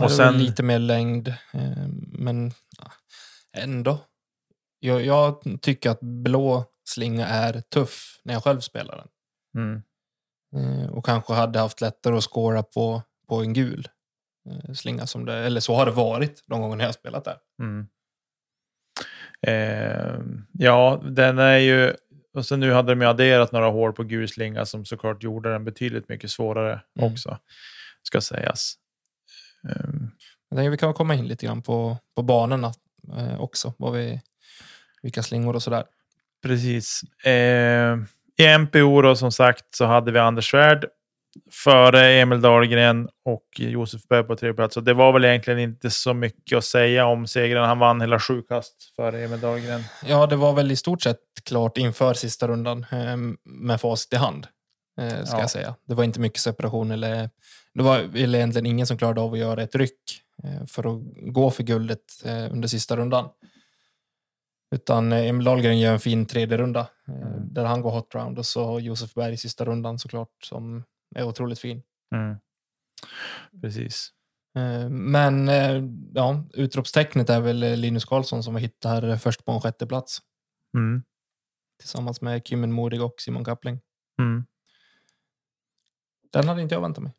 Och 0.00 0.10
sen... 0.10 0.32
sen- 0.32 0.38
Lite 0.38 0.62
mer 0.62 0.78
längd, 0.78 1.28
eh, 1.28 1.88
men 2.12 2.52
ändå. 3.56 3.98
Jag, 4.80 5.04
jag 5.06 5.42
tycker 5.62 5.90
att 5.90 6.00
blå 6.00 6.64
slinga 6.84 7.26
är 7.26 7.60
tuff 7.60 8.20
när 8.24 8.34
jag 8.34 8.44
själv 8.44 8.60
spelar 8.60 8.96
den. 8.96 9.08
Mm. 9.62 9.82
Eh, 10.56 10.90
och 10.90 11.04
kanske 11.04 11.32
hade 11.32 11.58
haft 11.58 11.80
lättare 11.80 12.16
att 12.16 12.24
scora 12.24 12.62
på, 12.62 13.02
på 13.28 13.36
en 13.40 13.52
gul 13.52 13.88
eh, 14.50 14.72
slinga. 14.74 15.06
Som 15.06 15.24
det, 15.24 15.34
eller 15.34 15.60
så 15.60 15.74
har 15.74 15.86
det 15.86 15.92
varit 15.92 16.44
de 16.46 16.60
gånger 16.60 16.78
jag 16.78 16.86
har 16.86 16.92
spelat 16.92 17.24
där. 17.24 17.36
Mm. 17.62 17.86
Eh, 19.46 20.20
ja, 20.52 21.02
den 21.04 21.38
är 21.38 21.56
ju... 21.58 21.94
Och 22.34 22.46
så 22.46 22.56
nu 22.56 22.72
hade 22.72 22.92
de 22.92 23.00
ju 23.00 23.06
adderat 23.06 23.52
några 23.52 23.68
hål 23.70 23.92
på 23.92 24.02
gul 24.04 24.28
slinga 24.28 24.66
som 24.66 24.84
såklart 24.84 25.22
gjorde 25.22 25.52
den 25.52 25.64
betydligt 25.64 26.08
mycket 26.08 26.30
svårare 26.30 26.80
Mm. 26.98 27.12
också, 27.12 27.38
ska 28.02 28.20
sägas. 28.20 28.74
Eh, 29.68 29.84
Jag 30.48 30.56
tänker 30.58 30.70
vi 30.70 30.76
kan 30.76 30.94
komma 30.94 31.14
in 31.14 31.26
lite 31.28 31.46
grann 31.46 31.62
på, 31.62 31.96
på 32.16 32.22
banorna 32.22 32.72
eh, 33.18 33.40
också. 33.40 33.74
Vad 33.78 33.92
vi, 33.92 34.20
vilka 35.02 35.22
slingor 35.22 35.54
och 35.56 35.62
sådär. 35.62 35.84
precis. 36.42 37.00
Eh, 37.24 37.96
I 38.38 38.58
MPO 38.58 39.02
då, 39.02 39.16
som 39.16 39.32
sagt 39.32 39.64
så 39.74 39.84
hade 39.84 40.12
vi 40.12 40.18
Anders 40.18 40.50
Svärd 40.50 40.84
före 41.64 42.06
Emil 42.12 42.40
Dahlgren 42.40 43.08
och 43.24 43.46
Josef 43.58 44.02
Berg 44.08 44.24
på 44.24 44.36
tredje 44.36 44.54
plats. 44.54 44.76
Och 44.76 44.82
det 44.84 44.94
var 44.94 45.12
väl 45.12 45.24
egentligen 45.24 45.58
inte 45.58 45.90
så 45.90 46.14
mycket 46.14 46.58
att 46.58 46.64
säga 46.64 47.06
om 47.06 47.26
segern. 47.26 47.64
Han 47.64 47.78
vann 47.78 48.00
hela 48.00 48.18
sju 48.18 48.42
kast 48.42 48.92
före 48.96 49.24
Emil 49.24 49.40
Dahlgren. 49.40 49.82
Ja, 50.06 50.26
det 50.26 50.36
var 50.36 50.52
väl 50.52 50.70
i 50.72 50.76
stort 50.76 51.02
sett 51.02 51.18
klart 51.44 51.78
inför 51.78 52.14
sista 52.14 52.48
rundan 52.48 52.86
eh, 52.92 53.16
med 53.44 53.80
facit 53.80 54.12
i 54.12 54.16
hand. 54.16 54.46
Eh, 55.00 55.24
ska 55.24 55.36
Ja. 55.36 55.40
jag 55.40 55.50
säga. 55.50 55.74
Det 55.88 55.94
var 55.94 56.04
inte 56.04 56.20
mycket 56.20 56.40
separation 56.40 56.90
eller 56.90 57.30
det 57.74 57.82
var 57.82 58.02
väl 58.02 58.34
egentligen 58.34 58.66
ingen 58.66 58.86
som 58.86 58.98
klarade 58.98 59.20
av 59.20 59.32
att 59.32 59.38
göra 59.38 59.62
ett 59.62 59.74
ryck 59.74 60.22
eh, 60.44 60.66
för 60.66 60.94
att 60.96 61.02
gå 61.34 61.50
för 61.50 61.62
guldet 61.62 62.22
eh, 62.24 62.52
under 62.52 62.68
sista 62.68 62.96
rundan. 62.96 63.28
Utan 64.74 65.12
eh, 65.12 65.28
Emil 65.28 65.44
Dahlgren 65.44 65.80
gör 65.80 65.92
en 65.92 66.00
fin 66.00 66.26
tredje 66.26 66.58
runda 66.58 66.88
Mm. 67.08 67.54
där 67.54 67.64
han 67.64 67.80
går 67.82 67.90
hot 67.90 68.14
round 68.14 68.38
och 68.38 68.46
så 68.46 68.80
Josef 68.80 69.14
Berg 69.14 69.34
i 69.34 69.36
sista 69.36 69.64
rundan 69.64 69.98
såklart 69.98 70.44
som 70.44 70.84
är 71.14 71.24
otroligt 71.24 71.58
fin. 71.58 71.82
Mm. 72.14 72.36
Precis. 73.60 74.12
Men 74.90 75.48
ja, 76.14 76.44
utropstecknet 76.54 77.30
är 77.30 77.40
väl 77.40 77.56
Linus 77.80 78.04
Karlsson 78.04 78.42
som 78.42 78.56
hittar 78.56 79.16
först 79.16 79.44
på 79.44 79.52
en 79.52 79.60
sjätte 79.60 79.86
plats 79.86 80.18
Mm. 80.74 81.02
tillsammans 81.78 82.20
med 82.20 82.46
Kimmen 82.46 82.72
Modig 82.72 83.02
och 83.02 83.14
Simon 83.18 83.44
Kappling. 83.44 83.80
Mm. 84.18 84.44
Den 86.32 86.48
hade 86.48 86.62
inte 86.62 86.74
jag 86.74 86.82
väntat 86.82 87.02
mig. 87.04 87.12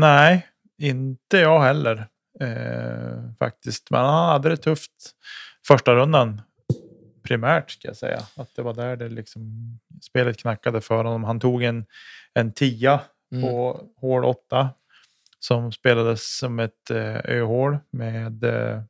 Nej, 0.00 0.46
inte 0.78 1.36
jag 1.38 1.60
heller. 1.60 2.06
Eh, 2.40 3.32
faktiskt. 3.38 3.90
Men 3.90 4.00
han 4.00 4.28
hade 4.28 4.48
det 4.48 4.56
tufft 4.56 4.90
första 5.66 5.94
rundan. 5.94 6.42
Primärt 7.22 7.70
ska 7.70 7.88
jag 7.88 7.96
säga. 7.96 8.20
Att 8.36 8.54
det 8.56 8.62
var 8.62 8.74
där 8.74 8.96
det 8.96 9.08
liksom 9.08 9.42
spelet 10.02 10.38
knackade 10.38 10.80
för 10.80 10.96
honom. 10.96 11.24
Han 11.24 11.40
tog 11.40 11.62
en, 11.62 11.86
en 12.34 12.52
tia 12.52 13.00
Mm. 13.32 13.42
på 13.50 13.80
hål 13.96 14.24
8. 14.24 14.70
Som 15.40 15.72
spelades 15.72 16.36
som 16.38 16.58
ett 16.58 16.90
eh, 16.90 17.16
öhål 17.24 17.78
med 17.90 18.44
eh, 18.44 18.82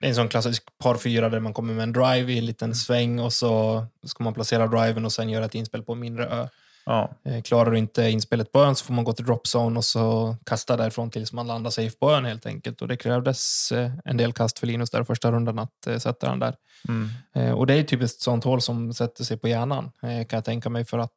Det 0.00 0.06
är 0.06 0.08
en 0.08 0.14
sån 0.14 0.28
klassisk 0.28 0.78
par 0.78 0.96
fyra 0.96 1.28
där 1.28 1.40
man 1.40 1.52
kommer 1.52 1.74
med 1.74 1.82
en 1.82 1.92
drive 1.92 2.32
i 2.32 2.38
en 2.38 2.46
liten 2.46 2.74
sväng 2.74 3.18
och 3.18 3.32
så 3.32 3.86
ska 4.06 4.24
man 4.24 4.34
placera 4.34 4.66
driven 4.66 5.04
och 5.04 5.12
sen 5.12 5.28
göra 5.28 5.44
ett 5.44 5.54
inspel 5.54 5.82
på 5.82 5.92
en 5.92 5.98
mindre 6.00 6.26
ö. 6.26 6.48
Ja, 6.88 7.10
Eh, 7.24 7.42
Klarar 7.42 7.70
du 7.70 7.78
inte 7.78 8.02
inspelet 8.10 8.52
på 8.52 8.58
ön 8.60 8.74
så 8.76 8.84
får 8.84 8.94
man 8.94 9.04
gå 9.04 9.12
till 9.12 9.24
drop 9.24 9.46
zone 9.56 9.78
och 9.78 9.84
så 9.84 10.36
kasta 10.44 10.76
därifrån 10.76 11.10
tills 11.10 11.32
man 11.32 11.46
landar 11.46 11.70
safe 11.70 11.96
på 11.98 12.10
ön 12.10 12.24
helt 12.24 12.46
enkelt. 12.46 12.82
Och 12.82 12.88
det 12.88 12.96
krävdes 12.96 13.72
eh, 13.72 13.92
en 14.04 14.16
del 14.16 14.32
kast 14.32 14.58
för 14.58 14.66
Linus 14.66 14.90
där 14.90 15.04
första 15.04 15.32
rundan 15.32 15.58
att 15.58 15.86
eh, 15.86 15.98
sätta 15.98 16.28
den 16.30 16.38
där. 16.38 16.56
mm, 16.88 17.54
Och 17.54 17.66
det 17.66 17.74
är 17.74 17.82
typiskt 17.82 18.20
sånt 18.20 18.44
hål 18.44 18.60
som 18.60 18.94
sätter 18.94 19.24
sig 19.24 19.36
på 19.36 19.48
hjärnan 19.48 19.90
kan 20.00 20.26
jag 20.30 20.44
tänka 20.44 20.70
mig 20.70 20.84
för 20.84 20.98
att 20.98 21.12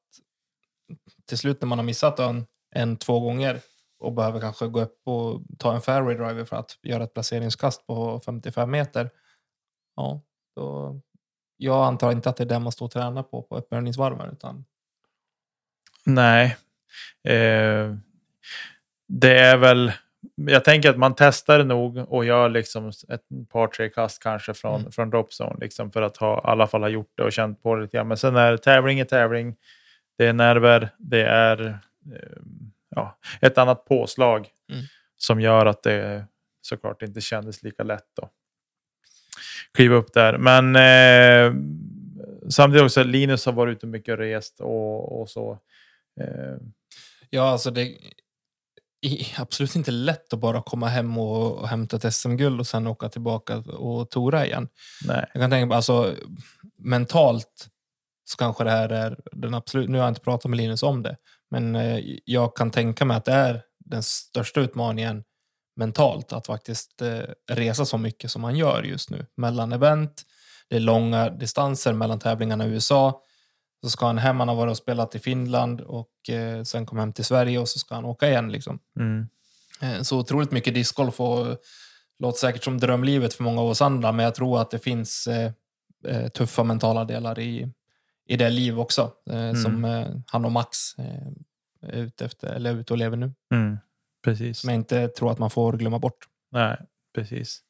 till 1.25 1.38
slut 1.38 1.62
när 1.62 1.67
man 1.67 1.77
har 1.79 1.86
missat 1.86 2.19
ön 2.19 2.45
en, 2.75 2.97
två 2.97 3.19
gånger 3.19 3.60
och 3.99 4.13
behöver 4.13 4.39
kanske 4.39 4.67
gå 4.67 4.81
upp 4.81 5.01
och 5.07 5.41
ta 5.57 5.75
en 5.75 5.81
fairway 5.81 6.15
driver 6.15 6.45
för 6.45 6.55
att 6.55 6.77
göra 6.84 7.03
ett 7.03 7.13
placeringskast 7.13 7.88
på 7.88 8.19
55 8.25 8.71
meter. 8.71 9.10
Ja, 9.95 10.21
då, 10.55 10.99
jag 11.57 11.86
antar 11.86 12.12
inte 12.12 12.29
att 12.29 12.36
det 12.38 12.43
är 12.43 12.45
det 12.45 12.60
man 12.60 12.71
står 12.71 12.86
och 12.86 12.91
tränar 12.91 13.23
på 13.23 13.41
på 13.41 13.57
uppvärmningsvarven 13.57 14.29
utan 14.31 14.65
Nej. 16.05 16.57
Eh, 17.23 17.95
det 19.07 19.39
är 19.39 19.57
väl... 19.57 19.91
Jag 20.35 20.63
tänker 20.63 20.89
att 20.89 20.97
man 20.97 21.15
testar 21.17 21.63
nog 21.63 21.97
och 21.97 22.25
gör 22.25 22.49
liksom 22.49 22.87
ett 23.09 23.21
par, 23.49 23.67
tre 23.67 23.89
kast 23.89 24.23
kanske 24.23 24.53
från, 24.53 24.79
Mm. 24.79 24.91
från 24.91 25.09
dropzone. 25.09 25.57
Liksom 25.59 25.91
för 25.91 26.01
att 26.01 26.17
ha, 26.17 26.37
i 26.37 26.41
alla 26.43 26.67
fall 26.67 26.81
ha 26.81 26.89
gjort 26.89 27.11
det 27.17 27.23
och 27.23 27.31
känt 27.31 27.63
på 27.63 27.75
det 27.75 27.81
lite 27.81 27.97
grann. 27.97 28.07
Men 28.07 28.17
sen 28.17 28.35
är 28.35 28.57
tävling 28.57 28.99
är 28.99 29.05
tävling. 29.05 29.55
Det 30.17 30.25
är 30.27 30.33
nerver. 30.33 30.89
Det 30.97 31.21
är 31.23 31.61
eh, 32.13 32.41
ja, 32.89 33.17
ett 33.41 33.57
annat 33.57 33.85
påslag 33.85 34.47
Mm. 34.71 34.83
som 35.17 35.41
gör 35.41 35.65
att 35.65 35.83
det 35.83 36.25
såklart 36.61 37.01
inte 37.01 37.21
kändes 37.21 37.63
lika 37.63 37.83
lätt 37.83 38.19
att 38.21 38.31
kliva 39.73 39.95
upp 39.95 40.13
där. 40.13 40.37
Men 40.37 40.75
eh, 40.75 41.53
samtidigt 42.49 42.83
också 42.85 43.03
Linus 43.03 43.45
har 43.45 43.53
varit 43.53 43.77
ute 43.77 43.87
mycket 43.87 44.11
och 44.11 44.17
rest 44.17 44.59
och, 44.61 45.21
och 45.21 45.29
så. 45.29 45.59
Eh, 46.21 46.57
Ja, 47.34 47.49
alltså 47.49 47.71
det 47.71 47.81
är 49.01 49.41
absolut 49.41 49.75
inte 49.75 49.91
lätt 49.91 50.34
att 50.34 50.39
bara 50.39 50.62
komma 50.62 50.88
hem 50.88 51.17
och, 51.17 51.67
hämta 51.67 51.97
ett 51.97 52.13
SM-guld 52.13 52.60
och 52.60 52.67
sen 52.67 52.88
åka 52.88 53.10
tillbaka 53.10 53.57
och 53.57 54.10
tora 54.10 54.45
igen. 54.45 54.67
nej. 55.05 55.29
Jag 55.34 55.43
kan 55.43 55.49
tänka 55.49 55.65
mig, 55.65 55.75
alltså 55.75 56.15
mentalt 56.77 57.67
så 58.25 58.38
kanske 58.38 58.63
det 58.63 58.71
här 58.71 58.89
är 58.89 59.19
den 59.31 59.53
absolut, 59.53 59.89
nu 59.89 59.97
har 59.97 60.05
jag 60.05 60.12
inte 60.12 60.21
pratat 60.21 60.49
med 60.49 60.57
Linus 60.57 60.84
om 60.84 61.03
det, 61.03 61.17
men 61.51 61.75
eh, 61.75 61.99
jag 62.25 62.55
kan 62.55 62.71
tänka 62.71 63.05
mig 63.05 63.17
att 63.17 63.25
det 63.25 63.34
är 63.34 63.63
den 63.79 64.03
största 64.03 64.62
utmaningen 64.62 65.23
mentalt 65.75 66.34
att 66.34 66.47
faktiskt 66.47 67.01
eh, 67.01 67.21
resa 67.51 67.86
så 67.86 67.97
mycket 67.97 68.31
som 68.31 68.41
man 68.41 68.55
gör 68.55 68.84
just 68.84 69.10
nu 69.10 69.25
mellan 69.38 69.71
event. 69.71 70.23
Det 70.69 70.75
är 70.75 70.79
långa 70.79 71.29
distanser 71.29 71.93
mellan 71.93 72.19
tävlingarna 72.19 72.65
i 72.65 72.69
USA. 72.69 73.21
Så 73.83 73.89
ska 73.89 74.05
han 74.05 74.17
hem, 74.17 74.39
han 74.39 74.47
har 74.47 74.55
varit 74.55 74.71
och 74.71 74.77
spelat 74.77 75.15
i 75.15 75.19
Finland 75.19 75.81
och 75.81 76.29
eh, 76.29 76.63
sen 76.63 76.85
kom 76.85 76.97
hem 76.99 77.13
till 77.13 77.25
Sverige 77.25 77.59
och 77.59 77.69
så 77.69 77.79
ska 77.79 77.95
han 77.95 78.05
åka 78.05 78.29
igen. 78.29 78.51
Liksom. 78.51 78.79
Mm. 78.99 79.27
Eh, 79.81 80.01
Så 80.01 80.19
otroligt 80.19 80.51
mycket 80.51 80.73
discgolf 80.73 81.19
och 81.19 81.57
låter 82.19 82.39
säkert 82.39 82.63
som 82.63 82.77
drömlivet 82.77 83.33
för 83.33 83.43
många 83.43 83.61
av 83.61 83.67
oss 83.69 83.81
andra, 83.81 84.11
men 84.11 84.25
jag 84.25 84.35
tror 84.35 84.61
att 84.61 84.71
det 84.71 84.79
finns 84.79 85.27
eh, 85.27 85.51
eh, 86.07 86.27
tuffa 86.27 86.63
mentala 86.63 87.05
delar 87.05 87.39
i, 87.39 87.71
i 88.27 88.37
det 88.37 88.49
liv 88.49 88.79
också, 88.79 89.11
eh, 89.29 89.53
som 89.53 89.85
eh, 89.85 90.07
han 90.27 90.45
och 90.45 90.51
Max 90.51 90.77
eh, 90.97 91.27
är 91.89 91.97
ute 91.97 92.25
efter, 92.25 92.47
eller 92.47 92.71
är 92.71 92.75
ute 92.79 92.93
och 92.93 92.97
lever 92.97 93.17
nu. 93.17 93.33
Mm. 93.53 93.77
Precis. 94.23 94.59
Som 94.59 94.69
jag 94.69 94.75
inte 94.75 95.07
tror 95.07 95.31
att 95.31 95.39
man 95.39 95.49
får 95.49 95.73
glömma 95.73 95.99
bort. 95.99 96.27
Nej, 96.51 96.77
precis. 97.15 97.61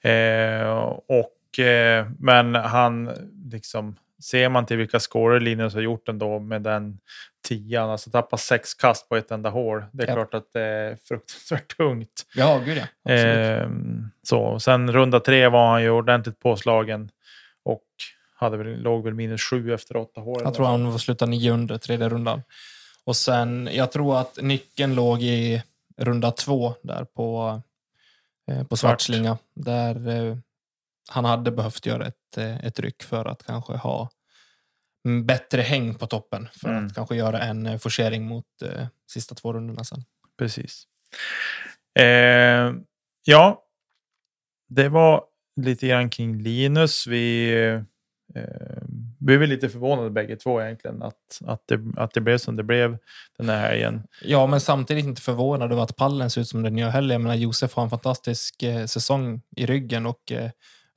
Eh, 0.00 0.68
och, 1.08 1.58
eh, 1.58 2.06
men 2.18 2.54
han, 2.54 3.10
liksom, 3.52 3.96
ser 4.24 4.48
man 4.48 4.66
till 4.66 4.76
vilka 4.76 5.00
scorer 5.00 5.40
Linus 5.40 5.74
har 5.74 5.80
gjort 5.80 6.08
ändå 6.08 6.38
med 6.38 6.62
den 6.62 6.98
tian, 7.48 7.90
alltså 7.90 8.10
tappa 8.10 8.36
sex 8.36 8.74
kast 8.74 9.08
på 9.08 9.16
ett 9.16 9.30
enda 9.30 9.50
hål. 9.50 9.84
Det 9.92 10.02
är 10.04 10.08
Ja. 10.08 10.14
klart 10.14 10.34
att 10.34 10.52
det 10.52 10.60
är 10.60 10.96
fruktansvärt 10.96 11.68
tungt. 11.76 12.26
Ja, 12.34 12.62
gud 12.64 12.82
ja. 13.04 13.12
Eh, 13.12 13.68
så. 14.22 14.60
Sen 14.60 14.92
runda 14.92 15.20
tre 15.20 15.48
var 15.48 15.70
han 15.70 15.82
ju 15.82 15.90
ordentligt 15.90 16.38
påslagen 16.40 17.10
och 17.64 17.84
hade 18.36 18.56
väl, 18.56 18.82
låg 18.82 19.04
väl 19.04 19.14
minus 19.14 19.42
sju 19.42 19.74
efter 19.74 19.96
åtta 19.96 20.20
hål. 20.20 20.40
jag 20.44 20.54
tror 20.54 20.66
han 20.66 20.92
får 20.92 20.98
sluta 20.98 21.26
nio 21.26 21.52
under 21.52 21.78
tredje 21.78 22.08
rundan. 22.08 22.42
Och 23.04 23.16
sen, 23.16 23.68
jag 23.72 23.92
tror 23.92 24.20
att 24.20 24.38
nyckeln 24.42 24.94
låg 24.94 25.22
i 25.22 25.62
runda 25.96 26.30
två 26.30 26.74
där 26.82 27.04
på, 27.04 27.60
eh, 28.50 28.64
på 28.64 28.76
Svart. 28.76 28.90
Svartslinga. 28.90 29.38
Där 29.54 30.08
eh, 30.08 30.36
han 31.08 31.24
hade 31.24 31.50
behövt 31.50 31.86
göra 31.86 32.06
ett, 32.06 32.36
eh, 32.36 32.64
ett 32.66 32.80
ryck 32.80 33.02
för 33.02 33.24
att 33.24 33.42
kanske 33.46 33.72
ha 33.72 34.10
bättre 35.24 35.62
häng 35.62 35.94
på 35.94 36.06
toppen. 36.06 36.48
För 36.52 36.68
Mm. 36.68 36.86
att 36.86 36.94
kanske 36.94 37.16
göra 37.16 37.40
en 37.40 37.66
eh, 37.66 37.78
forcering 37.78 38.26
mot 38.26 38.46
eh, 38.64 38.86
sista 39.10 39.34
två 39.34 39.52
rundorna 39.52 39.84
sen. 39.84 40.04
Precis. 40.38 40.84
Eh, 41.98 42.72
ja, 43.24 43.64
det 44.68 44.88
var 44.88 45.24
lite 45.60 45.86
grann 45.88 46.10
kring 46.10 46.42
Linus. 46.42 47.06
Vi, 47.06 47.52
eh, 48.34 48.82
vi 49.20 49.36
var 49.36 49.46
lite 49.46 49.68
förvånade 49.68 50.10
bägge 50.10 50.36
två 50.36 50.62
egentligen 50.62 51.02
att, 51.02 51.40
att, 51.46 51.62
det, 51.68 51.80
att 51.96 52.12
det 52.14 52.20
blev 52.20 52.38
som 52.38 52.56
det 52.56 52.62
blev 52.62 52.98
den 53.38 53.48
här 53.48 53.68
helgen. 53.68 54.02
Ja, 54.22 54.46
men 54.46 54.60
samtidigt 54.60 55.04
inte 55.04 55.22
förvånad 55.22 55.72
över 55.72 55.82
att 55.82 55.96
pallen 55.96 56.30
ser 56.30 56.40
ut 56.40 56.48
som 56.48 56.62
den 56.62 56.78
gör 56.78 56.88
heller. 56.90 57.14
Jag 57.14 57.22
menar, 57.22 57.34
Josef 57.34 57.74
har 57.74 57.82
en 57.82 57.90
fantastisk 57.90 58.62
eh, 58.62 58.86
säsong 58.86 59.42
i 59.56 59.66
ryggen 59.66 60.06
och 60.06 60.32
eh, 60.32 60.50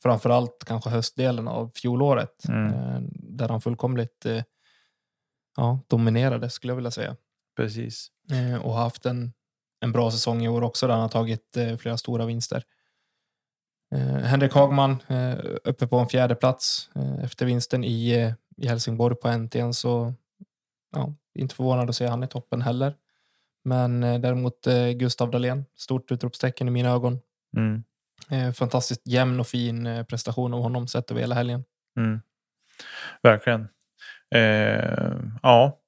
framförallt 0.07 0.63
kanske 0.65 0.89
höstdelen 0.89 1.47
av 1.47 1.71
fjolåret 1.75 2.49
Mm. 2.49 2.73
eh, 2.73 3.01
där 3.11 3.49
han 3.49 3.61
fullkomligt 3.61 4.25
eh, 4.25 4.43
ja, 5.57 5.79
dominerade 5.87 6.49
skulle 6.49 6.71
jag 6.71 6.75
vilja 6.75 6.91
säga. 6.91 7.15
Precis. 7.55 8.11
Eh, 8.31 8.65
och 8.65 8.73
haft 8.73 9.05
en, 9.05 9.33
en 9.79 9.91
bra 9.91 10.11
säsong 10.11 10.43
i 10.43 10.47
år 10.47 10.61
också 10.61 10.87
där 10.87 10.93
han 10.93 11.01
har 11.01 11.09
tagit 11.09 11.57
flera 11.79 11.97
stora 11.97 12.25
vinster. 12.25 12.63
Henrik 14.23 14.53
Hagman 14.53 14.97
uppe 15.63 15.87
på 15.87 15.97
en 15.97 16.07
fjärde 16.07 16.35
plats 16.35 16.89
efter 17.23 17.45
vinsten 17.45 17.83
i, 17.83 18.33
i 18.57 18.67
Helsingborg 18.67 19.15
på 19.15 19.37
NTN 19.37 19.73
så 19.73 20.13
ja, 20.95 21.13
inte 21.35 21.55
förvånad 21.55 21.89
att 21.89 21.95
se 21.95 22.07
han 22.07 22.23
i 22.23 22.27
toppen 22.27 22.61
heller. 22.61 22.95
Men 23.63 24.01
däremot 24.01 24.67
Gustav 24.95 25.31
Dahlén, 25.31 25.65
stort 25.75 26.11
utropstecken 26.11 26.67
i 26.67 26.71
mina 26.71 26.89
ögon. 26.89 27.19
Mm. 27.57 27.83
Eh, 28.31 28.51
fantastiskt 28.51 29.01
jämn 29.07 29.39
och 29.39 29.47
fin 29.47 29.85
eh, 29.85 30.03
prestation 30.03 30.53
av 30.53 30.61
honom 30.61 30.87
sett 30.87 31.11
över 31.11 31.21
hela 31.21 31.35
helgen. 31.35 31.63
Mm. 31.97 32.21
Verkligen. 33.23 33.67
Eh, 34.35 35.13
ja. 35.43 35.79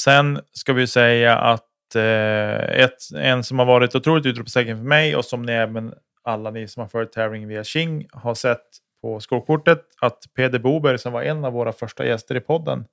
Sen 0.00 0.40
ska 0.52 0.72
vi 0.72 0.86
säga 0.86 1.38
att 1.38 1.94
eh, 1.94 2.82
ett, 2.82 2.98
en 3.16 3.44
som 3.44 3.58
har 3.58 3.66
varit 3.66 3.94
otroligt 3.94 4.26
utropstecken 4.26 4.76
för 4.76 4.84
mig 4.84 5.16
och 5.16 5.24
som 5.24 5.42
ni 5.42 5.52
även 5.52 5.94
alla 6.24 6.50
ni 6.50 6.68
som 6.68 6.80
har 6.80 6.88
följt 6.88 7.12
tävlingen 7.12 7.48
via 7.48 7.64
King 7.64 8.06
har 8.12 8.34
sett 8.34 8.66
på 9.02 9.20
skolkortet 9.20 9.82
att 10.00 10.18
Peder 10.36 10.58
Boberg 10.58 10.98
som 10.98 11.12
var 11.12 11.22
en 11.22 11.44
av 11.44 11.52
våra 11.52 11.72
första 11.72 12.06
gäster 12.06 12.34
i 12.34 12.40
podden 12.40 12.84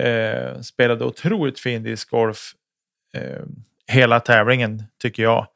eh, 0.00 0.60
spelade 0.60 1.04
otroligt 1.04 1.60
fin 1.60 1.82
discgolf 1.82 2.52
eh, 3.14 3.42
hela 3.86 4.20
tävlingen 4.20 4.82
tycker 5.02 5.22
jag. 5.22 5.46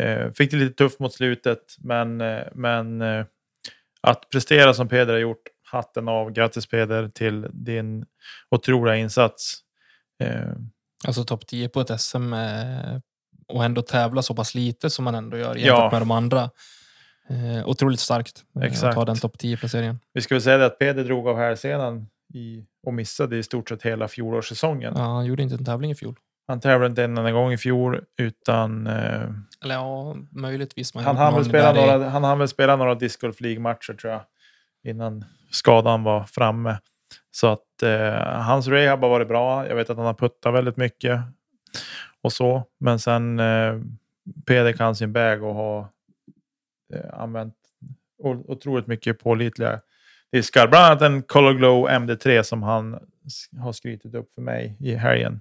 Eh, 0.00 0.30
fick 0.30 0.50
det 0.50 0.56
lite 0.56 0.74
tufft 0.74 1.00
mot 1.00 1.14
slutet 1.14 1.76
men, 1.78 2.20
eh, 2.20 2.42
men 2.54 3.02
eh, 3.02 3.24
att 4.00 4.28
prestera 4.30 4.74
som 4.74 4.88
Peder 4.88 5.12
har 5.12 5.20
gjort, 5.20 5.42
hatten 5.70 6.08
av, 6.08 6.30
grattis 6.30 6.66
Peder 6.66 7.08
till 7.08 7.46
din 7.52 8.04
otroliga 8.50 8.96
insats. 8.96 9.58
Alltså 11.06 11.24
topp 11.24 11.46
10 11.46 11.68
på 11.68 11.80
ett 11.80 12.00
SM 12.00 12.32
och 13.48 13.64
ändå 13.64 13.82
tävla 13.82 14.22
så 14.22 14.34
pass 14.34 14.54
lite 14.54 14.90
som 14.90 15.04
man 15.04 15.14
ändå 15.14 15.36
gör 15.36 15.54
jämfört 15.54 15.66
Ja. 15.66 15.88
med 15.92 16.00
de 16.00 16.10
andra. 16.10 16.50
Eh, 17.28 17.68
otroligt 17.68 18.00
starkt 18.00 18.44
eh, 18.56 18.62
att 18.62 18.68
Exakt. 18.68 18.94
ta 18.94 19.04
den 19.04 19.16
topp 19.16 19.36
10-placeringen. 19.38 19.98
Vi 20.12 20.20
ska 20.20 20.34
väl 20.34 20.42
säga 20.42 20.58
det 20.58 20.66
att 20.66 20.78
Peder 20.78 21.04
drog 21.04 21.28
av 21.28 21.36
hälsenan 21.38 22.06
i, 22.34 22.64
och 22.86 22.94
missade 22.94 23.36
i 23.38 23.42
stort 23.42 23.68
sett 23.68 23.82
hela 23.82 24.08
fjolårssäsongen. 24.08 24.92
Ja, 24.96 25.02
han 25.02 25.26
gjorde 25.26 25.42
inte 25.42 25.54
en 25.54 25.64
tävling 25.64 25.90
i 25.90 25.94
fjol. 25.94 26.16
Han 26.46 26.60
tävlade 26.60 26.90
inte 26.90 27.04
en 27.04 27.18
enda 27.18 27.30
gång 27.32 27.52
i 27.52 27.58
fjol 27.58 28.00
utan 28.18 28.86
eh, 28.86 29.22
Eller 29.64 29.74
ja, 29.74 30.16
möjligtvis. 30.30 30.94
Han, 30.94 31.16
hann 31.16 31.34
väl 31.34 31.44
spela 31.44 31.72
där 31.72 31.82
i- 31.82 31.86
några, 31.98 32.08
han 32.10 32.24
hann 32.24 32.38
väl 32.38 32.48
spela 32.48 32.76
några 32.76 32.94
Disc 32.94 33.16
Golf 33.20 33.40
League-matcher 33.40 33.92
tror 33.94 34.12
jag 34.12 34.22
innan 34.84 35.24
skadan 35.50 36.02
var 36.02 36.24
framme. 36.24 36.78
Så 37.30 37.46
att 37.46 37.82
eh, 37.82 38.12
hans 38.42 38.68
rehab 38.68 39.00
har 39.02 39.08
varit 39.08 39.28
bra. 39.28 39.68
Jag 39.68 39.76
vet 39.76 39.90
att 39.90 39.96
han 39.96 40.06
har 40.06 40.14
puttat 40.14 40.54
väldigt 40.54 40.76
mycket 40.76 41.20
och 42.22 42.32
så. 42.32 42.64
Men 42.80 42.98
sen 42.98 43.40
eh, 43.40 43.80
Peder 44.46 44.72
kan 44.72 44.96
sin 44.96 45.12
bag 45.12 45.42
och 45.42 45.54
har 45.54 45.86
eh, 46.94 47.20
använt 47.20 47.54
otroligt 48.48 48.86
mycket 48.86 49.18
pålitliga 49.18 49.80
diskar. 50.32 50.68
Bland 50.68 50.84
annat 50.86 51.02
en 51.02 51.22
Color 51.22 51.52
Glow 51.52 51.88
MD3 51.88 52.42
som 52.42 52.62
han 52.62 52.98
har 53.60 53.72
skrytit 53.72 54.14
upp 54.14 54.34
för 54.34 54.42
mig 54.42 54.76
i 54.80 54.94
helgen. 54.94 55.40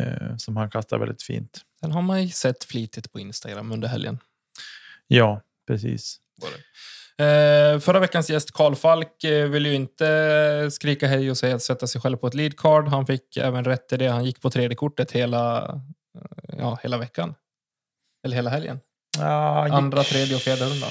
Eh, 0.00 0.36
som 0.36 0.56
han 0.56 0.70
kastar 0.70 0.98
väldigt 0.98 1.22
fint. 1.22 1.60
Den 1.80 1.92
har 1.92 2.02
man 2.02 2.22
ju 2.22 2.28
sett 2.28 2.64
flitigt 2.64 3.12
på 3.12 3.20
Instagram 3.20 3.72
under 3.72 3.88
helgen. 3.88 4.18
Ja, 5.06 5.40
precis. 5.66 6.20
Eh, 7.18 7.78
förra 7.80 8.00
veckans 8.00 8.30
gäst 8.30 8.52
Karl 8.52 8.74
Falk 8.74 9.24
eh, 9.24 9.48
ville 9.48 9.68
ju 9.68 9.74
inte 9.74 10.68
skrika 10.72 11.06
hej 11.08 11.30
och 11.30 11.38
säga 11.38 11.54
att 11.56 11.62
sätta 11.62 11.86
sig 11.86 12.00
själv 12.00 12.16
på 12.16 12.26
ett 12.26 12.34
lead 12.34 12.56
card. 12.58 12.88
Han 12.88 13.06
fick 13.06 13.36
även 13.36 13.64
rätt 13.64 13.92
i 13.92 13.96
det. 13.96 14.08
Han 14.08 14.24
gick 14.24 14.40
på 14.40 14.50
tredje 14.50 14.74
kortet 14.76 15.12
hela, 15.12 15.66
eh, 16.14 16.56
ja, 16.58 16.78
hela 16.82 16.98
veckan. 16.98 17.34
Eller 18.24 18.36
hela 18.36 18.50
helgen. 18.50 18.80
Ja, 19.18 19.64
gick- 19.66 19.74
Andra, 19.74 20.02
tredje 20.02 20.34
och 20.36 20.42
fjärde 20.42 20.64
rundan. 20.64 20.90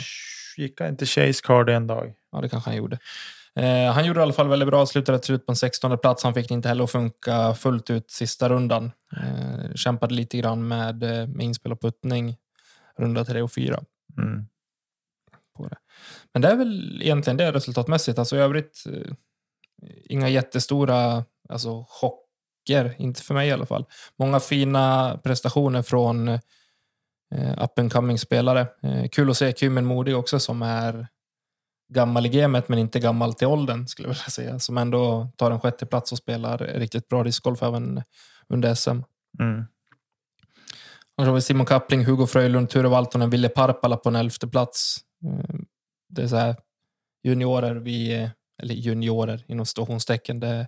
Gick 0.58 0.80
han 0.80 0.90
inte 0.90 1.06
Chase 1.06 1.42
Card 1.44 1.70
en 1.70 1.88
dag? 1.88 2.14
Ja, 2.32 2.42
det 2.42 2.50
kanske 2.50 2.70
han 2.70 2.78
gjorde. 2.78 3.00
Eh, 3.56 3.92
han 3.92 4.06
gjorde 4.06 4.20
i 4.20 4.24
alla 4.24 4.34
fall 4.34 4.48
väldigt 4.48 4.68
bra. 4.70 4.86
Slutade 4.86 5.20
till 5.20 5.26
slut 5.26 5.46
på 5.46 5.52
en 5.52 5.56
16 5.56 5.98
plats. 5.98 6.24
Han 6.24 6.34
fick 6.34 6.48
det 6.48 6.54
inte 6.54 6.70
heller 6.70 6.84
att 6.84 6.92
funka 6.92 7.54
fullt 7.54 7.90
ut 7.90 8.12
sista 8.12 8.50
rundan. 8.50 8.92
Eh, 9.18 9.74
kämpade 9.76 10.14
lite 10.14 10.38
grann 10.38 10.68
med, 10.68 11.04
eh, 11.04 11.28
med 11.28 11.46
inspel 11.46 11.72
och 11.72 11.82
puttning. 11.82 12.36
Runda 12.98 13.26
3 13.26 13.42
och 13.42 13.52
4. 13.52 13.84
Mm. 14.18 14.48
på 15.58 15.68
det. 15.68 15.78
Men 16.34 16.42
det 16.42 16.48
är 16.48 16.56
väl 16.56 17.02
egentligen 17.02 17.38
det 17.38 17.52
resultatmässigt. 17.52 18.20
Alltså 18.20 18.36
i 18.36 18.40
övrigt, 18.40 18.84
eh, 18.94 19.14
inga 20.06 20.30
jättestora 20.30 21.26
alltså, 21.50 21.86
chocker, 21.90 22.96
inte 22.98 23.22
för 23.22 23.34
mig 23.34 23.48
i 23.48 23.52
alla 23.52 23.66
fall. 23.66 23.86
Många 24.20 24.40
fina 24.40 25.18
prestationer 25.24 25.82
från 25.82 26.28
eh, 26.28 27.64
up 27.64 27.80
and 27.80 27.94
coming 27.94 28.18
spelare. 28.18 28.68
Eh, 28.84 29.08
kul 29.12 29.30
att 29.30 29.38
se 29.38 29.54
Kymmen 29.54 29.86
Modig 29.86 30.18
också 30.18 30.40
som 30.40 30.62
är 30.62 31.08
gammal 31.94 32.26
i 32.26 32.30
gamet 32.30 32.70
men 32.70 32.80
inte 32.80 33.00
gammal 33.00 33.34
till 33.34 33.48
åldern 33.48 33.88
skulle 33.88 34.08
jag 34.08 34.14
vilja 34.14 34.24
säga. 34.30 34.60
Som 34.60 34.78
ändå 34.78 35.30
tar 35.38 35.52
en 35.52 35.60
sjätte 35.60 35.86
plats 35.86 36.12
och 36.12 36.18
spelar 36.18 36.58
riktigt 36.58 37.08
bra 37.08 37.24
discgolf 37.24 37.64
även 37.64 38.04
under 38.48 38.76
SM. 38.76 38.90
Mm. 39.40 39.66
Annars 41.18 41.28
har 41.28 41.36
vi 41.36 41.42
Simon 41.42 41.66
Kappling, 41.66 42.06
Hugo 42.06 42.28
Fröjlund, 42.28 42.70
Ture 42.70 42.88
Valtonen, 42.88 43.30
Ville 43.30 43.50
Parpala 43.50 43.98
på 43.98 44.10
en 44.10 44.16
elfte 44.16 44.48
plats. 44.48 44.98
Eh, 45.26 45.56
Det 46.10 46.22
är 46.24 46.28
så 46.28 46.36
här 46.36 46.56
juniorer, 47.24 47.76
vi, 47.76 48.30
eller 48.62 48.76
juniorer 48.76 49.44
inom 49.48 49.66
stationstecken. 49.66 50.40
Det, 50.40 50.68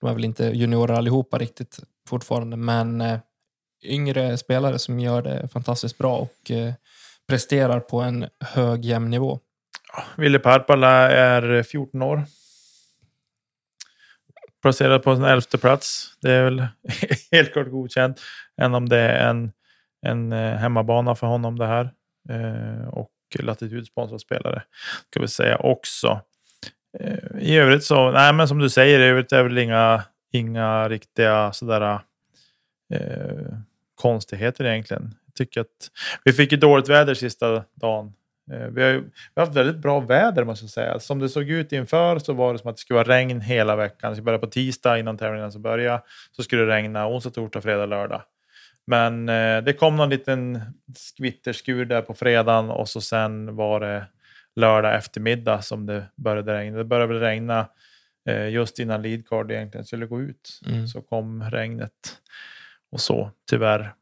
de 0.00 0.10
är 0.10 0.14
väl 0.14 0.24
inte 0.24 0.44
juniorer 0.44 0.94
allihopa 0.94 1.38
riktigt 1.38 1.78
fortfarande, 2.08 2.56
men 2.56 3.00
eh, 3.00 3.18
yngre 3.84 4.38
spelare 4.38 4.78
som 4.78 5.00
gör 5.00 5.22
det 5.22 5.48
fantastiskt 5.48 5.98
bra 5.98 6.16
och 6.16 6.50
eh, 6.50 6.72
presterar 7.28 7.80
på 7.80 8.00
en 8.00 8.28
hög 8.40 8.84
jämn 8.84 9.10
nivå. 9.10 9.40
Ville 10.16 10.38
Parpala 10.38 11.10
är 11.10 11.62
14 11.62 12.02
år. 12.02 12.24
Placerad 14.62 15.02
på 15.02 15.10
en 15.10 15.24
elfte 15.24 15.58
plats. 15.58 16.16
Det 16.20 16.32
är 16.32 16.44
väl 16.44 16.66
helt 17.32 17.52
klart 17.52 17.70
godkänt. 17.70 18.20
Än 18.60 18.74
om 18.74 18.88
det 18.88 18.98
är 18.98 19.28
en, 19.28 19.52
en 20.06 20.32
eh, 20.32 20.56
hemmabana 20.56 21.14
för 21.14 21.26
honom 21.26 21.58
det 21.58 21.66
här. 21.66 21.90
Eh, 22.28 22.88
och 22.88 23.10
latitudsponsrad 23.38 24.20
spelare. 24.20 24.62
Ska 25.10 25.20
vi 25.20 25.28
säga 25.28 25.56
också. 25.56 26.20
Eh, 26.98 27.38
I 27.38 27.56
övrigt 27.56 27.84
så, 27.84 28.10
nej 28.10 28.32
men 28.32 28.48
som 28.48 28.58
du 28.58 28.70
säger, 28.70 29.00
i 29.00 29.04
övrigt 29.04 29.32
är 29.32 29.36
det 29.36 29.42
väl 29.42 29.58
inga, 29.58 30.04
inga 30.32 30.88
riktiga 30.88 31.52
sådär 31.52 32.00
eh, 32.94 33.58
konstigheter 33.94 34.64
egentligen. 34.64 35.14
Jag 35.26 35.34
tycker 35.34 35.60
att 35.60 35.90
vi 36.24 36.32
fick 36.32 36.52
ju 36.52 36.58
dåligt 36.58 36.88
väder 36.88 37.14
sista 37.14 37.64
dagen. 37.74 38.12
Eh, 38.52 38.66
vi, 38.66 38.82
har 38.82 38.90
ju, 38.90 39.00
vi 39.00 39.10
har 39.34 39.46
haft 39.46 39.56
väldigt 39.56 39.76
bra 39.76 40.00
väder 40.00 40.44
måste 40.44 40.64
jag 40.64 40.70
säga. 40.70 40.98
Som 40.98 41.18
det 41.18 41.28
såg 41.28 41.50
ut 41.50 41.72
inför 41.72 42.18
så 42.18 42.32
var 42.32 42.52
det 42.52 42.58
som 42.58 42.70
att 42.70 42.76
det 42.76 42.80
skulle 42.80 42.96
vara 42.96 43.08
regn 43.08 43.40
hela 43.40 43.76
veckan. 43.76 44.10
Det 44.10 44.16
skulle 44.16 44.24
börja 44.24 44.38
på 44.38 44.46
tisdag 44.46 44.98
innan 44.98 45.18
tävlingen 45.18 45.52
så 45.52 45.58
började. 45.58 46.02
Så 46.36 46.42
skulle 46.42 46.62
det 46.62 46.72
regna 46.72 47.08
onsdag, 47.08 47.30
torsdag, 47.30 47.60
fredag, 47.60 47.86
lördag. 47.86 48.22
Men 48.86 49.28
eh, 49.28 49.62
det 49.62 49.72
kom 49.72 49.96
någon 49.96 50.10
liten 50.10 50.60
skvitterskur 50.96 51.84
där 51.84 52.02
på 52.02 52.14
fredagen 52.14 52.70
och 52.70 52.88
så 52.88 53.00
sen 53.00 53.56
var 53.56 53.80
det 53.80 54.06
lördag 54.56 54.94
eftermiddag 54.94 55.62
som 55.62 55.86
det 55.86 56.04
började 56.16 56.54
regna. 56.54 56.78
Det 56.78 56.84
började 56.84 57.12
väl 57.12 57.22
regna 57.22 57.68
eh, 58.28 58.48
just 58.48 58.78
innan 58.78 59.02
leadcard 59.02 59.50
egentligen 59.50 59.84
skulle 59.84 60.06
gå 60.06 60.20
ut. 60.20 60.60
Mm. 60.66 60.86
Så 60.86 61.02
kom 61.02 61.42
regnet 61.42 61.92
och 62.92 63.00
så 63.00 63.30
tyvärr. 63.50 63.94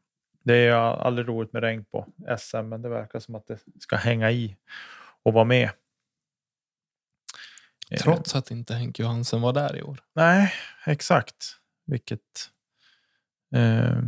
Det 0.47 0.55
är 0.55 0.73
aldrig 0.75 1.27
roligt 1.27 1.53
med 1.53 1.63
regn 1.63 1.85
på 1.85 2.07
SM, 2.39 2.57
men 2.57 2.81
det 2.81 2.89
verkar 2.89 3.19
som 3.19 3.35
att 3.35 3.47
det 3.47 3.59
ska 3.79 3.95
hänga 3.95 4.31
i 4.31 4.55
och 5.23 5.33
vara 5.33 5.45
med. 5.45 5.69
Eh, 7.91 8.01
Trots 8.01 8.35
att 8.35 8.51
inte 8.51 8.73
Henke 8.73 9.01
Johansen 9.03 9.41
var 9.41 9.53
där 9.53 9.75
i 9.75 9.81
år. 9.81 9.99
Nej, 10.15 10.53
exakt. 10.85 11.35
Vilket... 11.85 12.21
Eh, 13.55 13.99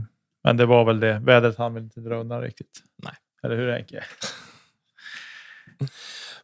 men 0.43 0.57
det 0.57 0.65
var 0.65 0.85
väl 0.85 0.99
det. 0.99 1.19
Vädret 1.19 1.57
hann 1.57 1.73
väl 1.73 1.83
inte 1.83 1.99
dra 1.99 2.15
undan 2.15 2.41
riktigt. 2.41 2.83
Nej. 3.03 3.13
Eller 3.43 3.55
hur 3.55 3.71
Henke? 3.71 4.03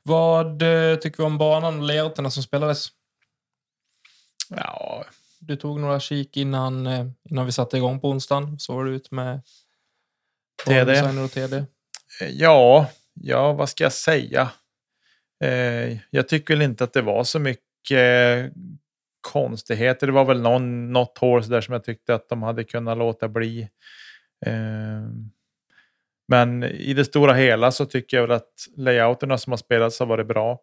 Vad 0.04 0.62
eh, 0.62 0.96
tycker 0.96 1.18
vi 1.18 1.24
om 1.24 1.38
banan 1.38 1.80
och 1.80 1.86
layouterna 1.86 2.32
som 2.32 2.44
spelades? 2.44 2.88
Ja, 4.50 5.06
Du 5.40 5.56
tog 5.56 5.80
några 5.80 6.00
kik 6.00 6.38
innan, 6.38 6.88
eh, 6.88 7.06
innan 7.24 7.46
vi 7.46 7.52
satte 7.52 7.78
igång 7.78 8.00
på 8.00 8.10
onsdagen. 8.10 8.60
Såg 8.60 8.86
det 8.86 8.92
ut 8.92 9.12
med 9.12 9.42
TD. 10.66 11.02
och 11.24 11.32
TD? 11.32 11.58
Eh, 12.22 12.30
Ja, 12.30 12.90
ja, 13.14 13.54
vad 13.54 13.70
ska 13.70 13.84
jag 13.84 13.94
säga? 13.94 14.52
Eh, 15.44 15.98
jag 16.10 16.28
tycker 16.28 16.54
väl 16.54 16.62
inte 16.62 16.84
att 16.84 16.94
det 16.94 17.02
var 17.02 17.24
så 17.24 17.40
mycket 17.40 18.52
konstigheter. 19.22 20.08
Det 20.08 20.14
var 20.14 20.26
väl 20.26 20.42
någon, 20.42 20.94
något 20.94 21.18
hål 21.18 21.48
där 21.48 21.62
som 21.62 21.74
jag 21.74 21.84
tyckte 21.84 22.16
att 22.16 22.30
de 22.30 22.44
hade 22.44 22.64
kunnat 22.64 22.98
låta 22.98 23.28
bli. 23.28 23.70
Eh, 24.46 25.04
men 26.28 26.64
i 26.64 26.94
det 26.94 27.06
stora 27.06 27.34
hela 27.34 27.72
så 27.72 27.86
tycker 27.86 28.18
jag 28.18 28.22
väl 28.22 28.32
att 28.32 28.68
layouterna 28.78 29.38
som 29.38 29.52
har 29.52 29.58
spelats 29.58 30.00
har 30.00 30.06
varit 30.06 30.28
bra. 30.28 30.60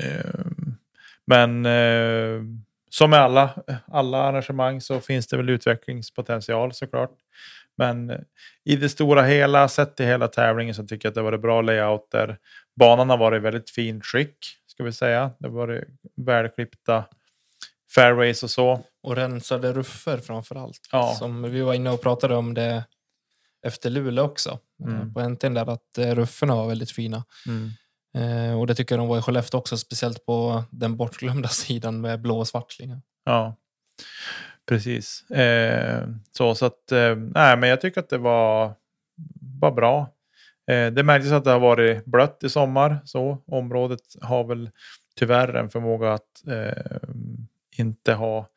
Eh, 0.00 0.46
men 1.26 1.66
eh, 1.66 2.42
som 2.90 3.10
med 3.10 3.20
alla, 3.20 3.50
alla 3.86 4.18
arrangemang 4.18 4.80
så 4.80 5.00
finns 5.00 5.26
det 5.26 5.36
väl 5.36 5.50
utvecklingspotential 5.50 6.72
såklart. 6.72 7.10
Men 7.76 8.12
i 8.64 8.76
det 8.76 8.88
stora 8.88 9.22
hela, 9.22 9.68
sett 9.68 9.96
till 9.96 10.06
hela 10.06 10.28
tävlingen, 10.28 10.74
så 10.74 10.86
tycker 10.86 11.06
jag 11.06 11.10
att 11.10 11.14
det 11.14 11.22
varit 11.22 11.40
bra 11.42 11.62
layouter. 11.62 12.38
Banan 12.76 13.10
har 13.10 13.16
varit 13.16 13.42
väldigt 13.42 13.70
fint 13.70 14.04
skick, 14.06 14.36
ska 14.66 14.84
vi 14.84 14.92
säga. 14.92 15.30
Det 15.38 15.46
har 15.48 15.54
varit 15.54 15.84
välklippta 16.16 17.04
fairways 17.94 18.42
och 18.42 18.50
så. 18.50 18.80
Och 19.02 19.16
rensade 19.16 19.72
ruffer 19.72 20.18
framför 20.18 20.54
allt. 20.54 20.80
Ja. 20.92 21.14
Som 21.18 21.42
vi 21.42 21.60
var 21.62 21.74
inne 21.74 21.90
och 21.90 22.00
pratade 22.02 22.34
om 22.36 22.54
det 22.54 22.84
efter 23.66 23.90
Luleå 23.90 24.24
också. 24.24 24.50
eh, 24.50 24.94
Mm. 24.94 25.14
På 25.14 25.20
NT'n 25.20 25.54
där 25.54 25.70
att 25.70 25.98
eh, 25.98 26.14
rufferna 26.14 26.54
var 26.56 26.68
väldigt 26.68 26.90
fina. 26.90 27.24
Eh, 28.16 28.58
och 28.58 28.66
det 28.66 28.74
tycker 28.74 28.94
jag 28.94 29.00
de 29.00 29.08
var 29.08 29.18
i 29.18 29.22
Skellefteå 29.22 29.58
också. 29.60 29.76
Speciellt 29.78 30.26
på 30.26 30.64
den 30.70 30.96
bortglömda 30.96 31.48
sidan 31.64 32.00
med 32.00 32.20
blå 32.20 32.38
och 32.38 32.48
svartslingar. 32.48 33.02
Ja, 33.24 33.56
precis. 34.66 35.30
Eh, 35.30 36.08
så 36.32 36.54
så 36.54 36.66
att, 36.66 36.92
eh, 36.92 37.16
nej, 37.16 37.56
men 37.56 37.68
jag 37.68 37.80
tycker 37.80 38.00
att 38.00 38.08
det 38.08 38.18
var, 38.18 38.74
var 39.60 39.70
bra. 39.72 40.10
Eh, 40.70 40.86
det 40.92 41.02
märktes 41.02 41.32
att 41.32 41.44
det 41.44 41.50
har 41.50 41.60
varit 41.60 42.04
blött 42.04 42.44
i 42.44 42.48
sommar. 42.48 42.98
Så 43.04 43.38
området 43.46 44.00
har 44.22 44.44
väl 44.44 44.70
tyvärr 45.14 45.54
en 45.54 45.70
förmåga 45.70 46.12
att 46.12 46.46
eh, 46.48 46.96
inte 47.78 48.12
ha 48.14 48.48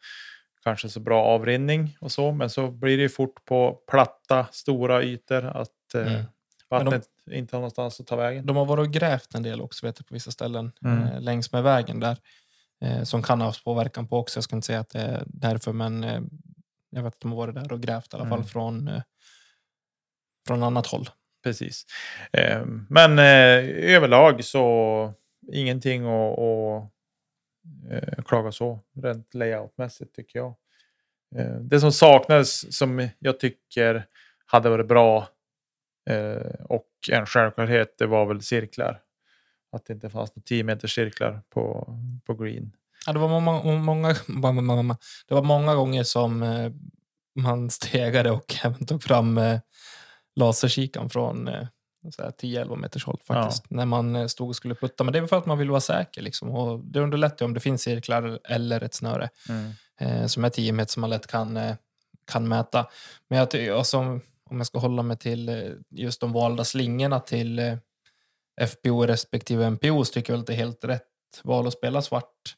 kanske 0.63 0.89
så 0.89 0.99
bra 0.99 1.23
avrinning 1.23 1.97
och 2.01 2.11
så. 2.11 2.31
Men 2.31 2.49
så 2.49 2.71
blir 2.71 2.97
det 2.97 3.03
ju 3.03 3.09
fort 3.09 3.45
på 3.45 3.79
platta, 3.91 4.47
stora 4.51 5.03
ytor 5.03 5.45
att 5.45 5.69
eh, 5.95 6.25
Mm. 6.69 6.85
vattnet 6.85 7.05
inte 7.31 7.55
har 7.55 7.59
någonstans 7.61 7.99
att 7.99 8.07
ta 8.07 8.15
vägen. 8.15 8.45
De 8.45 8.55
har 8.55 8.65
varit 8.65 8.87
och 8.87 8.93
grävt 8.93 9.35
en 9.35 9.43
del 9.43 9.61
också 9.61 9.85
vet 9.85 9.99
jag, 9.99 10.07
på 10.07 10.13
vissa 10.13 10.31
ställen 10.31 10.71
Mm. 10.85 11.03
eh, 11.03 11.21
längs 11.21 11.51
med 11.51 11.63
vägen 11.63 11.99
där. 11.99 12.17
Eh, 12.81 13.03
som 13.03 13.23
kan 13.23 13.39
ha 13.41 13.47
haft 13.47 13.63
påverkan 13.63 14.07
på 14.07 14.17
också. 14.17 14.37
Jag 14.37 14.43
ska 14.43 14.55
inte 14.55 14.67
säga 14.67 14.79
att 14.79 14.89
det 14.89 14.99
är 14.99 15.23
därför, 15.27 15.73
men 15.73 16.03
eh, 16.03 16.21
jag 16.89 17.03
vet 17.03 17.13
att 17.13 17.19
de 17.21 17.31
har 17.31 17.37
varit 17.37 17.55
där 17.55 17.73
och 17.73 17.81
grävt 17.81 18.13
i 18.13 18.15
alla 18.15 18.29
fall 18.29 18.39
Mm. 18.39 18.47
från, 18.47 18.87
eh, 18.87 19.01
från 20.47 20.63
annat 20.63 20.87
håll. 20.87 21.09
Precis. 21.43 21.85
Men 22.89 23.19
överlag 23.19 24.43
så 24.43 25.13
ingenting 25.51 26.05
att, 26.05 26.89
att 28.17 28.25
klaga 28.25 28.51
så 28.51 28.79
rent 29.03 29.33
layoutmässigt 29.33 30.15
tycker 30.15 30.39
jag. 30.39 30.55
Det 31.61 31.79
som 31.79 31.91
saknades 31.91 32.77
som 32.77 33.09
jag 33.19 33.39
tycker 33.39 34.05
hade 34.45 34.69
varit 34.69 34.87
bra 34.87 35.27
och 36.63 36.89
en 37.11 37.25
självklarhet 37.25 37.97
det 37.97 38.05
var 38.05 38.25
väl 38.25 38.41
cirklar. 38.41 39.01
Att 39.71 39.85
det 39.85 39.93
inte 39.93 40.09
fanns 40.09 40.35
några 40.35 40.45
10 40.45 40.63
meters 40.63 40.95
cirklar 40.95 41.41
på, 41.49 41.93
på 42.25 42.33
green. 42.33 42.71
Ja, 43.05 43.13
det, 43.13 43.19
var 43.19 43.39
många, 43.39 43.79
många, 43.79 44.15
det 45.27 45.33
var 45.33 45.43
många 45.43 45.75
gånger 45.75 46.03
som 46.03 46.43
eh, 46.43 46.71
man 47.35 47.69
stegade 47.69 48.31
och 48.31 48.55
även 48.63 48.85
tog 48.85 49.03
fram 49.03 49.37
eh, 49.37 49.59
laserkikan 50.35 51.09
från 51.09 51.49
10-11 52.03 52.75
meters 52.75 53.05
håll 53.05 53.19
faktiskt. 53.23 53.65
Ja. 53.69 53.75
När 53.75 53.85
man 53.85 54.29
stod 54.29 54.49
och 54.49 54.55
skulle 54.55 54.75
putta. 54.75 55.03
Men 55.03 55.13
det 55.13 55.19
är 55.19 55.27
för 55.27 55.37
att 55.37 55.45
man 55.45 55.57
vill 55.57 55.69
vara 55.69 55.81
säker. 55.81 56.21
Liksom. 56.21 56.49
Och 56.49 56.79
det 56.79 56.99
underlättar 56.99 57.45
om 57.45 57.53
det 57.53 57.59
finns 57.59 57.81
cirklar 57.81 58.39
eller 58.43 58.83
ett 58.83 58.93
snöre 58.93 59.29
mm. 59.49 59.71
eh, 59.99 60.25
som 60.25 60.45
är 60.45 60.49
10 60.49 60.71
meter 60.71 60.91
som 60.91 61.01
man 61.01 61.09
lätt 61.09 61.27
kan, 61.27 61.59
kan 62.31 62.47
mäta. 62.47 62.87
Men 63.29 63.39
jag, 63.39 63.69
alltså, 63.69 63.97
om 64.49 64.57
jag 64.57 64.65
ska 64.65 64.79
hålla 64.79 65.03
mig 65.03 65.17
till 65.17 65.75
just 65.89 66.21
de 66.21 66.33
valda 66.33 66.63
slingorna 66.63 67.19
till 67.19 67.77
FPO 68.67 69.05
respektive 69.05 69.69
MPO 69.69 70.05
tycker 70.05 70.33
jag 70.33 70.39
att 70.39 70.47
det 70.47 70.53
är 70.53 70.57
helt 70.57 70.83
rätt 70.83 71.03
val 71.43 71.67
att 71.67 71.73
spela 71.73 72.01
svart 72.01 72.55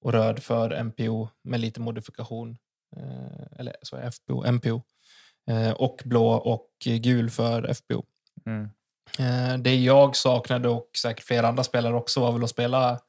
och 0.00 0.12
röd 0.12 0.42
för 0.42 0.82
MPO 0.84 1.28
med 1.44 1.60
lite 1.60 1.80
modifikation. 1.80 2.56
Eh, 2.96 3.58
eller 3.58 3.76
så 3.82 4.10
FPO, 4.10 4.52
MPO. 4.52 4.82
Eh, 5.50 5.70
och 5.70 6.02
blå 6.04 6.28
och 6.28 6.70
gul 6.80 7.30
för 7.30 7.74
FPO. 7.74 8.04
Mm. 8.46 8.70
Eh, 9.18 9.58
det 9.58 9.76
jag 9.76 10.16
saknade 10.16 10.68
och 10.68 10.90
säkert 10.96 11.24
flera 11.24 11.48
andra 11.48 11.64
spelare 11.64 11.94
också 11.94 12.20
var 12.20 12.32
väl 12.32 12.44
att 12.44 12.50
spela 12.50 13.00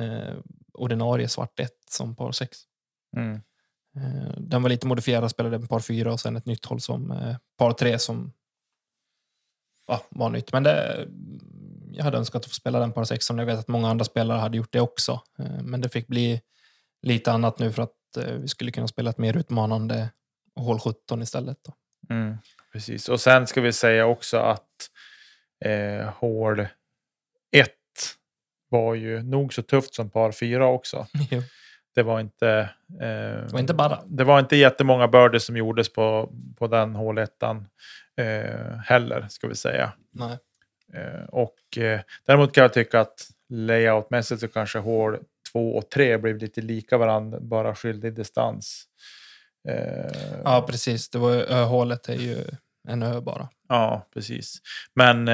eh, 0.00 0.34
ordinarie 0.72 1.28
svart 1.28 1.60
1 1.60 1.70
som 1.90 2.16
par 2.16 2.32
6. 2.32 2.58
Mm. 3.16 3.34
Eh, 3.96 4.34
den 4.38 4.62
var 4.62 4.70
lite 4.70 4.86
modifierad, 4.86 5.30
spelade 5.30 5.56
en 5.56 5.68
par 5.68 5.80
4 5.80 6.12
och 6.12 6.20
sen 6.20 6.36
ett 6.36 6.46
nytt 6.46 6.64
håll 6.64 6.80
som 6.80 7.10
eh, 7.10 7.36
par 7.58 7.72
3 7.72 7.98
som 7.98 8.32
ja, 9.86 10.02
var 10.08 10.30
nytt. 10.30 10.52
Men 10.52 10.62
det, 10.62 11.08
jag 11.96 12.04
hade 12.04 12.18
önskat 12.18 12.44
att 12.44 12.48
få 12.48 12.54
spela 12.54 12.78
den 12.78 12.92
par 12.92 13.04
16. 13.04 13.38
Jag 13.38 13.46
vet 13.46 13.58
att 13.58 13.68
många 13.68 13.88
andra 13.88 14.04
spelare 14.04 14.38
hade 14.38 14.56
gjort 14.56 14.72
det 14.72 14.80
också. 14.80 15.20
Eh, 15.38 15.62
men 15.62 15.80
det 15.80 15.88
fick 15.88 16.06
bli 16.06 16.40
lite 17.02 17.32
annat 17.32 17.58
nu 17.58 17.72
för 17.72 17.82
att 17.82 18.16
eh, 18.16 18.32
vi 18.34 18.48
skulle 18.48 18.70
kunna 18.70 18.88
spela 18.88 19.10
ett 19.10 19.18
mer 19.18 19.36
utmanande 19.36 20.10
hål 20.56 20.78
17 20.78 21.22
istället. 21.22 21.58
Då. 21.64 21.74
Mm, 22.14 22.36
precis, 22.72 23.08
och 23.08 23.20
sen 23.20 23.46
ska 23.46 23.60
vi 23.60 23.72
säga 23.72 24.06
också 24.06 24.36
att 24.36 24.90
eh, 25.64 26.08
hål 26.14 26.66
1 27.56 27.70
var 28.68 28.94
ju 28.94 29.22
nog 29.22 29.54
så 29.54 29.62
tufft 29.62 29.94
som 29.94 30.10
par 30.10 30.32
4 30.32 30.66
också. 30.66 31.06
det 31.94 32.02
var 32.02 32.20
inte... 32.20 32.48
Eh, 33.00 33.46
det 33.46 33.52
var 33.52 33.60
inte 33.60 33.74
bara. 33.74 34.02
Det 34.06 34.24
var 34.24 34.40
inte 34.40 34.56
jättemånga 34.56 35.08
birdies 35.08 35.44
som 35.44 35.56
gjordes 35.56 35.92
på, 35.92 36.32
på 36.58 36.66
den 36.66 36.94
hål 36.94 37.18
1 37.18 37.30
eh, 37.42 37.56
heller, 38.84 39.26
ska 39.28 39.48
vi 39.48 39.54
säga. 39.54 39.92
Nej. 40.12 40.38
Eh, 40.92 41.24
och 41.28 41.78
eh, 41.78 42.00
däremot 42.26 42.54
kan 42.54 42.62
jag 42.62 42.72
tycka 42.72 43.00
att 43.00 43.28
layoutmässigt 43.48 44.40
så 44.40 44.48
kanske 44.48 44.78
hål 44.78 45.18
2 45.52 45.76
och 45.76 45.90
3 45.90 46.18
blev 46.18 46.38
lite 46.38 46.60
lika 46.60 46.98
varandra, 46.98 47.40
bara 47.40 47.74
skild 47.74 48.04
i 48.04 48.10
distans. 48.10 48.84
Eh, 49.68 50.40
ja, 50.44 50.64
precis. 50.68 51.10
Det 51.10 51.18
var 51.18 51.32
ö-hålet 51.32 52.08
är 52.08 52.14
ju 52.14 52.44
en 52.88 53.02
ö 53.02 53.20
bara. 53.20 53.48
Ja, 53.68 54.08
precis. 54.14 54.58
Men, 54.94 55.24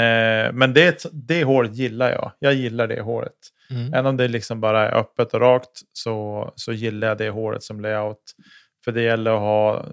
men 0.57 0.75
det, 0.75 1.07
det 1.13 1.45
hålet 1.45 1.75
gillar 1.75 2.11
jag. 2.11 2.33
Jag 2.39 2.55
gillar 2.55 2.87
det 2.87 3.01
hålet. 3.01 3.33
Mm. 3.71 3.95
Även 3.95 4.07
om 4.07 4.17
det 4.17 4.29
liksom 4.29 4.61
bara 4.61 4.89
är 4.89 4.95
öppet 4.95 5.35
och 5.35 5.41
rakt 5.41 5.81
så, 5.93 6.53
så 6.57 6.73
gillar 6.73 7.09
jag 7.09 7.19
det 7.19 7.31
hålet 7.31 7.63
som 7.63 7.81
layout. 7.81 8.23
För 8.85 8.93
det 8.93 9.03
gäller 9.03 9.31
att 9.31 9.41
ha 9.41 9.87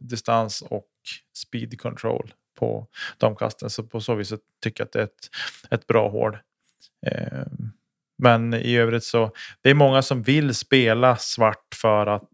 distans 0.00 0.62
och 0.62 0.88
speed 1.34 1.80
control 1.80 2.32
på 2.62 2.86
de 3.18 3.36
kasten. 3.36 3.70
Så 3.70 3.82
på 3.82 4.00
så 4.00 4.14
vis 4.14 4.32
tycker 4.62 4.80
jag 4.80 4.86
att 4.86 4.92
det 4.92 4.98
är 4.98 5.04
ett, 5.04 5.30
ett 5.70 5.86
bra 5.86 6.08
hål. 6.08 6.38
Eh, 7.06 7.42
men 8.18 8.54
i 8.54 8.76
övrigt 8.76 9.04
så 9.04 9.30
det 9.62 9.70
är 9.70 9.74
många 9.74 10.02
som 10.02 10.22
vill 10.22 10.54
spela 10.54 11.16
svart 11.16 11.74
för 11.74 12.06
att 12.06 12.30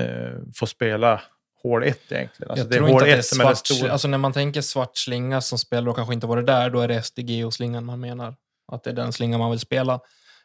eh, 0.00 0.38
få 0.54 0.66
spela 0.66 1.22
hål 1.62 1.82
1 1.82 2.12
egentligen. 2.12 2.50
Alltså 2.50 2.64
jag 2.64 2.70
det 2.70 2.76
tror 2.76 2.88
är 2.88 2.92
hål 2.92 3.08
1 3.08 3.24
som 3.24 3.40
är 3.40 3.48
det 3.48 3.56
stora. 3.56 3.92
Alltså 3.92 4.08
när 4.08 4.18
man 4.18 4.32
tänker 4.32 4.60
svart 4.60 4.96
slinga 4.96 5.40
som 5.40 5.58
spelar 5.58 5.88
och 5.88 5.96
kanske 5.96 6.14
inte 6.14 6.26
varit 6.26 6.46
där, 6.46 6.70
då 6.70 6.80
är 6.80 6.88
det 6.88 7.02
SDG-slingan 7.02 7.84
man 7.84 8.00
menar. 8.00 8.36
Att 8.72 8.84
det 8.84 8.90
är 8.90 8.94
den 8.94 9.12
slingan 9.12 9.40
man 9.40 9.50
vill 9.50 9.60
spela. 9.60 10.00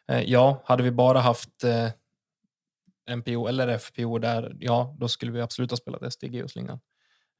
Eh, 0.08 0.20
ja, 0.20 0.62
hade 0.64 0.82
vi 0.82 0.90
bara 0.90 1.20
haft 1.20 1.64
eh, 1.64 3.16
MPO 3.16 3.46
eller 3.46 3.78
FPO 3.78 4.18
där, 4.18 4.56
ja, 4.60 4.96
då 4.98 5.08
skulle 5.08 5.32
vi 5.32 5.40
absolut 5.40 5.70
ha 5.70 5.76
spelat 5.76 6.12
SDG-slingan. 6.12 6.74
Eh, 6.74 6.78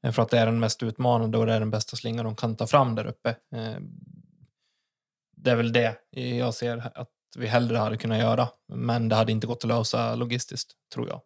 Eh, 0.03 0.11
för 0.11 0.21
att 0.21 0.29
det 0.29 0.39
är 0.39 0.45
den 0.45 0.59
mest 0.59 0.83
utmanande 0.83 1.37
och 1.37 1.45
det 1.45 1.53
är 1.53 1.59
den 1.59 1.71
bästa 1.71 1.95
slingan 1.95 2.25
de 2.25 2.35
kan 2.35 2.55
ta 2.55 2.67
fram 2.67 2.95
där 2.95 3.07
uppe. 3.07 3.29
Eh, 3.29 3.77
det 5.37 5.51
är 5.51 5.55
väl 5.55 5.73
det 5.73 5.95
jag 6.11 6.53
ser 6.53 6.91
att 6.95 7.09
vi 7.37 7.47
hellre 7.47 7.77
hade 7.77 7.97
kunnat 7.97 8.19
göra. 8.19 8.47
Men 8.73 9.09
det 9.09 9.15
hade 9.15 9.31
inte 9.31 9.47
gått 9.47 9.63
att 9.63 9.67
lösa 9.67 10.15
logistiskt, 10.15 10.73
tror 10.93 11.07
jag. 11.07 11.21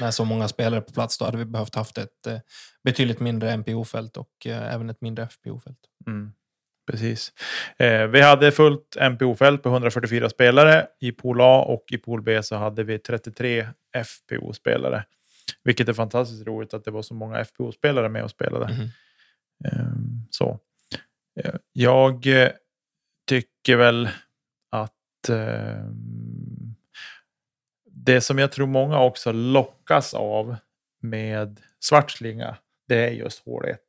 Med 0.00 0.14
så 0.14 0.24
många 0.24 0.48
spelare 0.48 0.80
på 0.80 0.92
plats 0.92 1.18
då 1.18 1.24
hade 1.24 1.38
vi 1.38 1.44
behövt 1.44 1.74
haft 1.74 1.98
ett 1.98 2.26
eh, 2.26 2.38
betydligt 2.84 3.20
mindre 3.20 3.56
MPO-fält 3.56 4.16
och 4.16 4.46
även 4.46 4.90
ett 4.90 5.00
mindre 5.00 5.28
FPO-fält. 5.28 5.78
Mm, 6.06 6.32
precis. 6.90 7.32
Eh, 7.76 8.06
vi 8.06 8.20
hade 8.20 8.52
fullt 8.52 8.96
MPO-fält 9.00 9.62
på 9.62 9.68
144 9.68 10.30
spelare. 10.30 10.86
I 11.00 11.12
pool 11.12 11.40
A 11.40 11.64
och 11.68 11.84
i 11.90 11.98
pool 11.98 12.22
B 12.22 12.42
så 12.42 12.56
hade 12.56 12.84
vi 12.84 12.98
33 12.98 13.68
FPO-spelare. 13.96 15.04
Vilket 15.64 15.88
är 15.88 15.92
fantastiskt 15.92 16.46
roligt 16.46 16.74
att 16.74 16.84
det 16.84 16.90
var 16.90 17.02
så 17.02 17.14
många 17.14 17.44
FPO-spelare 17.44 18.08
med 18.08 18.24
och 18.24 18.30
spelade. 18.30 18.64
Mm. 18.64 18.88
Um, 19.72 20.26
så. 20.30 20.58
Uh, 21.44 21.54
jag 21.72 22.26
uh, 22.26 22.48
tycker 23.26 23.76
väl 23.76 24.08
att 24.70 25.30
uh, 25.30 25.90
det 27.84 28.20
som 28.20 28.38
jag 28.38 28.52
tror 28.52 28.66
många 28.66 29.00
också 29.00 29.32
lockas 29.32 30.14
av 30.14 30.56
med 31.00 31.60
svart 31.80 32.10
slinga, 32.10 32.56
det 32.88 33.06
är 33.06 33.10
just 33.10 33.44
hål 33.44 33.64
1. 33.64 33.80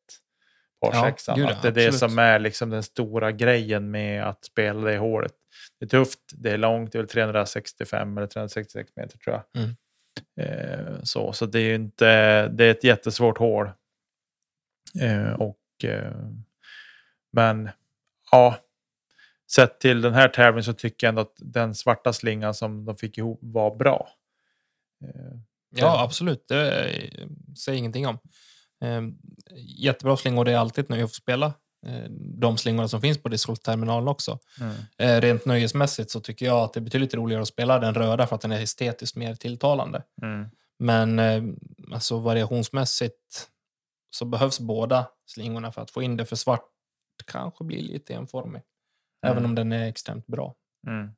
Par 0.82 0.94
ja, 0.94 1.08
att 1.08 1.26
det 1.26 1.42
är 1.42 1.52
absolut. 1.52 1.76
det 1.76 1.92
som 1.92 2.20
är 2.20 2.40
liksom 2.40 2.70
den 2.70 2.84
stora 2.84 3.32
grejen 3.32 3.92
med 3.92 4.24
att 4.24 4.46
spela 4.46 4.82
det 4.82 4.98
hålet. 4.98 5.34
Det 5.80 5.86
är 5.86 5.90
tufft, 5.90 6.20
det 6.32 6.52
är 6.52 6.58
långt, 6.58 6.92
det 6.92 6.98
är 6.98 7.02
väl 7.02 7.10
365 7.10 8.18
eller 8.18 8.28
366 8.28 8.92
meter 8.96 9.18
tror 9.18 9.36
jag. 9.36 9.64
Mm. 9.64 9.76
Eh, 10.42 11.04
så, 11.04 11.34
så 11.34 11.46
det 11.46 11.60
är 11.60 11.76
inte, 11.76 12.48
det 12.48 12.66
är 12.66 12.72
ett 12.72 12.84
jättesvårt 12.84 13.38
hål. 13.38 13.70
Eh, 15.02 15.34
och, 15.34 15.60
eh, 15.84 16.14
men 17.32 17.70
ja, 18.32 18.58
sett 19.52 19.80
till 19.80 20.02
den 20.02 20.14
här 20.14 20.30
tävlingen 20.30 20.64
så 20.64 20.74
tycker 20.74 21.08
jag 21.08 21.10
ändå 21.10 21.22
att 21.22 21.36
den 21.38 21.76
svarta 21.76 22.14
slingan 22.14 22.54
som 22.54 22.86
de 22.86 22.98
fick 22.98 23.18
ihop 23.18 23.40
var 23.42 23.76
bra. 23.76 24.10
Ja, 25.76 26.04
absolut. 26.04 26.48
Det 26.48 26.90
säger 27.58 27.78
ingenting 27.78 28.08
om. 28.08 28.20
Jättebra 29.78 30.18
slingor 30.18 30.46
det 30.46 30.52
är 30.52 30.58
alltid 30.58 30.90
när 30.90 30.98
jag 30.98 31.10
får 31.10 31.16
spela 31.16 31.54
de 32.20 32.58
slingorna 32.58 32.88
som 32.88 33.02
finns 33.02 33.18
på 33.18 33.30
discgolfterminalen 33.30 34.08
också. 34.08 34.40
Mm. 34.60 34.76
Eh, 34.98 35.22
rent 35.22 35.46
nöjesmässigt 35.46 36.12
så 36.12 36.20
tycker 36.20 36.46
jag 36.46 36.58
att 36.58 36.74
det 36.74 36.80
är 36.80 36.82
betydligt 36.82 37.14
roligare 37.14 37.42
att 37.42 37.48
spela 37.48 37.80
den 37.80 37.94
röda 37.94 38.28
för 38.28 38.36
att 38.36 38.42
den 38.42 38.52
är 38.52 38.62
estetiskt 38.62 39.16
mer 39.16 39.36
tilltalande. 39.36 40.04
Mm. 40.22 40.50
Men 40.80 41.20
eh, 41.20 41.44
alltså 41.94 42.20
variationsmässigt 42.20 43.50
så 44.10 44.26
behövs 44.26 44.60
båda 44.60 45.08
slingorna 45.26 45.72
för 45.72 45.82
att 45.82 45.92
få 45.92 46.02
in 46.02 46.18
det 46.18 46.26
för 46.26 46.36
svart 46.36 46.70
kanske 47.26 47.64
blir 47.64 47.82
lite 47.82 48.14
enformig. 48.14 48.62
Mm. 49.26 49.32
Även 49.32 49.46
om 49.46 49.56
den 49.56 49.72
är 49.72 49.88
extremt 49.88 50.28
bra. 50.28 50.56
Mm. 50.88 51.12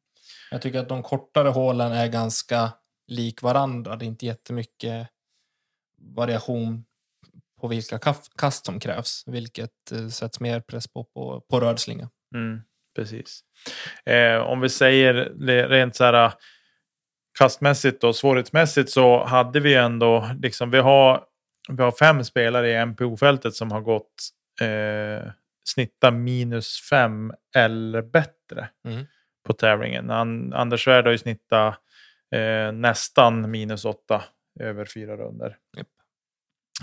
Jag 0.51 0.61
tycker 0.61 0.79
att 0.79 0.89
de 0.89 1.03
kortare 1.03 1.49
hålen 1.49 1.91
är 1.91 2.07
ganska 2.07 2.71
lik 3.07 3.41
varandra. 3.41 3.95
Det 3.95 4.05
är 4.05 4.07
inte 4.07 4.25
jättemycket 4.25 5.07
variation 5.97 6.85
på 7.65 7.69
vilka 7.69 7.99
kast 8.37 8.65
som 8.65 8.79
krävs, 8.79 9.23
vilket 9.27 9.91
eh, 9.91 10.07
sätts 10.07 10.39
mer 10.39 10.59
press 10.59 10.87
på 10.87 11.03
på, 11.03 11.41
på 11.49 11.59
röd 11.59 11.79
slinga. 11.79 12.09
Mm, 12.35 12.61
precis. 12.95 13.39
Eh, 14.05 14.37
om 14.37 14.61
vi 14.61 14.69
säger 14.69 15.13
rent 15.67 15.95
så 15.95 16.03
här 16.03 16.33
kastmässigt 17.39 18.03
och 18.03 18.15
svårighetsmässigt 18.15 18.89
så 18.89 19.23
hade 19.23 19.59
vi 19.59 19.75
ändå 19.75 20.29
liksom 20.41 20.71
vi 20.71 20.77
har. 20.77 21.23
Vi 21.69 21.83
har 21.83 21.91
fem 21.91 22.23
spelare 22.23 22.71
i 22.71 22.85
MPO-fältet 22.85 23.53
som 23.53 23.71
har 23.71 23.81
gått 23.81 24.13
eh, 24.61 25.31
snitta 25.67 26.11
minus 26.11 26.89
fem 26.89 27.33
eller 27.55 28.01
bättre 28.01 28.69
mm. 28.87 29.05
på 29.47 29.53
tävlingen. 29.53 30.11
An, 30.11 30.53
Anders 30.53 30.83
Svärd 30.83 31.05
har 31.05 31.11
ju 31.11 31.17
snittat 31.17 31.75
eh, 32.35 32.71
nästan 32.71 33.51
minus 33.51 33.85
åtta 33.85 34.23
över 34.59 34.85
fyra 34.85 35.17
runder. 35.17 35.57
Yep 35.77 35.87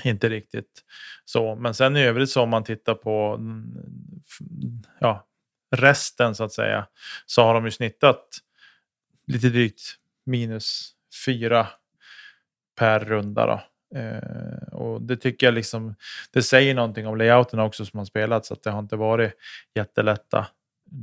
inte 0.04 0.28
riktigt 0.28 0.84
så. 1.24 1.54
Men 1.54 1.74
sen 1.74 1.96
i 1.96 2.00
övrigt 2.00 2.30
så 2.30 2.42
om 2.42 2.50
man 2.50 2.64
tittar 2.64 2.94
på 2.94 3.34
mm, 3.38 4.82
ja, 5.00 5.26
resten 5.76 6.34
så 6.34 6.44
att 6.44 6.52
säga 6.52 6.86
så 7.26 7.42
har 7.42 7.54
de 7.54 7.64
ju 7.64 7.70
snittat 7.70 8.28
lite 9.26 9.48
drygt 9.48 9.82
minus 10.26 10.92
fyra 11.26 11.66
per 12.78 13.00
runda. 13.00 13.46
Då. 13.46 13.62
Eh, 13.98 14.72
och 14.72 15.02
det 15.02 15.16
tycker 15.16 15.46
jag 15.46 15.54
liksom, 15.54 15.94
det 16.32 16.42
säger 16.42 16.74
någonting 16.74 17.06
om 17.06 17.16
layouten 17.16 17.58
också 17.58 17.84
som 17.86 17.98
har 17.98 18.04
spelats, 18.04 18.52
att 18.52 18.62
det 18.62 18.70
har 18.70 18.78
inte 18.78 18.96
varit 18.96 19.32
jättelätta 19.74 20.46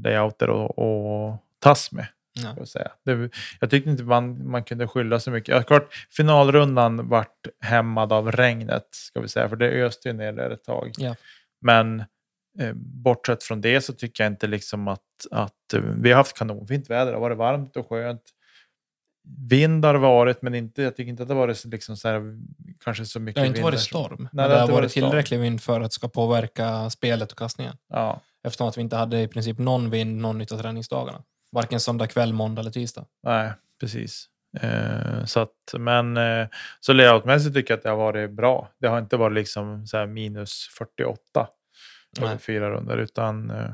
layouter 0.03 0.65
att 0.65 1.41
tas 1.59 1.91
med. 1.91 2.07
Ja. 2.33 2.51
ska 2.51 2.59
jag 2.61 2.67
säga. 2.67 2.91
Det, 3.05 3.29
jag 3.59 3.69
tyckte 3.69 3.89
inte 3.89 4.03
man, 4.03 4.49
man 4.51 4.63
kunde 4.63 4.87
skylla 4.87 5.19
så 5.19 5.31
mycket. 5.31 5.55
Ja, 5.55 5.63
klart, 5.63 5.93
finalrundan 6.17 7.09
vart 7.09 7.47
hämmad 7.63 8.13
av 8.13 8.31
regnet, 8.31 8.87
ska 8.91 9.19
vi 9.19 9.27
säga, 9.27 9.49
för 9.49 9.55
det 9.55 9.69
öste 9.85 10.09
ju 10.09 10.13
ner 10.13 10.33
där 10.33 10.49
ett 10.49 10.63
tag. 10.63 10.91
Ja. 10.97 11.15
Men 11.61 11.99
eh, 12.59 12.73
bortsett 12.75 13.43
från 13.43 13.61
det 13.61 13.81
så 13.81 13.93
tycker 13.93 14.23
jag 14.23 14.33
inte 14.33 14.47
liksom 14.47 14.87
att, 14.87 15.01
att 15.31 15.73
eh, 15.73 15.81
vi 15.81 16.09
har 16.09 16.17
haft 16.17 16.37
kanonfint 16.37 16.89
väder. 16.89 17.05
Det 17.11 17.15
har 17.17 17.21
varit 17.21 17.37
varmt 17.37 17.75
och 17.77 17.89
skönt. 17.89 18.21
Vind 19.49 19.85
har 19.85 19.93
det 19.93 19.99
varit, 19.99 20.41
men 20.41 20.55
inte, 20.55 20.81
jag 20.81 20.95
tycker 20.95 21.09
inte 21.09 21.23
att 21.23 21.29
det 21.29 21.33
har 21.35 21.41
varit 21.41 21.65
liksom 21.65 21.97
så 21.97 22.07
här, 22.07 22.21
kanske 22.83 23.05
så 23.05 23.19
mycket 23.19 23.35
Det 23.35 23.41
har 23.41 23.47
inte 23.47 23.61
varit 23.61 23.79
som- 23.79 23.85
storm, 24.03 24.17
Nej, 24.21 24.29
men 24.31 24.49
det 24.49 24.55
det 24.55 24.59
har 24.59 24.67
varit 24.67 24.75
varit 24.75 24.91
storm. 24.91 25.09
tillräcklig 25.09 25.39
vind 25.39 25.61
för 25.61 25.81
att 25.81 25.93
ska 25.93 26.07
påverka 26.07 26.89
spelet 26.89 27.31
och 27.31 27.37
kastningen. 27.37 27.75
Ja, 27.89 28.21
Eftersom 28.43 28.67
att 28.67 28.77
vi 28.77 28.81
inte 28.81 28.95
hade 28.95 29.21
i 29.21 29.27
princip 29.27 29.57
någon 29.57 29.89
vind 29.89 30.21
någon 30.21 30.41
av 30.41 30.45
träningsdagarna. 30.45 31.23
Varken 31.51 31.79
söndag 31.79 32.07
kväll, 32.07 32.33
måndag 32.33 32.59
eller 32.59 32.71
tisdag. 32.71 33.05
nej, 33.23 33.51
precis. 33.79 34.29
Eh, 34.61 35.25
så 35.25 35.39
att, 35.39 35.73
men 35.77 36.15
så 36.15 36.47
så 36.79 36.93
layoutmässigt 36.93 37.55
tycker 37.55 37.71
jag 37.71 37.77
att 37.77 37.83
det 37.83 37.89
har 37.89 37.97
varit 37.97 38.31
bra. 38.31 38.69
Det 38.79 38.87
har 38.87 38.99
inte 38.99 39.17
varit 39.17 39.35
liksom 39.35 39.87
så 39.87 40.05
minus 40.05 40.67
48 40.77 41.47
över 42.17 42.29
Nej. 42.29 42.37
fyra 42.37 42.71
runder, 42.71 42.97
utan 42.97 43.49
eh, 43.49 43.71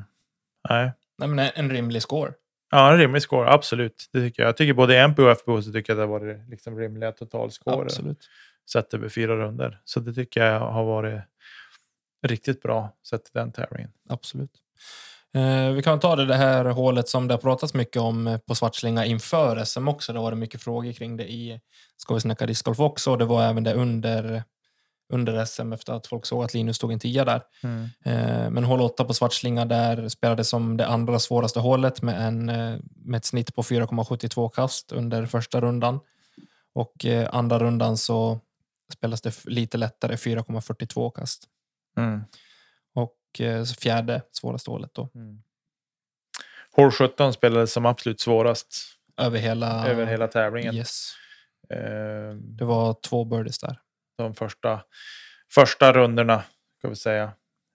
nej. 0.70 0.92
Nej, 1.18 1.30
men 1.30 1.52
en 1.56 1.70
rimlig 1.70 2.02
score. 2.02 2.34
Ja, 2.72 2.92
en 2.92 2.98
rimlig 2.98 3.22
score, 3.22 3.50
absolut. 3.50 4.10
Det 4.12 4.20
tycker 4.20 4.44
jag. 4.44 4.48
Jag 4.48 4.58
tycker 4.58 4.74
både 4.74 5.00
MP 5.00 5.22
och 5.22 5.38
FBO 5.40 5.62
så 5.62 5.72
tycker 5.72 5.94
jag 5.94 5.98
det 5.98 6.04
har 6.04 6.20
varit 6.20 6.50
liksom 6.50 6.78
rimliga 6.78 7.12
totalscorer 7.12 7.86
Absolut. 7.86 8.30
sett 8.72 8.94
över 8.94 9.10
fyra 9.10 9.36
runder. 9.36 9.82
Så 9.84 10.00
det 10.00 10.14
tycker 10.14 10.46
jag 10.46 10.60
har 10.60 10.84
varit 10.84 11.22
riktigt 12.28 12.62
bra 12.62 12.98
sett 13.10 13.28
i 13.28 13.30
den 13.34 13.52
tävlingen. 13.52 13.92
Absolut. 14.10 14.52
Eh, 15.36 15.72
vi 15.72 15.82
kan 15.84 16.00
ta 16.00 16.16
det, 16.16 16.36
här 16.36 16.66
hålet 16.66 17.10
som 17.10 17.28
det 17.28 17.34
har 17.34 17.40
pratats 17.40 17.74
mycket 17.74 18.02
om 18.02 18.28
eh, 18.28 18.38
på 18.38 18.56
Svartslinga 18.56 19.06
inför 19.06 19.64
SM 19.64 19.88
också. 19.88 20.14
Det 20.14 20.20
har 20.20 20.24
varit 20.24 20.38
mycket 20.38 20.62
frågor 20.62 20.92
kring 20.92 21.18
det 21.18 21.32
i 21.32 21.62
Ska 21.98 22.14
vi 22.14 22.20
snacka 22.20 22.46
discgolf 22.46 22.80
också. 22.80 23.12
Och 23.12 23.18
det 23.18 23.26
var 23.26 23.44
även 23.44 23.64
det 23.64 23.74
under, 23.74 24.44
under 25.14 25.46
SM 25.46 25.74
efter 25.74 25.94
att 25.94 26.08
folk 26.08 26.26
såg 26.26 26.44
att 26.44 26.54
Linus 26.54 26.80
tog 26.80 26.92
en 26.92 27.00
tia 27.00 27.26
där. 27.26 27.42
Eh, 28.06 28.50
Men 28.50 28.64
hål 28.64 28.82
8 28.82 29.06
på 29.06 29.14
Svartslinga 29.14 29.66
där 29.66 30.10
spelades 30.10 30.50
som 30.50 30.78
det 30.78 30.88
andra 30.88 31.20
svåraste 31.20 31.60
hålet 31.60 32.02
med, 32.02 32.28
en, 32.28 32.46
med 32.96 33.18
ett 33.18 33.26
snitt 33.26 33.56
på 33.56 33.64
4,72 33.64 34.50
kast 34.50 34.92
under 34.92 35.26
första 35.26 35.62
rundan. 35.62 36.00
Och 36.74 37.06
andra 37.30 37.60
rundan 37.60 37.98
så 37.98 38.40
spelas 38.94 39.22
det 39.22 39.46
lite 39.46 39.78
lättare, 39.78 40.16
4,42 40.16 41.12
kast. 41.12 41.44
Mm. 41.98 42.22
Och 43.36 43.42
eh, 43.42 43.64
fjärde 43.66 44.22
svåraste 44.32 44.72
hålet 44.72 44.94
då. 44.94 45.10
Hål 46.72 46.92
17 46.92 47.34
spelades 47.34 47.74
som 47.74 47.86
absolut 47.86 48.20
svårast 48.20 48.76
Över 49.18 49.40
hela... 49.40 49.88
över 49.88 50.06
hela 50.06 50.28
tävlingen. 50.28 50.76
Yes. 50.76 51.14
Eh, 51.70 52.34
Det 52.36 52.66
var 52.66 52.94
två 53.02 53.26
birdies 53.26 53.60
där. 53.60 53.80
de 54.18 54.36
första, 54.36 54.82
första 55.54 55.94
rundorna 55.94 56.44
ska 56.78 56.90
vi 56.90 56.96
säga 56.96 57.24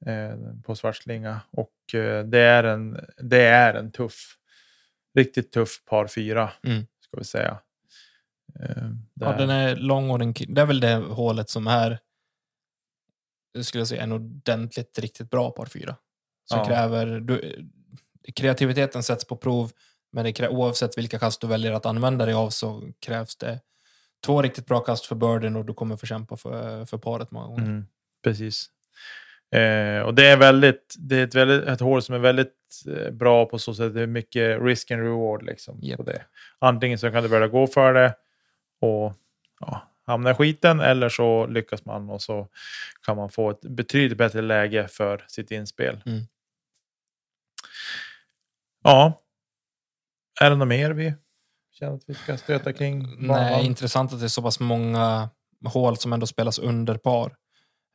eh, 0.07 0.35
på 0.65 0.75
Svartslinga. 0.77 1.41
Och 1.51 1.95
eh, 1.95 2.25
det, 2.25 2.39
är 2.39 2.65
en, 2.65 3.01
det 3.17 3.43
är 3.45 3.75
en 3.75 3.93
tuff, 3.93 4.37
riktigt 5.15 5.53
tuff 5.53 5.85
par 5.85 6.07
fyra 6.07 6.51
Mm. 6.65 6.87
ska 7.01 7.17
vi 7.17 7.25
säga. 7.25 7.59
Eh, 8.61 8.91
Ja, 9.15 9.33
den 9.37 9.51
är 9.51 9.77
lång 9.77 10.11
och 10.11 10.19
den, 10.19 10.35
det 10.49 10.61
är 10.61 10.67
väl 10.67 10.81
det 10.81 10.95
hålet 10.95 11.51
som 11.51 11.67
är 11.67 11.99
jag 13.53 13.65
skulle 13.65 13.87
säga 13.87 14.03
en 14.03 14.13
ordentligt 14.13 14.99
riktigt 14.99 15.31
bra 15.31 15.51
par 15.51 15.67
fyra. 15.67 15.97
Som 16.45 16.59
Ja. 16.59 16.65
kräver, 16.67 17.07
du, 17.21 17.67
kreativiteten 18.35 19.03
sätts 19.03 19.25
på 19.25 19.37
prov, 19.37 19.73
men 20.13 20.25
det 20.25 20.33
krä, 20.33 20.49
oavsett 20.49 20.99
vilka 20.99 21.19
kast 21.19 21.41
du 21.41 21.47
väljer 21.47 21.73
att 21.73 21.87
använda 21.87 22.25
dig 22.27 22.35
av 22.35 22.51
så 22.51 22.83
krävs 23.01 23.37
det 23.37 23.61
två 24.27 24.43
riktigt 24.43 24.67
bra 24.67 24.81
kast 24.81 25.07
för 25.07 25.15
birden 25.15 25.57
och 25.57 25.65
du 25.65 25.75
kommer 25.75 25.97
få 25.97 26.07
kämpa 26.07 26.37
för, 26.37 26.85
för 26.85 26.99
paret 26.99 27.31
många 27.31 27.47
gånger. 27.47 27.63
Mm, 27.65 27.87
precis. 28.25 28.67
Eh, 29.55 30.01
och 30.03 30.15
det 30.15 30.27
är 30.29 30.37
väldigt, 30.37 30.95
det 30.99 31.17
är 31.17 31.25
ett, 31.25 31.35
väldigt, 31.35 31.69
ett 31.69 31.81
hål 31.81 32.03
som 32.03 32.15
är 32.15 32.19
väldigt 32.19 32.55
eh, 32.89 33.11
bra 33.11 33.47
på 33.47 33.59
så 33.59 33.75
sätt. 33.75 33.95
Det 33.95 34.03
är 34.03 34.07
mycket 34.07 34.63
risk 34.63 34.91
and 34.91 35.03
reward 35.03 35.43
liksom 35.43 35.79
Japp. 35.83 35.97
på 35.97 36.03
det. 36.03 36.23
Antingen 36.59 36.99
så 36.99 37.11
kan 37.11 37.23
du 37.23 37.29
börja 37.29 37.49
gå 37.49 37.67
för 37.67 37.95
det 37.95 38.15
och 38.81 39.13
ja, 39.61 39.90
hamna 40.11 40.31
i 40.31 40.35
skiten 40.35 40.81
eller 40.81 41.09
så 41.09 41.47
lyckas 41.47 41.85
man 41.85 42.11
och 42.11 42.23
så 42.23 42.49
kan 43.07 43.17
man 43.17 43.31
få 43.31 43.51
ett 43.51 43.61
betydligt 43.61 44.19
bättre 44.19 44.43
läge 44.43 44.89
för 44.89 45.25
sitt 45.29 45.51
inspel. 45.51 46.03
Mm. 46.07 46.23
Ja. 48.83 49.21
Är 50.41 50.51
det 50.51 50.57
något 50.57 50.69
mer 50.69 50.91
vi 50.91 51.15
känner 51.73 51.95
att 51.95 52.03
vi 52.07 52.15
ska 52.15 52.37
stöta 52.37 52.73
kring? 52.73 52.99
Nej, 53.03 53.27
banan? 53.29 53.61
intressant 53.61 54.13
att 54.13 54.21
det 54.21 54.27
är 54.27 54.29
så 54.29 54.43
pass 54.43 54.61
många 54.61 55.31
hål 55.65 55.97
som 55.97 56.13
ändå 56.13 56.27
spelas 56.27 56.59
under 56.59 56.95
par. 56.95 57.37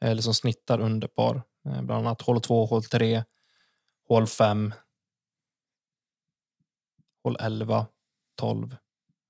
Eller 0.01 0.21
som 0.21 0.33
snittar 0.33 0.79
under 0.79 1.07
par. 1.07 1.35
Eh, 1.65 1.81
Bland 1.81 2.07
annat 2.07 2.21
hål 2.21 2.41
2, 2.41 2.65
hål 2.65 2.83
3, 2.83 3.23
hål 4.07 4.27
5, 4.27 4.73
hål 7.23 7.37
11, 7.39 7.87
12, 8.35 8.75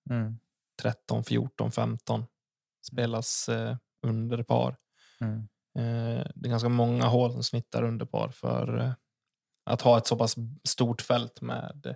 Mm, 0.09 0.39
13, 0.81 1.23
14, 1.23 1.71
15 1.71 2.25
spelas 2.85 3.49
eh, 3.49 3.77
under 4.07 4.43
par. 4.43 4.77
mm. 5.21 5.47
Eh, 5.77 6.27
det 6.35 6.47
är 6.47 6.49
ganska 6.49 6.69
många 6.69 7.05
hål 7.05 7.31
som 7.31 7.43
snittar 7.43 7.83
under 7.83 8.05
par 8.05 8.29
för 8.29 8.77
eh, 8.77 8.91
att 9.65 9.81
ha 9.81 9.97
ett 9.97 10.07
så 10.07 10.17
pass 10.17 10.35
stort 10.63 11.01
fält 11.01 11.41
med 11.41 11.85
eh, 11.85 11.95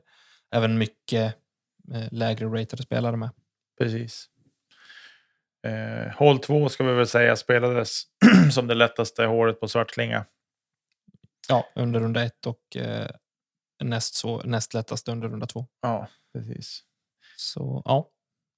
även 0.56 0.78
mycket 0.78 1.36
eh, 1.94 2.08
lägre 2.12 2.46
ratade 2.46 2.84
spelare 2.84 3.18
med. 3.18 3.30
Precis. 3.80 4.30
Eh, 5.68 6.16
hål 6.16 6.40
2 6.40 6.70
ska 6.70 6.84
vi 6.84 6.94
väl 6.94 7.08
säga 7.08 7.36
spelades 7.36 8.04
som 8.54 8.68
det 8.68 8.76
lättaste 8.76 9.26
hålet 9.26 9.60
på 9.60 9.68
Svartklinga. 9.68 10.26
Ja, 11.50 11.68
under 11.76 12.00
runda 12.00 12.24
ett 12.24 12.46
och 12.46 12.76
eh, 12.76 13.10
näst, 13.84 14.16
så, 14.16 14.42
näst 14.44 14.74
lättast 14.74 15.08
under 15.08 15.30
runda 15.30 15.46
två. 15.46 15.68
Ja, 15.82 16.08
precis. 16.34 16.84
Så 17.38 17.82
ja, 17.86 18.10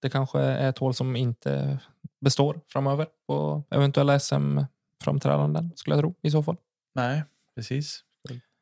det 0.01 0.09
kanske 0.09 0.39
är 0.39 0.69
ett 0.69 0.77
hål 0.77 0.93
som 0.93 1.15
inte 1.15 1.79
består 2.21 2.61
framöver 2.67 3.07
på 3.27 3.63
eventuella 3.69 4.19
SM-framträdanden 4.19 5.71
skulle 5.75 5.95
jag 5.95 6.01
tro 6.01 6.15
i 6.21 6.31
så 6.31 6.43
fall. 6.43 6.57
Nej, 6.95 7.23
precis. 7.55 8.03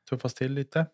Tuffas 0.09 0.33
till 0.33 0.53
lite. 0.53 0.85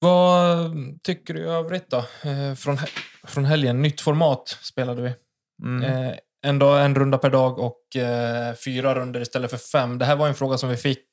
Vad 0.00 0.72
tycker 1.02 1.34
du 1.34 1.40
i 1.40 1.46
övrigt 1.46 1.90
då? 1.90 1.96
Eh, 2.30 2.54
från, 2.54 2.78
från 3.24 3.44
helgen, 3.44 3.82
nytt 3.82 4.00
format 4.00 4.58
spelade 4.62 5.02
vi. 5.02 5.14
Mm. 5.62 5.82
Eh, 5.82 6.14
en, 6.42 6.58
dag, 6.58 6.84
en 6.84 6.94
runda 6.94 7.18
per 7.18 7.30
dag 7.30 7.58
och 7.58 7.96
eh, 7.96 8.54
fyra 8.54 8.94
runder 8.94 9.20
istället 9.20 9.50
för 9.50 9.56
fem. 9.56 9.98
Det 9.98 10.04
här 10.04 10.16
var 10.16 10.28
en 10.28 10.34
fråga 10.34 10.58
som 10.58 10.68
vi 10.68 10.76
fick 10.76 11.08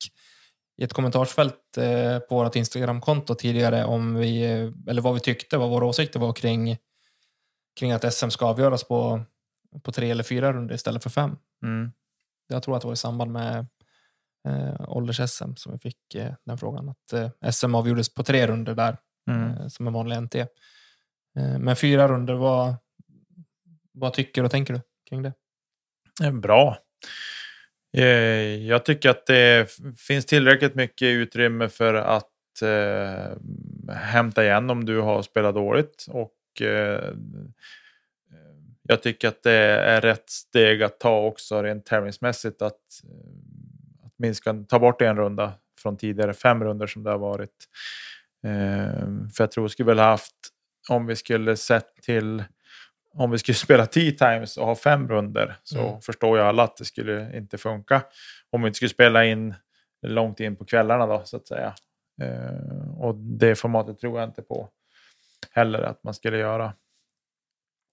i 0.80 0.84
ett 0.84 0.92
kommentarsfält 0.92 1.58
på 2.28 2.34
vårt 2.34 2.56
Instagramkonto 2.56 3.34
tidigare 3.34 3.84
om 3.84 4.14
vi, 4.14 4.42
eller 4.88 5.02
vad 5.02 5.14
vi 5.14 5.20
tyckte, 5.20 5.58
vad 5.58 5.70
våra 5.70 5.86
åsikter 5.86 6.20
var 6.20 6.32
kring, 6.32 6.76
kring 7.80 7.92
att 7.92 8.14
SM 8.14 8.28
ska 8.28 8.46
avgöras 8.46 8.84
på, 8.84 9.22
på 9.82 9.92
tre 9.92 10.10
eller 10.10 10.24
fyra 10.24 10.52
runder 10.52 10.74
istället 10.74 11.02
för 11.02 11.10
fem. 11.10 11.36
Mm. 11.62 11.92
Jag 12.48 12.62
tror 12.62 12.76
att 12.76 12.82
det 12.82 12.86
var 12.88 12.94
i 12.94 12.96
samband 12.96 13.32
med 13.32 13.66
eh, 14.48 14.74
ålders-SM 14.88 15.54
som 15.56 15.72
vi 15.72 15.78
fick 15.78 16.14
eh, 16.14 16.32
den 16.44 16.58
frågan. 16.58 16.88
Att 16.88 17.12
eh, 17.12 17.50
SM 17.50 17.74
avgjordes 17.74 18.14
på 18.14 18.22
tre 18.22 18.46
runder 18.46 18.74
där, 18.74 18.96
Mm. 19.30 19.50
eh, 19.50 19.66
som 19.68 19.86
en 19.86 19.92
vanlig 19.92 20.16
NT. 20.22 20.34
Eh, 20.34 21.58
men 21.58 21.76
fyra 21.76 22.08
runder, 22.08 22.34
vad, 22.34 22.74
vad 23.92 24.12
tycker 24.14 24.44
och 24.44 24.50
tänker 24.50 24.74
du 24.74 24.80
kring 25.08 25.22
det? 25.22 25.32
Är 26.22 26.30
Bra. 26.32 26.78
Eh, 27.96 28.04
Jag 28.66 28.84
tycker 28.84 29.10
att 29.10 29.26
det 29.26 29.70
finns 29.98 30.26
tillräckligt 30.26 30.74
mycket 30.74 31.06
utrymme 31.06 31.68
för 31.68 31.94
att 31.94 32.62
eh, 32.62 33.32
hämta 33.94 34.44
igen 34.44 34.70
om 34.70 34.84
du 34.84 35.00
har 35.00 35.22
spelat 35.22 35.54
dåligt. 35.54 36.06
Och 36.10 36.30
eh, 36.60 37.14
jag 38.82 39.02
tycker 39.02 39.28
att 39.28 39.42
det 39.42 39.52
är 39.52 40.00
rätt 40.00 40.30
steg 40.30 40.82
att 40.82 41.00
ta 41.00 41.20
också 41.26 41.62
rent 41.62 41.86
tävlingsmässigt. 41.86 42.62
Att, 42.62 42.78
eh, 43.04 44.06
att 44.06 44.12
minska, 44.18 44.64
ta 44.68 44.78
bort 44.78 45.02
en 45.02 45.16
runda 45.16 45.52
från 45.82 45.96
tidigare 45.96 46.34
fem 46.34 46.64
runder 46.64 46.86
som 46.86 47.02
det 47.02 47.10
har 47.10 47.18
varit. 47.18 47.68
Eh, 48.44 49.06
för 49.36 49.44
jag 49.44 49.50
tror 49.50 49.64
vi 49.64 49.68
skulle 49.70 49.86
väl 49.86 49.98
haft, 49.98 50.36
om 50.88 51.06
vi 51.06 51.16
skulle 51.16 51.56
sett 51.56 51.96
till 52.02 52.44
om 53.14 53.30
vi 53.30 53.38
skulle 53.38 53.54
spela 53.66 53.86
tee 53.86 54.12
times 54.12 54.56
och 54.56 54.66
ha 54.66 54.74
fem 54.74 55.08
runder 55.08 55.56
så 55.62 55.88
Mm. 55.88 56.00
förstår 56.00 56.38
ju 56.38 56.44
alla 56.44 56.62
att 56.62 56.76
det 56.76 56.84
skulle 56.84 57.36
inte 57.36 57.58
funka. 57.58 58.02
Om 58.50 58.62
vi 58.62 58.66
inte 58.66 58.76
skulle 58.76 58.88
spela 58.88 59.24
in 59.24 59.54
långt 60.06 60.40
in 60.40 60.56
på 60.56 60.64
kvällarna 60.64 61.06
då 61.06 61.22
så 61.24 61.36
att 61.36 61.46
säga. 61.46 61.74
Eh, 62.22 62.98
och 62.98 63.14
det 63.14 63.54
formatet 63.54 63.98
tror 63.98 64.20
jag 64.20 64.28
inte 64.28 64.42
på 64.42 64.68
heller 65.50 65.82
att 65.82 66.04
man 66.04 66.14
skulle 66.14 66.38
göra. 66.38 66.72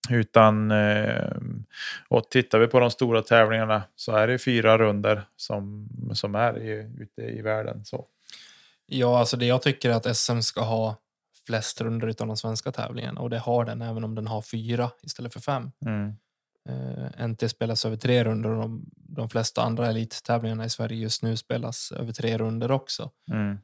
Utan, 0.09 0.71
eh, 0.71 1.37
och 2.07 2.29
tittar 2.29 2.59
vi 2.59 2.67
på 2.67 2.79
de 2.79 2.91
stora 2.91 3.21
tävlingarna 3.21 3.83
så 3.95 4.11
är 4.15 4.27
det 4.27 4.39
fyra 4.39 4.77
runder 4.77 5.27
som, 5.35 5.89
som 6.13 6.35
är 6.35 6.57
i, 6.57 6.91
ute 6.99 7.21
i 7.21 7.41
världen. 7.41 7.85
Så. 7.85 8.05
Ja, 8.85 9.19
alltså 9.19 9.37
det 9.37 9.45
jag 9.45 9.61
tycker 9.61 9.89
är 9.89 9.93
att 9.93 10.17
SM 10.17 10.39
ska 10.39 10.61
ha 10.61 10.95
flest 11.45 11.81
runder 11.81 12.07
utav 12.07 12.27
de 12.27 12.37
svenska 12.37 12.71
tävlingarna 12.71 13.21
och 13.21 13.29
det 13.29 13.39
har 13.39 13.65
den 13.65 13.81
även 13.81 14.03
om 14.03 14.15
den 14.15 14.27
har 14.27 14.41
fyra 14.41 14.91
istället 15.01 15.33
för 15.33 15.39
fem. 15.39 15.71
Mm. 15.85 16.13
Uh, 16.69 17.27
NT 17.27 17.51
spelas 17.51 17.85
över 17.85 17.97
tre 17.97 18.23
runder 18.23 18.49
och 18.49 18.61
de, 18.61 18.85
de 18.95 19.29
flesta 19.29 19.61
andra 19.61 19.87
elittävlingarna 19.87 20.65
i 20.65 20.69
Sverige 20.69 20.97
just 20.97 21.23
nu 21.23 21.37
spelas 21.37 21.91
över 21.91 22.13
tre 22.13 22.37
runder 22.37 22.71
också. 22.71 23.11
Mm. 23.31 23.57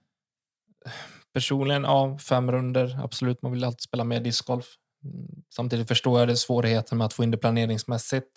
Personligen, 1.35 1.83
ja, 1.83 2.17
fem 2.17 2.51
runder, 2.51 2.99
absolut. 3.03 3.41
Man 3.41 3.51
vill 3.51 3.63
alltid 3.63 3.81
spela 3.81 4.03
mer 4.03 4.19
discgolf. 4.19 4.65
Samtidigt 5.55 5.87
förstår 5.87 6.19
jag 6.19 6.27
det 6.27 6.35
svårigheten 6.35 6.97
med 6.97 7.05
att 7.05 7.13
få 7.13 7.23
in 7.23 7.31
det 7.31 7.37
planeringsmässigt. 7.37 8.27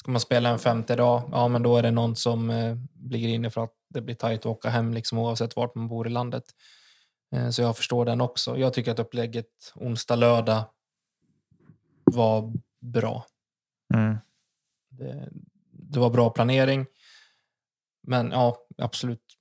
Ska 0.00 0.10
man 0.10 0.20
spela 0.20 0.48
en 0.48 0.58
femte 0.58 0.96
dag, 0.96 1.28
ja 1.32 1.48
men 1.48 1.62
då 1.62 1.76
är 1.76 1.82
det 1.82 1.90
någon 1.90 2.16
som 2.16 2.50
eh, 2.50 2.76
ligger 3.10 3.28
inne 3.28 3.50
för 3.50 3.64
att 3.64 3.72
det 3.88 4.00
blir 4.00 4.14
tajt 4.14 4.40
att 4.40 4.46
åka 4.46 4.68
hem 4.68 4.94
liksom, 4.94 5.18
oavsett 5.18 5.56
vart 5.56 5.74
man 5.74 5.88
bor 5.88 6.06
i 6.06 6.10
landet. 6.10 6.44
Eh, 7.34 7.50
så 7.50 7.62
jag 7.62 7.76
förstår 7.76 8.04
den 8.04 8.20
också. 8.20 8.58
Jag 8.58 8.74
tycker 8.74 8.90
att 8.90 8.98
upplägget 8.98 9.72
onsdag, 9.74 10.16
lördag 10.16 10.64
var 12.04 12.52
bra. 12.80 13.26
Mm. 13.94 14.16
Det, 14.88 15.28
det 15.70 16.00
var 16.00 16.10
bra 16.10 16.30
planering. 16.30 16.86
Men 18.02 18.30
ja, 18.30 18.56
absolut. 18.78 19.36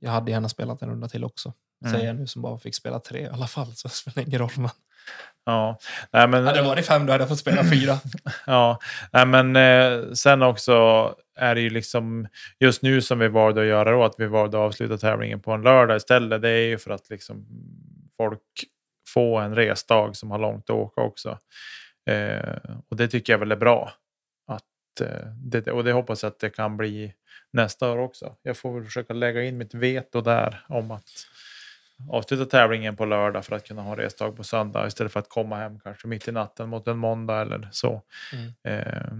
Jag 0.00 0.10
hade 0.10 0.30
gärna 0.30 0.48
spelat 0.48 0.82
en 0.82 0.90
runda 0.90 1.08
till 1.08 1.24
också. 1.24 1.52
Mm. 1.84 1.94
Säger 1.94 2.06
jag 2.06 2.16
nu 2.16 2.26
som 2.26 2.42
bara 2.42 2.58
fick 2.58 2.74
spela 2.74 3.00
tre 3.00 3.20
i 3.20 3.28
alla 3.28 3.46
fall. 3.46 3.74
Så 3.74 3.88
det 3.88 3.94
spelar 3.94 4.26
ingen 4.28 4.38
roll. 4.38 4.50
Men 4.56 4.70
Ja, 5.44 5.78
Nej, 6.10 6.28
men, 6.28 6.46
hade 6.46 6.58
det 6.58 6.64
varit 6.64 6.86
fem 6.86 7.06
då 7.06 7.12
hade 7.12 7.22
jag 7.22 7.28
fått 7.28 7.38
spela 7.38 7.64
fyra. 7.64 7.98
Ja, 8.46 8.78
nej, 9.12 9.26
men 9.26 9.56
eh, 9.56 10.12
sen 10.12 10.42
också 10.42 10.74
är 11.36 11.54
det 11.54 11.60
ju 11.60 11.70
liksom 11.70 12.28
just 12.60 12.82
nu 12.82 13.02
som 13.02 13.18
vi 13.18 13.28
valde 13.28 13.60
att 13.60 13.66
göra 13.66 13.90
då, 13.90 14.04
att 14.04 14.14
vi 14.18 14.26
valde 14.26 14.58
att 14.58 14.62
avsluta 14.62 14.98
tävlingen 14.98 15.40
på 15.40 15.52
en 15.52 15.62
lördag 15.62 15.96
istället. 15.96 16.42
Det 16.42 16.48
är 16.48 16.66
ju 16.66 16.78
för 16.78 16.90
att 16.90 17.10
liksom 17.10 17.46
folk 18.16 18.40
får 19.08 19.42
en 19.42 19.54
resdag 19.54 20.16
som 20.16 20.30
har 20.30 20.38
långt 20.38 20.70
att 20.70 20.76
åka 20.76 21.00
också. 21.00 21.38
Eh, 22.10 22.54
och 22.88 22.96
det 22.96 23.08
tycker 23.08 23.32
jag 23.32 23.38
väl 23.38 23.52
är 23.52 23.56
bra. 23.56 23.92
Att, 24.46 25.00
eh, 25.00 25.26
det, 25.36 25.66
och 25.66 25.84
det 25.84 25.92
hoppas 25.92 26.22
jag 26.22 26.30
att 26.30 26.38
det 26.38 26.50
kan 26.50 26.76
bli 26.76 27.14
nästa 27.52 27.90
år 27.90 27.98
också. 27.98 28.34
Jag 28.42 28.56
får 28.56 28.74
väl 28.74 28.84
försöka 28.84 29.14
lägga 29.14 29.42
in 29.42 29.58
mitt 29.58 29.74
veto 29.74 30.20
där 30.20 30.64
om 30.68 30.90
att 30.90 31.10
avsluta 32.08 32.44
tävlingen 32.44 32.96
på 32.96 33.04
lördag 33.04 33.44
för 33.44 33.56
att 33.56 33.66
kunna 33.66 33.82
ha 33.82 33.96
resdag 33.96 34.36
på 34.36 34.44
söndag 34.44 34.86
istället 34.86 35.12
för 35.12 35.20
att 35.20 35.28
komma 35.28 35.56
hem 35.56 35.80
kanske 35.80 36.08
mitt 36.08 36.28
i 36.28 36.32
natten 36.32 36.68
mot 36.68 36.88
en 36.88 36.98
måndag 36.98 37.40
eller 37.40 37.68
så. 37.72 38.02
Mm. 38.32 38.52
Eh, 38.64 39.12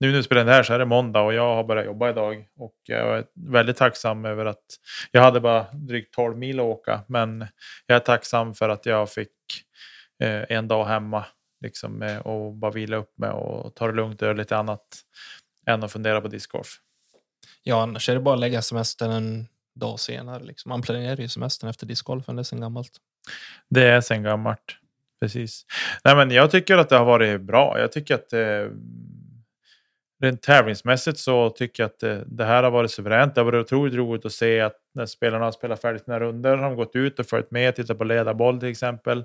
nu 0.00 0.10
när 0.10 0.16
vi 0.16 0.22
spelar 0.22 0.44
det 0.44 0.52
här 0.52 0.62
så 0.62 0.74
är 0.74 0.78
det 0.78 0.84
måndag 0.84 1.20
och 1.20 1.34
jag 1.34 1.54
har 1.54 1.64
börjat 1.64 1.86
jobba 1.86 2.10
idag 2.10 2.46
och 2.58 2.74
jag 2.82 3.18
är 3.18 3.24
väldigt 3.34 3.76
tacksam 3.76 4.24
över 4.24 4.46
att 4.46 4.64
jag 5.10 5.22
hade 5.22 5.40
bara 5.40 5.66
drygt 5.72 6.14
12 6.14 6.38
mil 6.38 6.60
att 6.60 6.64
åka 6.64 7.00
men 7.08 7.46
jag 7.86 7.96
är 7.96 8.00
tacksam 8.00 8.54
för 8.54 8.68
att 8.68 8.86
jag 8.86 9.10
fick 9.10 9.30
eh, 10.22 10.42
en 10.48 10.68
dag 10.68 10.84
hemma 10.84 11.24
liksom, 11.60 12.02
eh, 12.02 12.18
och 12.18 12.54
bara 12.54 12.70
vila 12.70 12.96
upp 12.96 13.18
mig 13.18 13.30
och 13.30 13.74
ta 13.74 13.86
det 13.86 13.92
lugnt 13.92 14.22
och 14.22 14.26
göra 14.26 14.36
lite 14.36 14.56
annat 14.56 14.86
än 15.66 15.84
att 15.84 15.92
fundera 15.92 16.20
på 16.20 16.28
discgolf. 16.28 16.68
Ja, 17.62 17.82
annars 17.82 18.08
är 18.08 18.14
det 18.14 18.20
bara 18.20 18.34
att 18.34 18.40
lägga 18.40 18.62
semestern 18.62 19.46
dag 19.74 20.00
senare. 20.00 20.44
Liksom. 20.44 20.68
Man 20.68 20.82
planerar 20.82 21.16
ju 21.16 21.28
semestern 21.28 21.70
efter 21.70 21.86
discgolfen, 21.86 22.36
det 22.36 22.42
är 22.42 22.44
sen 22.44 22.60
gammalt. 22.60 22.90
Det 23.70 23.82
är 23.88 24.00
sen 24.00 24.22
gammalt. 24.22 24.76
Precis. 25.20 25.66
Nej, 26.04 26.16
men 26.16 26.30
jag 26.30 26.50
tycker 26.50 26.78
att 26.78 26.88
det 26.88 26.96
har 26.96 27.04
varit 27.04 27.40
bra. 27.40 27.78
Jag 27.78 27.92
tycker 27.92 28.14
att 28.14 28.32
eh, 28.32 28.68
rent 30.22 30.42
tävlingsmässigt 30.42 31.18
så 31.18 31.50
tycker 31.50 31.82
jag 31.82 31.88
att 31.90 31.98
det, 31.98 32.24
det 32.26 32.44
här 32.44 32.62
har 32.62 32.70
varit 32.70 32.90
suveränt. 32.90 33.34
Det 33.34 33.40
har 33.40 33.44
varit 33.52 33.64
otroligt 33.66 33.94
roligt 33.94 34.24
att 34.26 34.32
se 34.32 34.60
att 34.60 34.76
när 34.94 35.06
spelarna 35.06 35.44
har 35.44 35.52
spelat 35.52 35.80
färdigt 35.80 36.04
sina 36.04 36.20
runder 36.20 36.56
har 36.56 36.64
de 36.64 36.76
gått 36.76 36.96
ut 36.96 37.18
och 37.18 37.26
följt 37.26 37.50
med, 37.50 37.76
tittat 37.76 37.98
på 37.98 38.04
ledarboll 38.04 38.60
till 38.60 38.68
exempel. 38.68 39.18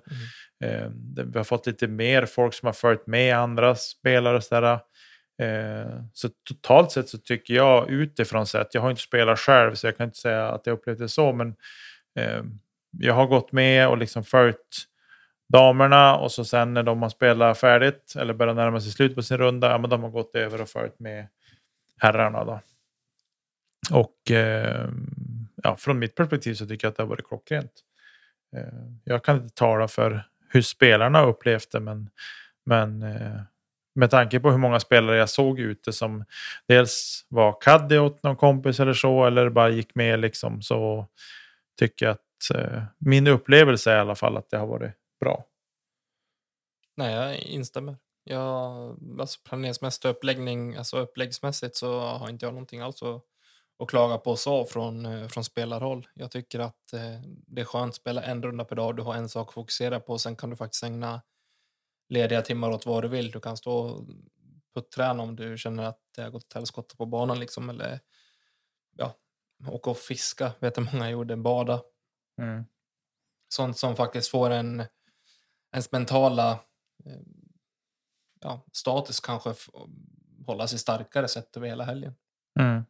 Eh, 0.63 0.89
det- 0.89 1.23
vi 1.23 1.37
har 1.39 1.43
fått 1.43 1.67
lite 1.67 1.87
mer 1.87 2.25
folk 2.25 2.53
som 2.53 2.65
har 2.65 2.73
följt 2.73 3.07
med 3.07 3.37
andra 3.37 3.75
spelare 3.75 4.37
och 4.37 4.43
sådär. 4.43 4.79
Eh, 5.39 6.03
så 6.13 6.29
totalt 6.47 6.91
sett 6.91 7.09
så 7.09 7.17
tycker 7.17 7.53
jag 7.53 7.89
utifrån 7.89 8.47
sett, 8.47 8.73
jag 8.73 8.81
har 8.81 8.89
inte 8.89 9.01
spelat 9.01 9.39
själv 9.39 9.75
så 9.75 9.87
jag 9.87 9.97
kan 9.97 10.05
inte 10.05 10.17
säga 10.17 10.49
att 10.49 10.65
jag 10.65 10.73
upplevt 10.73 10.99
det 10.99 11.09
så, 11.09 11.33
men 11.33 11.55
eh, 12.15 12.43
jag 12.91 13.13
har 13.13 13.27
gått 13.27 13.51
med 13.51 13.87
och 13.87 13.97
liksom 13.97 14.23
följt 14.23 14.85
damerna 15.53 16.15
och 16.15 16.31
så 16.31 16.45
sen 16.45 16.73
när 16.73 16.83
de 16.83 17.01
har 17.01 17.09
spelat 17.09 17.57
färdigt 17.57 18.13
eller 18.17 18.33
börjar 18.33 18.53
närma 18.53 18.81
sig 18.81 18.91
slut 18.91 19.15
på 19.15 19.23
sin 19.23 19.37
runda, 19.37 19.69
ja, 19.69 19.77
men 19.77 19.89
de 19.89 20.03
har 20.03 20.09
gått 20.09 20.35
över 20.35 20.61
och 20.61 20.69
följt 20.69 20.99
med 20.99 21.27
herrarna. 21.97 22.45
Då. 22.45 22.61
Och 23.91 24.31
eh, 24.31 24.89
ja, 25.63 25.75
från 25.75 25.99
mitt 25.99 26.15
perspektiv 26.15 26.53
så 26.53 26.67
tycker 26.67 26.87
jag 26.87 26.91
att 26.91 26.97
det 26.97 27.03
har 27.03 27.07
varit 27.07 27.27
klockrent. 27.27 27.71
Eh, 28.55 28.89
jag 29.03 29.23
kan 29.23 29.35
inte 29.35 29.55
tala 29.55 29.87
för 29.87 30.23
hur 30.49 30.61
spelarna 30.61 31.25
upplevt 31.25 31.71
det, 31.71 31.79
men, 31.79 32.09
men 32.65 33.03
eh, 33.03 33.41
med 33.95 34.09
tanke 34.09 34.39
på 34.39 34.51
hur 34.51 34.57
många 34.57 34.79
spelare 34.79 35.17
jag 35.17 35.29
såg 35.29 35.59
ute 35.59 35.93
som 35.93 36.25
dels 36.67 37.25
var 37.29 37.61
caddy 37.61 37.97
åt 37.97 38.23
någon 38.23 38.35
kompis 38.35 38.79
eller 38.79 38.93
så, 38.93 39.25
eller 39.25 39.49
bara 39.49 39.69
gick 39.69 39.95
med 39.95 40.19
liksom, 40.19 40.61
så 40.61 41.07
tycker 41.79 42.05
jag 42.05 42.13
att 42.13 42.55
eh, 42.55 42.83
min 42.97 43.27
upplevelse 43.27 43.91
är 43.91 43.97
i 43.97 43.99
alla 43.99 44.15
fall 44.15 44.37
att 44.37 44.49
det 44.49 44.57
har 44.57 44.67
varit 44.67 44.91
bra. 45.19 45.45
Nej, 46.97 47.13
jag 47.13 47.37
instämmer. 47.39 47.97
Jag, 48.23 48.97
alltså 49.19 49.39
planeringsmässigt 49.43 50.05
och 50.05 50.11
uppläggning, 50.11 50.75
alltså 50.75 50.97
uppläggsmässigt 50.97 51.75
så 51.75 51.99
har 51.99 52.29
inte 52.29 52.45
jag 52.45 52.53
någonting 52.53 52.81
alls 52.81 53.03
att, 53.03 53.23
att 53.79 53.89
klaga 53.89 54.17
på 54.17 54.35
så 54.35 54.65
från, 54.65 55.05
eh, 55.05 55.27
från 55.27 55.43
spelarhåll. 55.43 56.07
Jag 56.13 56.31
tycker 56.31 56.59
att 56.59 56.93
eh, 56.93 57.21
det 57.47 57.61
är 57.61 57.65
skönt 57.65 57.89
att 57.89 57.95
spela 57.95 58.23
en 58.23 58.43
runda 58.43 58.65
per 58.65 58.75
dag. 58.75 58.95
Du 58.95 59.03
har 59.03 59.13
en 59.13 59.29
sak 59.29 59.47
att 59.47 59.53
fokusera 59.53 59.99
på 59.99 60.13
och 60.13 60.21
sen 60.21 60.35
kan 60.35 60.49
du 60.49 60.55
faktiskt 60.55 60.83
ägna 60.83 61.21
lediga 62.09 62.41
timmar 62.41 62.69
åt 62.69 62.85
vad 62.85 63.03
du 63.03 63.07
vill. 63.07 63.31
Du 63.31 63.39
kan 63.39 63.57
stå 63.57 63.77
och 63.77 64.07
putträna 64.73 65.23
om 65.23 65.35
du 65.35 65.57
känner 65.57 65.83
att 65.83 65.99
det 66.15 66.21
har 66.21 66.29
gått 66.29 66.43
åt 66.43 66.53
helskotta 66.53 66.95
på 66.95 67.05
banan 67.05 67.39
liksom 67.39 67.69
eller 67.69 67.99
ja, 68.95 69.15
åka 69.67 69.89
och 69.89 69.97
fiska, 69.97 70.51
vet 70.59 70.77
jag 70.77 70.85
många 70.93 71.09
gjorde, 71.09 71.37
bada. 71.37 71.81
Mm. 72.41 72.65
Sånt 73.49 73.77
som 73.77 73.95
faktiskt 73.95 74.29
får 74.29 74.49
en 74.49 74.83
ens 75.71 75.91
mentala 75.91 76.51
eh, 77.05 77.21
ja, 78.41 78.65
status 78.71 79.19
kanske 79.19 79.53
hålla 80.45 80.67
sig 80.67 80.79
starkare 80.79 81.27
sett 81.27 81.57
över 81.57 81.67
hela 81.67 81.83
helgen. 81.83 82.15
Mm. 82.59 82.85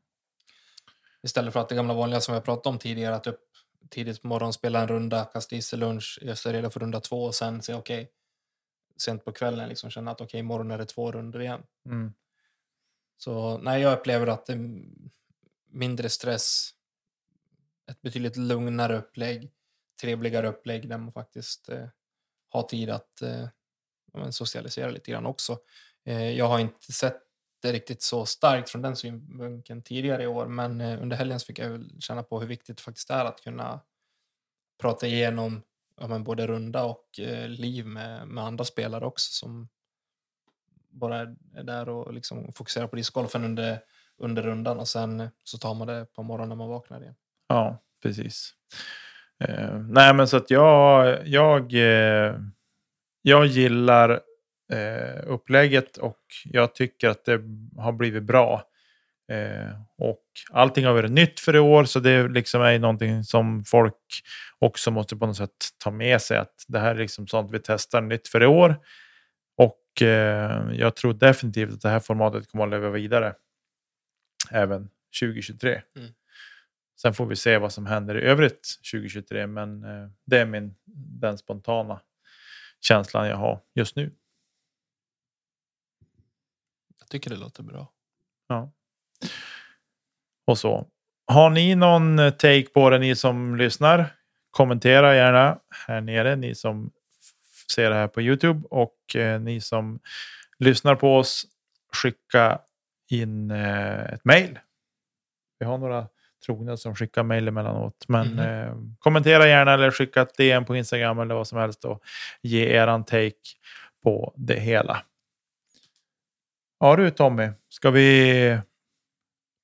Istället 1.24 1.53
för 1.53 1.59
att 1.59 1.70
det 1.70 1.76
gamla 1.76 1.93
vanliga 1.93 2.22
som 2.22 2.34
jag 2.34 2.43
pratade 2.43 2.74
om 2.74 2.80
tidigare, 2.80 3.15
att 3.15 3.28
upp 3.28 3.41
tidigt 3.89 4.22
på 4.22 4.28
morgonen 4.28 4.53
spela 4.53 4.82
en 4.82 4.88
runda, 4.88 5.26
kasta 5.26 5.55
i 5.55 5.61
sig 5.61 5.80
lunch, 5.80 6.20
göra 6.22 6.36
sig 6.36 6.53
redo 6.53 6.70
för 6.70 6.80
runda 6.80 6.99
två 6.99 7.24
och 7.24 7.36
sen 7.36 7.61
säga 7.61 7.78
okej, 7.78 8.11
sent 9.02 9.26
på 9.26 9.32
kvällen 9.32 9.70
liksom 9.70 9.89
känna 9.89 10.12
att 10.12 10.22
okej, 10.22 10.39
imorgon 10.39 10.72
är 10.72 10.78
det 10.78 10.86
två 10.86 11.12
runder 11.12 11.41
igen. 11.41 11.64
Mm. 11.86 12.14
Så 13.18 13.58
nej, 13.58 13.82
jag 13.82 14.00
upplever 14.00 14.28
att 14.28 14.45
det 14.45 14.54
är 14.54 14.84
mindre 15.72 16.10
stress, 16.10 16.70
ett 17.91 18.02
betydligt 18.02 18.38
lugnare 18.38 18.97
upplägg, 18.97 19.52
trevligare 20.02 20.47
upplägg 20.47 20.89
där 20.89 20.97
man 20.97 21.12
faktiskt 21.12 21.70
eh, 21.70 21.88
har 22.50 22.64
tid 22.64 22.89
att 22.89 23.22
eh, 23.22 23.47
socialisera 24.30 24.89
lite 24.89 25.12
grann 25.12 25.26
också. 25.26 25.60
Eh, 26.06 26.32
jag 26.32 26.47
har 26.47 26.60
inte 26.60 26.91
sett 26.93 27.22
det 27.62 27.72
riktigt 27.72 28.02
så 28.02 28.26
starkt 28.26 28.70
från 28.70 28.82
den 28.82 28.95
synvinkeln 28.95 29.84
tidigare 29.84 30.24
i 30.24 30.28
år, 30.28 30.47
men 30.47 30.82
eh, 30.82 31.02
under 31.02 31.18
helgen 31.18 31.39
fick 31.39 31.60
jag 31.60 31.70
väl 31.70 32.02
känna 32.02 32.24
på 32.24 32.39
hur 32.39 32.47
viktigt 32.47 32.78
det 32.78 32.84
faktiskt 32.84 33.10
är 33.10 33.26
att 33.26 33.41
kunna 33.41 33.82
prata 34.82 35.08
igenom 35.08 35.62
ja, 36.00 36.08
men 36.08 36.24
både 36.24 36.47
runda 36.47 36.84
och 36.84 37.20
eh, 37.20 37.47
liv 37.47 37.86
med, 37.86 38.28
med 38.28 38.43
andra 38.43 38.64
spelare 38.66 39.06
också 39.06 39.32
som 39.32 39.70
bara 40.89 41.20
är, 41.20 41.64
där 41.64 41.89
och 41.89 42.14
liksom 42.14 42.54
fokuserar 42.54 42.88
på 42.88 42.95
discgolfen 42.95 43.43
under, 43.43 43.80
under 44.18 44.43
rundan 44.43 44.80
och 44.80 44.88
sen 44.88 45.20
eh, 45.20 45.30
så 45.43 45.58
tar 45.58 45.74
man 45.74 45.88
det 45.88 46.06
på 46.16 46.24
morgonen 46.24 46.50
när 46.50 46.56
man 46.56 46.70
vaknar 46.70 47.02
igen. 47.02 47.16
Ja, 47.47 47.78
precis. 48.04 48.54
Eh, 49.43 49.80
nej, 49.80 50.14
men 50.14 50.28
så 50.28 50.38
att 50.38 50.50
jag, 50.50 51.28
jag, 51.28 51.74
eh, 51.74 52.36
jag 53.22 53.45
gillar 53.45 54.10
eh, 54.72 55.24
upplägget 55.28 55.97
och 55.97 56.20
jag 56.45 56.76
tycker 56.76 57.10
att 57.10 57.26
det 57.26 57.41
har 57.78 57.91
blivit 57.91 58.24
bra. 58.24 58.64
Eh, 59.30 59.82
och 59.97 60.23
allting 60.51 60.86
har 60.86 60.93
varit 60.93 61.11
nytt 61.11 61.39
för 61.39 61.55
i 61.55 61.59
år, 61.59 61.84
så 61.84 61.99
det 61.99 62.27
liksom 62.27 62.61
är 62.61 62.80
någonting 62.80 63.23
som 63.23 63.65
folk 63.65 63.95
också 64.59 64.91
måste 64.91 65.15
på 65.15 65.25
något 65.25 65.38
sätt 65.38 65.67
ta 65.77 65.91
med 65.91 66.21
sig. 66.21 66.38
Att 66.38 66.65
det 66.67 66.80
här 66.80 66.95
är 66.95 66.99
liksom 66.99 67.27
sånt 67.27 67.51
vi 67.51 67.59
testar 67.59 68.01
nytt 68.01 68.27
för 68.27 68.43
i 68.43 68.45
år. 68.45 68.75
Och 69.57 70.01
eh, 70.01 70.71
jag 70.73 70.95
tror 70.95 71.13
definitivt 71.13 71.73
att 71.73 71.82
det 71.82 71.89
här 71.89 71.99
formatet 71.99 72.51
kommer 72.51 72.63
att 72.63 72.69
leva 72.69 72.89
vidare 72.89 73.36
även 74.51 74.89
2023. 75.21 75.82
Mm. 75.95 76.09
Sen 77.01 77.13
får 77.13 77.25
vi 77.25 77.36
se 77.36 77.57
vad 77.57 77.73
som 77.73 77.86
händer 77.86 78.17
i 78.17 78.21
övrigt 78.21 78.67
2023, 78.91 79.47
men 79.47 79.84
eh, 79.84 80.09
det 80.25 80.38
är 80.38 80.45
min, 80.45 80.75
den 81.21 81.38
spontana 81.38 82.01
känslan 82.80 83.27
jag 83.27 83.38
har 83.38 83.61
just 83.75 83.95
nu. 83.95 84.11
Jag 86.99 87.09
tycker 87.09 87.30
det 87.30 87.36
låter 87.36 87.63
bra. 87.63 87.91
Ja. 88.47 88.71
Och 90.47 90.57
så. 90.57 90.88
Har 91.28 91.49
ni 91.49 91.76
någon 91.76 92.17
take 92.17 92.63
på 92.74 92.89
det, 92.89 92.99
ni 92.99 93.15
som 93.15 93.55
lyssnar? 93.55 94.05
Kommentera 94.51 95.15
gärna 95.15 95.59
här 95.88 96.01
nere, 96.01 96.36
ni 96.36 96.55
som 96.55 96.91
ser 97.76 97.89
det 97.89 97.95
här 97.95 98.07
på 98.07 98.22
Youtube 98.22 98.67
och 98.70 99.15
eh, 99.15 99.41
ni 99.41 99.61
som 99.61 99.99
lyssnar 100.59 100.95
på 100.95 101.15
oss. 101.17 101.45
Skicka 101.93 102.59
in 103.09 103.51
eh, 103.51 104.03
ett 104.13 104.26
mejl. 104.26 104.59
Vi 105.59 105.65
har 105.65 105.78
några 105.78 106.07
trogna 106.45 106.78
som 106.78 106.95
skickar 106.95 107.24
mejl 107.24 107.47
emellanåt. 107.47 108.05
Men 108.07 108.28
Mhm. 108.28 108.39
eh, 108.39 108.74
kommentera 108.99 109.47
gärna 109.47 109.74
eller 109.74 109.91
skicka 109.91 110.22
ett 110.22 110.38
DM 110.38 110.65
på 110.65 110.76
Instagram 110.76 111.20
eller 111.20 111.36
vad 111.36 111.47
som 111.47 111.59
helst 111.59 111.86
och 111.86 112.03
ge 112.41 112.65
eran 112.76 113.05
take 113.05 113.34
på 114.03 114.34
det 114.38 114.59
hela. 114.59 115.03
Ja 116.80 116.95
du 116.95 117.11
Tommy, 117.11 117.49
ska 117.70 117.91
vi 117.91 118.59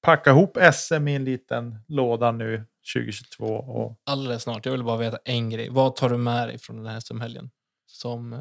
packa 0.05 0.29
ihop 0.29 0.57
SM 0.73 1.07
i 1.07 1.15
en 1.15 1.25
liten 1.25 1.77
låda 1.87 2.31
nu 2.31 2.65
2022? 2.93 3.45
Och, 3.45 3.99
Alldeles 4.05 4.43
snart. 4.43 4.65
Jag 4.65 4.71
vill 4.71 4.83
bara 4.83 4.97
veta 4.97 5.17
en 5.25 5.49
grej. 5.49 5.69
Vad 5.71 5.95
tar 5.95 6.09
du 6.09 6.17
med 6.17 6.47
dig 6.47 6.59
från 6.59 6.77
den 6.77 6.85
här 6.85 6.99
SM-helgen? 6.99 7.49
Som, 7.87 8.33
eh, 8.33 8.39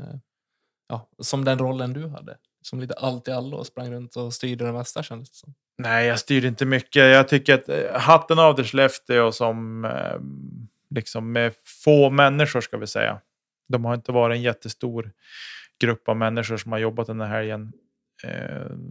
ja, 0.89 1.09
som 1.19 1.45
den 1.45 1.59
rollen 1.59 1.93
du 1.93 2.09
hade. 2.09 2.37
Som 2.63 2.81
lite 2.81 2.95
allt 2.95 3.29
i 3.29 3.31
allo 3.31 3.57
och 3.57 3.67
sprang 3.67 3.93
runt 3.93 4.17
och 4.17 4.35
styrde 4.35 4.65
det 4.67 4.73
mesta 4.73 5.03
kändes 5.03 5.31
det 5.31 5.37
som. 5.37 5.55
nej, 5.79 6.07
jag 6.07 6.19
styr 6.19 6.45
inte 6.45 6.67
mycket. 6.67 7.03
Jag 7.13 7.29
tycker 7.29 7.55
att 7.55 7.69
eh, 7.69 8.01
hatten 8.01 8.39
av 8.39 8.55
till 8.55 8.65
Skellefteå 8.65 9.33
som 9.33 9.85
eh, 9.85 10.19
liksom 10.91 11.33
med 11.33 11.55
få 11.85 12.11
människor 12.11 12.61
ska 12.61 12.77
vi 12.77 12.87
säga. 12.87 13.21
De 13.69 13.85
har 13.85 13.95
inte 13.95 14.13
varit 14.13 14.35
en 14.35 14.43
jättestor 14.43 15.13
grupp 15.81 16.09
av 16.09 16.17
människor 16.17 16.57
som 16.57 16.73
har 16.73 16.79
jobbat 16.79 17.07
den 17.07 17.21
här 17.21 17.29
helgen. 17.29 17.73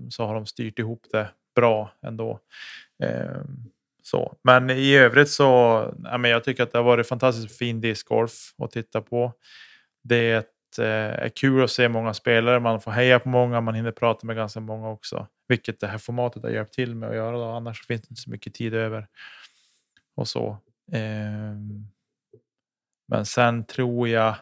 Så 0.10 0.26
har 0.26 0.36
de 0.36 0.46
styrt 0.46 0.80
ihop 0.80 1.06
det 1.12 1.30
bra 1.56 1.92
ändå. 2.02 2.40
Eh, 3.04 3.42
så. 4.04 4.36
Men 4.44 4.70
i 4.70 4.96
övrigt 4.96 5.30
så 5.30 5.44
ja, 6.04 6.18
men 6.18 6.32
jag 6.32 6.44
tycker 6.44 6.64
att 6.64 6.72
det 6.72 6.78
har 6.78 6.84
varit 6.84 7.08
fantastiskt 7.08 7.58
fin 7.58 7.82
discgolf 7.82 8.54
att 8.58 8.72
titta 8.72 9.02
på. 9.02 9.34
Det 10.04 10.16
är, 10.16 10.40
ett, 10.40 10.80
eh, 10.80 11.26
är 11.26 11.30
kul 11.30 11.64
att 11.64 11.72
se 11.72 11.90
många 11.90 12.14
spelare, 12.14 12.60
man 12.60 12.82
får 12.82 12.92
heja 12.92 13.20
på 13.20 13.30
många, 13.30 13.62
man 13.62 13.76
hinner 13.76 13.92
prata 13.92 14.28
med 14.28 14.36
ganska 14.36 14.60
många 14.60 14.90
också. 14.90 15.28
Vilket 15.48 15.80
det 15.80 15.88
här 15.88 15.98
formatet 15.98 16.44
har 16.44 16.50
hjälpt 16.50 16.74
till 16.74 16.96
med 16.96 17.10
att 17.10 17.16
göra. 17.16 17.38
Då. 17.38 17.44
Annars 17.44 17.88
finns 17.88 18.02
det 18.02 18.12
inte 18.12 18.22
så 18.22 18.30
mycket 18.30 18.54
tid 18.54 18.74
över. 18.74 19.08
Och 20.16 20.28
så. 20.28 20.58
Eh, 20.92 21.56
men 23.08 23.26
sen 23.26 23.66
tror 23.66 24.08
jag 24.08 24.36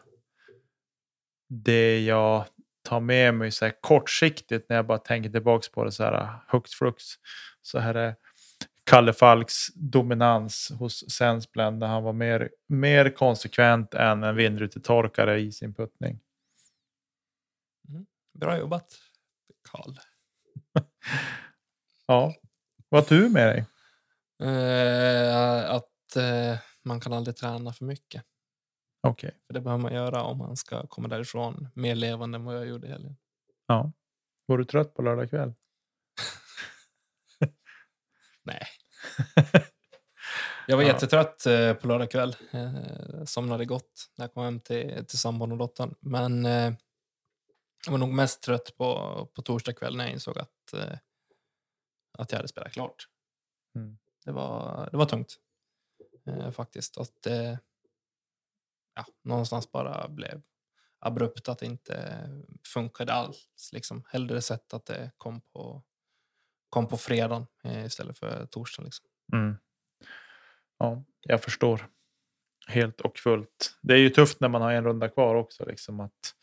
det 1.49 1.99
jag 1.99 2.45
tar 2.91 2.99
med 2.99 3.33
mig 3.33 3.51
så 3.51 3.65
här 3.65 3.73
kortsiktigt 3.81 4.69
när 4.69 4.75
jag 4.75 4.85
bara 4.85 4.97
tänker 4.97 5.29
tillbaks 5.29 5.69
på 5.69 5.83
det 5.83 5.91
så 5.91 6.03
här 6.03 6.39
högt 6.47 6.73
flux. 6.73 7.03
Så 7.61 7.79
här 7.79 7.95
är 7.95 8.15
Kalle 8.83 9.13
Falks 9.13 9.67
dominans 9.75 10.71
hos 10.79 11.11
Sensblend 11.11 11.79
när 11.79 11.87
han 11.87 12.03
var 12.03 12.13
mer, 12.13 12.49
mer 12.67 13.09
konsekvent 13.09 13.93
än 13.93 14.23
en 14.23 14.35
vindrutetorkare 14.35 15.39
i 15.39 15.51
sin 15.51 15.73
puttning. 15.73 16.19
Bra 18.39 18.57
jobbat, 18.57 18.95
Karl. 19.71 19.95
Ja, 22.07 22.35
vad 22.89 23.09
har 23.09 23.17
du 23.17 23.29
med 23.29 23.47
dig? 23.47 23.65
Eh, 24.49 25.71
att 25.71 26.15
eh, 26.15 26.59
man 26.83 26.99
kan 26.99 27.13
aldrig 27.13 27.35
träna 27.35 27.73
för 27.73 27.85
mycket. 27.85 28.23
Okej, 29.03 29.31
För 29.47 29.53
det 29.53 29.61
behöver 29.61 29.83
man 29.83 29.93
göra 29.93 30.23
om 30.23 30.37
man 30.37 30.57
ska 30.57 30.87
komma 30.87 31.07
därifrån 31.07 31.67
mer 31.75 31.95
levande 31.95 32.35
än 32.35 32.43
vad 32.45 32.55
jag 32.55 32.65
gjorde 32.67 32.87
i 32.87 32.89
helgen. 32.89 33.17
ja. 33.67 33.91
Var 34.45 34.57
du 34.57 34.65
trött 34.65 34.93
på 34.93 35.01
lördag 35.01 35.29
kväll? 35.29 35.53
Nej. 38.43 38.67
Jag 40.67 40.77
var 40.77 40.83
Ja. 40.83 40.87
jättetrött 40.87 41.45
eh, 41.45 41.73
på 41.73 41.87
lördag 41.87 42.11
kväll. 42.11 42.35
Eh, 42.51 43.23
somnade 43.25 43.65
gott 43.65 44.11
när 44.17 44.23
jag 44.25 44.33
kom 44.33 44.43
hem 44.43 44.59
till, 44.59 45.05
till 45.05 45.19
sambon 45.19 45.51
och 45.51 45.57
dottern. 45.57 45.95
Men 45.99 46.45
eh, 46.45 46.73
jag 47.85 47.91
var 47.91 47.97
nog 47.97 48.09
mest 48.09 48.41
trött 48.43 48.77
på, 48.77 48.85
på 49.35 49.41
torsdag 49.41 49.73
kväll 49.73 49.95
när 49.97 50.03
jag 50.03 50.13
insåg 50.13 50.37
att, 50.39 50.73
att 52.17 52.31
jag 52.31 52.37
hade 52.37 52.47
spelat 52.47 52.71
klart. 52.73 53.07
Mm. 53.75 53.97
Det, 54.25 54.31
var, 54.31 54.89
det 54.91 54.97
var 54.97 55.05
tungt 55.05 55.35
faktiskt. 56.51 56.97
Att 56.97 57.27
ja, 58.95 59.05
någonstans 59.23 59.71
bara 59.71 60.07
blev 60.07 60.41
abrupt 60.99 61.49
att 61.49 61.59
det 61.59 61.65
inte 61.65 62.27
funkade 62.73 63.13
alls. 63.13 63.69
Liksom. 63.73 64.03
Hellre 64.07 64.41
sett 64.41 64.73
att 64.73 64.85
det 64.85 65.11
kom 65.17 65.41
på, 65.41 65.83
kom 66.69 66.87
på 66.87 66.97
fredagen 66.97 67.47
eh, 67.63 67.85
istället 67.85 68.17
för 68.19 68.45
torsdagen. 68.45 68.85
Liksom. 68.85 69.05
Mm. 69.33 69.55
Ja, 70.77 71.03
jag 71.21 71.43
förstår. 71.43 71.87
Helt 72.67 73.01
och 73.01 73.17
fullt. 73.17 73.77
Det 73.81 73.93
är 73.93 73.97
ju 73.97 74.09
tufft 74.09 74.39
när 74.39 74.49
man 74.49 74.61
har 74.61 74.71
en 74.71 74.83
runda 74.83 75.09
kvar 75.09 75.35
också. 75.35 75.65
Liksom, 75.65 75.99
att 75.99 76.35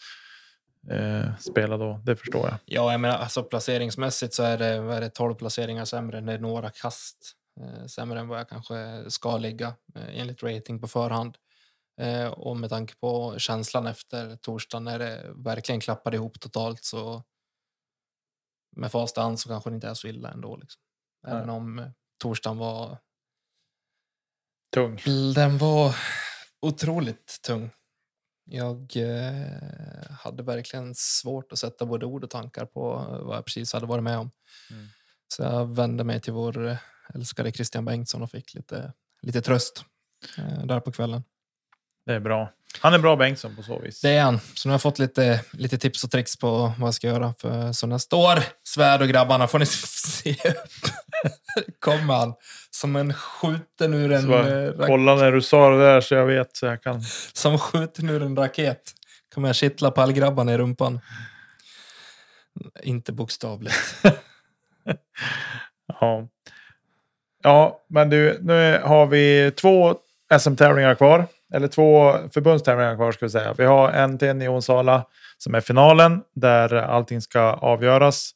eh, 0.91 1.37
spela 1.37 1.77
då. 1.77 2.01
Det 2.05 2.17
förstår 2.17 2.49
jag. 2.49 2.59
Ja, 2.65 2.93
jag 2.93 3.01
menar, 3.01 3.19
alltså 3.19 3.43
placeringsmässigt 3.43 4.35
så 4.35 4.43
är 4.43 4.59
det, 4.59 4.67
är 4.67 5.01
det 5.01 5.11
12 5.11 5.35
placeringar 5.35 5.85
sämre. 5.85 6.21
Det 6.21 6.33
är 6.33 6.39
några 6.39 6.71
kast 6.71 7.33
eh, 7.61 7.87
sämre 7.87 8.21
än 8.21 8.29
vad 8.29 8.39
jag 8.39 8.49
kanske 8.49 9.05
ska 9.11 9.37
ligga 9.37 9.67
eh, 9.95 10.21
enligt 10.21 10.43
rating 10.43 10.81
på 10.81 10.89
förhand. 10.89 11.37
Eh, 11.99 12.27
och 12.27 12.57
med 12.57 12.71
tanke 12.71 12.95
på 12.97 13.39
känslan 13.39 13.87
efter 13.87 14.37
torsdagen 14.37 14.85
när 14.85 14.99
det 14.99 15.33
verkligen 15.37 15.81
klappade 15.81 16.17
ihop 16.17 16.41
totalt 16.41 16.85
så 16.85 17.25
med 18.77 18.93
fast 18.93 19.17
hand 19.17 19.41
så 19.41 19.49
kanske 19.49 19.71
det 19.71 19.75
inte 19.75 19.89
är 19.89 19.95
så 19.95 20.09
illa 20.09 20.31
ändå. 20.31 20.57
Liksom. 20.57 20.83
Även 21.27 21.47
Nej. 21.47 21.57
om 21.57 21.79
eh, 21.79 21.91
torsdagen 22.19 22.59
var 22.59 22.99
Tung. 24.75 25.01
Den 25.35 25.59
var 25.59 25.97
otroligt 26.61 27.43
tung. 27.43 27.71
Jag 28.45 28.97
eh, 28.97 30.11
hade 30.11 30.43
verkligen 30.43 30.95
svårt 30.95 31.53
att 31.53 31.59
sätta 31.59 31.87
både 31.87 32.07
ord 32.07 32.25
och 32.25 32.31
tankar 32.31 32.67
på 32.67 32.91
vad 33.25 33.37
jag 33.37 33.45
precis 33.45 33.73
hade 33.73 33.87
varit 33.87 34.05
med 34.05 34.19
om. 34.19 34.31
Mm. 34.71 34.87
Så 35.29 35.43
jag 35.43 35.75
vände 35.75 36.05
mig 36.05 36.21
till 36.21 36.33
vår 36.33 36.67
eh, 36.67 36.79
älskade 37.15 37.53
Christian 37.53 37.85
Bengtsson 37.85 38.23
och 38.23 38.31
fick 38.31 38.55
lite, 38.55 38.93
lite 39.23 39.43
tröst 39.43 39.85
eh, 40.39 40.65
där 40.67 40.81
på 40.81 40.93
kvällen. 40.93 41.23
Det 42.09 42.15
är 42.15 42.21
bra. 42.21 42.53
Han 42.81 42.95
är 42.95 42.99
bra 42.99 43.17
Bengtsson 43.17 43.57
på 43.57 43.63
så 43.63 43.79
vis. 43.79 44.01
Det 44.01 44.11
är 44.11 44.23
han. 44.23 44.41
Så 44.55 44.69
nu 44.69 44.71
har 44.71 44.75
jag 44.75 44.83
fått 44.83 44.99
lite, 44.99 45.41
lite 45.51 45.79
tips 45.79 46.05
och 46.05 46.11
tricks 46.11 46.37
på 46.37 46.73
vad 46.79 46.87
jag 46.87 46.95
ska 46.95 47.07
göra. 47.07 47.35
För, 47.41 47.73
så 47.73 47.87
nästa 47.87 48.17
år, 48.17 48.39
Svärd 48.65 49.03
och 49.03 49.09
grabbarna, 49.09 49.47
får 49.49 49.59
ni 49.59 49.67
se 49.67 50.31
upp. 50.31 50.93
kommer 51.81 52.15
han 52.15 52.35
som 52.71 52.97
en 52.97 53.15
skjuten 53.15 53.95
ur 53.95 54.13
en, 54.13 54.33
eh, 54.33 54.37
rak- 54.39 54.87
kolla 54.87 55.15
när 55.15 55.33
du 55.33 55.43
sa 55.43 55.71
det 55.71 55.79
där 55.85 56.01
så 56.01 56.15
jag 56.15 56.27
vet 56.27 56.57
så 56.57 56.67
jag 56.67 56.83
kan. 56.83 57.03
som 57.33 57.59
skjuten 57.59 58.09
ur 58.09 58.23
en 58.23 58.37
raket. 58.37 58.83
Kommer 59.35 59.49
jag 59.49 59.57
kittla 59.57 59.91
pallgrabbarna 59.91 60.55
i 60.55 60.59
rumpan. 60.59 61.01
Inte 62.83 63.13
bokstavligt. 63.13 63.75
Ja. 66.01 66.29
ja, 67.43 67.85
men 67.89 68.11
du, 68.11 68.39
nu 68.43 68.81
har 68.85 69.07
vi 69.07 69.53
två 69.57 69.95
SM-tävlingar 70.41 70.95
kvar. 70.95 71.27
Eller 71.55 71.69
två 71.69 72.13
förbundstävlingar 72.33 72.97
kvar 72.97 73.13
ska 73.13 73.27
vi 73.27 73.31
säga. 73.31 73.55
Vi 73.59 73.65
har 73.65 73.91
en 73.91 74.19
till 74.19 74.43
i 74.43 74.49
Onsala 74.49 75.07
som 75.39 75.55
är 75.55 75.61
finalen 75.61 76.23
där 76.35 76.75
allting 76.75 77.21
ska 77.21 77.41
avgöras. 77.41 78.31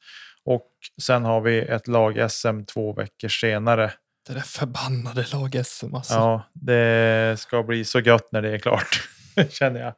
Och 0.44 0.68
sen 1.02 1.24
har 1.24 1.40
vi 1.40 1.58
ett 1.58 1.88
lag-SM 1.88 2.64
två 2.64 2.92
veckor 2.92 3.28
senare. 3.28 3.92
Det 4.26 4.32
där 4.34 4.40
förbannade 4.40 5.26
lag-SM 5.32 5.94
alltså. 5.94 6.14
Ja, 6.14 6.42
det 6.52 7.40
ska 7.40 7.62
bli 7.62 7.84
så 7.84 8.00
gött 8.00 8.32
när 8.32 8.42
det 8.42 8.50
är 8.54 8.58
klart, 8.58 9.08
känner 9.50 9.80
jag. 9.80 9.94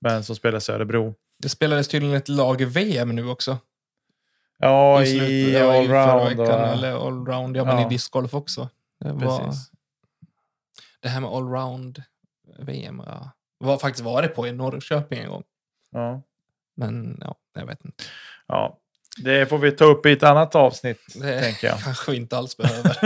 Men 0.00 0.24
som 0.24 0.36
spelas 0.36 0.68
i 0.68 0.72
Örebro. 0.72 1.14
Det 1.38 1.48
spelades 1.48 1.88
tydligen 1.88 2.16
ett 2.16 2.28
lag-VM 2.28 3.08
nu 3.08 3.28
också. 3.28 3.58
Ja, 4.58 5.02
I, 5.02 5.50
i 5.52 5.56
allround. 5.58 6.40
Eller 6.40 7.06
allround, 7.06 7.56
ja, 7.56 7.64
men 7.64 7.78
Ja. 7.78 7.86
i 7.86 7.88
discgolf 7.88 8.34
också. 8.34 8.68
Det, 9.00 9.12
var, 9.12 9.38
Precis. 9.38 9.70
det 11.02 11.08
här 11.08 11.20
med 11.20 11.30
allround-VM 12.50 13.02
ja, 13.06 13.30
var 13.58 13.78
faktiskt 13.78 14.04
varit 14.04 14.34
på 14.34 14.46
i 14.46 14.52
Norrköping 14.52 15.18
en 15.18 15.28
gång. 15.30 15.42
Ja. 15.90 16.22
Men 16.76 17.18
ja, 17.20 17.34
jag 17.54 17.66
vet 17.66 17.84
inte. 17.84 18.04
ja, 18.46 18.78
det 19.22 19.46
får 19.46 19.58
vi 19.58 19.72
ta 19.72 19.84
upp 19.84 20.06
i 20.06 20.12
ett 20.12 20.22
annat 20.22 20.54
avsnitt, 20.54 21.00
Det 21.14 21.40
tänker 21.42 21.66
jag. 21.66 21.78
kanske 21.78 22.10
vi 22.10 22.16
inte 22.16 22.36
alls 22.38 22.56
behöver. 22.56 22.96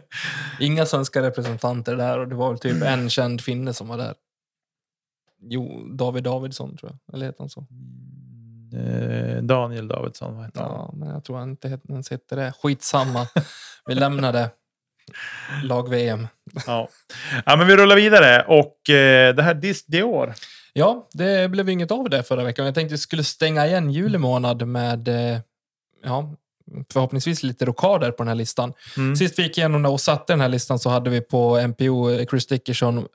Inga 0.60 0.86
svenska 0.86 1.22
representanter 1.22 1.96
där 1.96 2.18
och 2.18 2.28
det 2.28 2.34
var 2.34 2.48
väl 2.50 2.58
typ 2.58 2.82
en 2.82 3.10
känd 3.10 3.40
finne 3.40 3.72
som 3.74 3.88
var 3.88 3.96
där. 3.98 4.14
Jo, 5.46 5.88
David 5.92 6.24
Davidsson 6.24 6.76
tror 6.76 6.92
jag. 6.92 7.14
Eller 7.14 7.26
heter 7.26 7.38
han 7.40 7.48
så? 7.50 7.66
Eh, 8.78 9.42
Daniel 9.42 9.88
Davidsson, 9.88 10.36
vad 10.36 10.44
heter 10.44 10.60
han? 10.60 10.70
Ja, 10.72 10.90
men 10.94 11.08
jag 11.08 11.24
tror 11.24 11.36
han 11.38 11.50
inte 11.50 11.78
ens 11.88 12.12
heter 12.12 12.36
det. 12.36 12.52
Skitsamma. 12.62 13.26
Vi 13.86 13.94
lämnar 13.94 14.32
det. 14.32 14.50
Lag-VM. 15.62 16.28
Ja. 16.66 16.88
ja, 17.46 17.56
men 17.56 17.66
vi 17.66 17.76
rullar 17.76 17.96
vidare 17.96 18.44
och 18.48 18.90
eh, 18.90 19.34
det 19.34 19.42
här 19.42 19.54
Disc 19.54 19.84
Dior. 19.86 20.34
Ja, 20.72 21.08
det 21.12 21.50
blev 21.50 21.68
inget 21.68 21.90
av 21.90 22.10
det 22.10 22.22
förra 22.22 22.44
veckan. 22.44 22.64
Jag 22.64 22.74
tänkte 22.74 22.94
vi 22.94 22.98
skulle 22.98 23.24
stänga 23.24 23.66
igen 23.66 23.90
juli 23.90 24.18
månad 24.18 24.66
med 24.66 25.08
eh, 25.08 25.38
ja, 26.04 26.34
förhoppningsvis 26.92 27.42
lite 27.42 27.64
rockader 27.64 28.10
på 28.10 28.22
den 28.22 28.28
här 28.28 28.34
listan. 28.34 28.72
Mm. 28.96 29.16
Sist 29.16 29.38
vi 29.38 29.42
gick 29.42 29.58
igenom 29.58 29.86
och 29.86 30.00
satte 30.00 30.32
den 30.32 30.40
här 30.40 30.48
listan 30.48 30.78
så 30.78 30.90
hade 30.90 31.10
vi 31.10 31.20
på 31.20 31.66
MPO 31.68 32.10
eh, 32.10 32.26
Chris 32.26 32.46
Dickerson, 32.46 33.06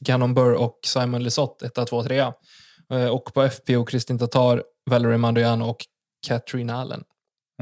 Gannon 0.00 0.34
Burr 0.34 0.52
och 0.52 0.78
Simon 0.84 1.22
Lesoth 1.22 1.64
1, 1.64 1.86
2, 1.88 2.02
3. 2.02 2.18
Eh, 2.18 3.06
Och 3.06 3.34
på 3.34 3.48
FPO 3.50 3.84
Kristin 3.84 4.18
Tatar, 4.18 4.62
Valerie 4.90 5.18
Mandoiano 5.18 5.64
och 5.64 5.86
Katrin 6.26 6.70
Allen. 6.70 7.04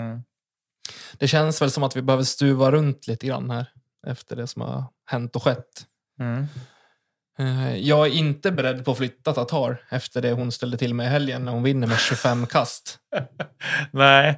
Mm. 0.01 0.23
Det 1.19 1.29
känns 1.29 1.63
väl 1.63 1.71
som 1.71 1.83
att 1.83 1.97
vi 1.97 2.03
behöver 2.03 2.25
stuva 2.25 2.71
runt 2.71 3.07
lite 3.07 3.27
grann 3.27 3.51
här 3.51 3.67
efter 4.07 4.37
det 4.37 4.47
som 4.47 4.63
har 4.63 4.85
hänt 5.07 5.37
och 5.37 5.43
skett. 5.43 5.87
Mm. 6.21 6.47
Eh, 7.39 7.77
Jag 7.77 8.07
är 8.07 8.11
inte 8.11 8.53
beredd 8.53 8.85
på 8.85 8.91
att 8.91 8.97
flytta 8.99 9.33
Tatar 9.33 9.83
efter 9.91 10.23
det 10.23 10.33
hon 10.33 10.53
ställde 10.53 10.77
till 10.77 10.95
med 10.95 11.07
i 11.07 11.09
helgen 11.09 11.45
när 11.45 11.53
hon 11.53 11.63
vinner 11.63 11.87
med 11.87 11.99
25 11.99 12.47
kast 12.47 12.99
Nej. 13.91 14.29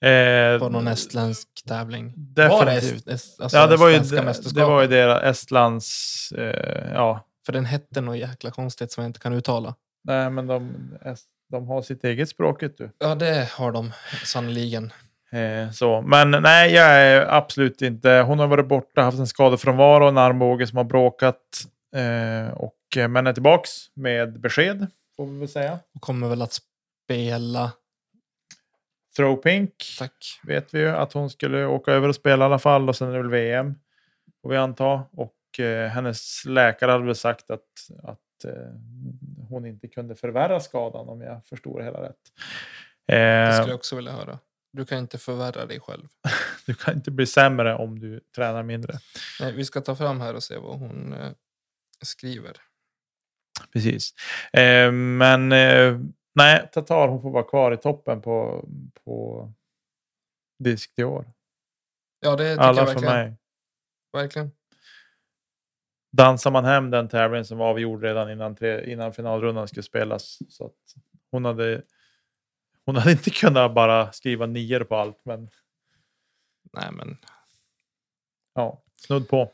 Eh, 0.00 0.58
på 0.58 0.68
någon 0.68 0.88
estländsk 0.88 1.48
tävling. 1.68 2.12
Var 2.36 2.64
det 2.64 2.74
definitivt. 2.74 3.08
est, 3.08 3.14
est, 3.14 3.40
alltså 3.40 3.56
Ja, 3.56 3.66
det 3.66 3.76
var 3.76 3.88
ju, 3.88 3.98
det 4.54 4.64
var 4.64 4.82
ju 4.82 4.88
deras 4.88 5.22
Estlands... 5.22 6.32
Eh, 6.32 6.92
ja, 6.94 7.24
För 7.46 7.52
den 7.52 7.64
hette 7.64 8.00
något 8.00 8.18
jäkla 8.18 8.50
konstigt 8.50 8.92
som 8.92 9.02
jag 9.02 9.08
inte 9.08 9.20
kan 9.20 9.32
uttala. 9.32 9.74
nej, 10.04 10.30
men 10.30 10.46
de, 10.46 10.74
de 11.50 11.66
har 11.68 11.82
sitt 11.82 12.04
eget 12.04 12.28
språket 12.28 12.78
du. 12.78 12.90
Ja, 12.98 13.14
det 13.14 13.48
har 13.52 13.72
de 13.72 13.92
sannoliken. 14.24 14.92
Eh, 15.32 15.70
så. 15.70 16.00
Men 16.02 16.30
nej, 16.30 16.72
jag 16.72 16.86
är 16.86 17.26
absolut 17.26 17.82
inte... 17.82 18.10
Hon 18.10 18.38
har 18.38 18.46
varit 18.46 18.68
borta, 18.68 19.02
haft 19.02 19.18
en 19.18 19.26
skadefrånvaro, 19.26 20.08
en 20.08 20.18
armbåge 20.18 20.66
som 20.66 20.76
har 20.76 20.84
bråkat. 20.84 21.64
Eh, 21.96 22.54
och, 22.54 22.96
eh, 22.96 23.08
men 23.08 23.26
är 23.26 23.32
tillbaks 23.32 23.70
med 23.94 24.40
besked, 24.40 24.86
får 25.16 25.26
vi 25.26 25.38
väl 25.38 25.48
säga. 25.48 25.78
Och 25.94 26.00
kommer 26.00 26.28
väl 26.28 26.42
att 26.42 26.60
spela... 27.04 27.72
Throw 29.16 29.36
Pink 29.36 29.72
Tack. 29.98 30.40
vet 30.42 30.74
vi 30.74 30.78
ju 30.78 30.88
att 30.88 31.12
hon 31.12 31.30
skulle 31.30 31.66
åka 31.66 31.92
över 31.92 32.08
och 32.08 32.14
spela 32.14 32.44
i 32.44 32.46
alla 32.46 32.58
fall 32.58 32.88
och 32.88 32.96
sen 32.96 33.08
är 33.08 33.12
det 33.12 33.18
väl 33.18 33.30
VM. 33.30 33.74
Får 34.42 34.48
vi 34.50 34.56
anta. 34.56 35.02
Och 35.12 35.60
eh, 35.60 35.88
hennes 35.88 36.44
läkare 36.46 36.90
hade 36.90 37.04
väl 37.04 37.14
sagt 37.14 37.50
att, 37.50 37.60
att 38.02 38.44
eh, 38.44 38.52
hon 39.48 39.66
inte 39.66 39.88
kunde 39.88 40.14
förvärra 40.14 40.60
skadan 40.60 41.08
om 41.08 41.20
jag 41.20 41.46
förstår 41.46 41.78
det 41.78 41.84
hela 41.84 42.02
rätt. 42.02 42.16
Det 43.06 43.16
Eh, 43.16 43.52
skulle 43.52 43.70
jag 43.70 43.76
också 43.76 43.96
vilja 43.96 44.12
höra. 44.12 44.38
Du 44.72 44.84
kan 44.84 44.98
inte 44.98 45.18
förvärra 45.18 45.66
dig 45.66 45.80
själv. 45.80 46.08
du 46.66 46.74
kan 46.74 46.94
inte 46.94 47.10
bli 47.10 47.26
sämre 47.26 47.74
om 47.74 47.98
du 47.98 48.20
tränar 48.36 48.62
mindre. 48.62 48.98
Nej, 49.40 49.52
vi 49.52 49.64
ska 49.64 49.80
ta 49.80 49.96
fram 49.96 50.20
här 50.20 50.34
och 50.34 50.42
se 50.42 50.56
vad 50.56 50.78
hon 50.78 51.12
eh, 51.12 51.32
skriver. 52.02 52.56
Precis. 53.72 54.14
Eh, 54.52 54.92
men 54.92 55.52
eh, 55.52 55.98
nej, 56.34 56.68
Tatar 56.72 57.08
hon 57.08 57.22
får 57.22 57.30
vara 57.30 57.42
kvar 57.44 57.72
i 57.72 57.76
toppen 57.76 58.22
på, 58.22 58.68
på 59.04 59.48
disk 60.58 60.92
i 60.96 61.04
år. 61.04 61.32
Ja, 62.20 62.36
det 62.36 62.50
tycker 62.52 62.62
Alla 62.62 62.80
jag 62.80 62.88
för 62.88 62.94
verkligen. 62.94 63.14
mig. 63.14 63.36
verkligen. 64.12 64.50
dansar 66.12 66.50
man 66.50 66.64
hem 66.64 66.90
den 66.90 67.08
tävlingen 67.08 67.44
som 67.44 67.58
var 67.58 67.70
avgjord 67.70 68.02
redan 68.02 68.30
innan, 68.30 68.56
tre, 68.56 68.92
innan 68.92 69.12
finalrundan 69.12 69.68
skulle 69.68 69.82
spelas. 69.82 70.38
Så 70.48 70.66
att 70.66 70.72
hon, 71.30 71.44
hade, 71.44 71.82
hon 72.88 72.96
hade 72.96 73.12
inte 73.12 73.30
kunnat 73.30 73.74
bara 73.74 74.12
skriva 74.12 74.46
nior 74.46 74.84
på 74.84 74.96
allt, 74.96 75.20
men 75.24 75.48
Nej, 76.72 76.88
men 76.92 77.16
ja, 78.54 78.82
snudd 79.06 79.28
på. 79.28 79.50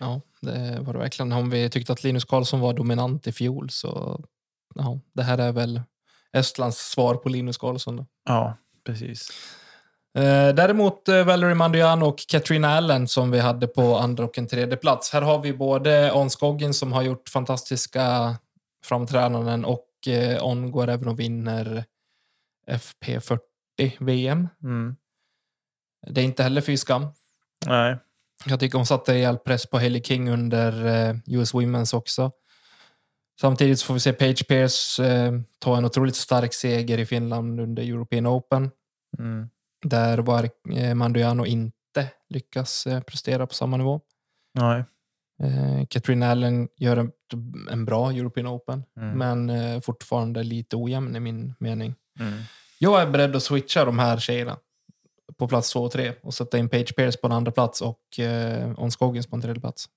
ja, 0.00 0.20
det 0.40 0.78
var 0.80 0.92
det 0.92 0.98
verkligen. 0.98 1.32
Om 1.32 1.50
vi 1.50 1.70
tyckte 1.70 1.92
att 1.92 2.04
Linus 2.04 2.24
Karlsson 2.24 2.60
var 2.60 2.72
dominant 2.72 3.26
i 3.26 3.32
fjol 3.32 3.70
så 3.70 4.20
ja, 4.74 5.00
det 5.12 5.22
här 5.22 5.38
är 5.38 5.52
väl 5.52 5.82
Estlands 6.32 6.78
svar 6.90 7.14
på 7.14 7.28
Linus 7.28 7.58
Karlsson. 7.58 7.96
Då. 7.96 8.06
Ja, 8.24 8.56
precis. 8.84 9.30
Eh, 10.14 10.54
däremot 10.54 11.08
eh, 11.08 11.24
Valerie 11.24 11.54
Mandiano 11.54 12.06
och 12.06 12.18
Katrina 12.28 12.68
Allen 12.68 13.08
som 13.08 13.30
vi 13.30 13.38
hade 13.38 13.66
på 13.66 13.96
andra 13.96 14.24
och 14.24 14.38
en 14.38 14.46
tredje 14.46 14.76
plats. 14.76 15.12
Här 15.12 15.22
har 15.22 15.38
vi 15.38 15.52
både 15.52 16.12
On 16.12 16.30
Scoggin 16.30 16.74
som 16.74 16.92
har 16.92 17.02
gjort 17.02 17.28
fantastiska 17.28 18.36
framträdanden 18.84 19.64
och 19.64 20.08
eh, 20.08 20.44
On 20.44 20.70
går 20.70 20.88
även 20.88 21.08
och 21.08 21.20
vinner 21.20 21.84
FP40 22.68 23.38
VM. 24.00 24.48
Mm. 24.62 24.96
Det 26.06 26.20
är 26.20 26.24
inte 26.24 26.42
heller 26.42 26.60
fy 26.60 26.76
skam. 26.76 27.06
Nej, 27.66 27.96
Jag 28.46 28.60
tycker 28.60 28.78
hon 28.78 28.86
satte 28.86 29.12
rejäl 29.12 29.38
press 29.38 29.66
på 29.70 29.78
Hailey 29.78 30.02
King 30.02 30.28
under 30.30 30.86
eh, 30.86 31.16
US 31.26 31.54
Women's 31.54 31.94
också. 31.94 32.32
Samtidigt 33.40 33.82
får 33.82 33.94
vi 33.94 34.00
se 34.00 34.12
Paige 34.12 34.44
Pierce 34.48 35.00
eh, 35.04 35.32
ta 35.58 35.76
en 35.78 35.84
otroligt 35.84 36.16
stark 36.16 36.54
seger 36.54 36.98
i 36.98 37.06
Finland 37.06 37.60
under 37.60 37.82
European 37.82 38.26
Open. 38.26 38.70
mm. 39.18 39.48
Där 39.82 40.18
var 40.18 40.48
eh, 40.76 40.94
Mandoiano 40.94 41.46
inte 41.46 42.10
lyckas 42.28 42.86
eh, 42.86 43.00
prestera 43.00 43.46
på 43.46 43.54
samma 43.54 43.76
nivå. 43.76 44.00
nej. 44.54 44.84
Eh, 45.42 45.86
Katrin 45.86 46.22
Allen 46.22 46.68
gör 46.76 46.96
en, 46.96 47.12
en 47.70 47.84
bra 47.84 48.10
European 48.12 48.46
Open, 48.46 48.84
Mm. 48.96 49.18
men 49.18 49.50
eh, 49.50 49.80
fortfarande 49.80 50.42
lite 50.42 50.76
ojämn 50.76 51.16
i 51.16 51.20
min 51.20 51.54
mening. 51.60 51.94
Mm. 52.20 52.32
Jag 52.78 53.02
är 53.02 53.06
beredd 53.06 53.36
att 53.36 53.42
switcha 53.42 53.84
de 53.84 53.98
här 53.98 54.18
tjejerna 54.18 54.58
på 55.38 55.48
plats 55.48 55.72
två 55.72 55.80
och 55.80 55.92
tre 55.92 56.12
och 56.22 56.34
sätta 56.34 56.58
in 56.58 56.68
Paige 56.68 56.96
Pierce 56.96 57.20
på 57.20 57.26
en 57.26 57.32
andra 57.32 57.52
plats 57.52 57.82
och 57.82 58.18
eh, 58.18 58.80
On 58.80 58.90
Scoggins 58.90 59.26
på 59.26 59.36
en 59.36 59.42
tredje 59.42 59.60
plats. 59.60 59.88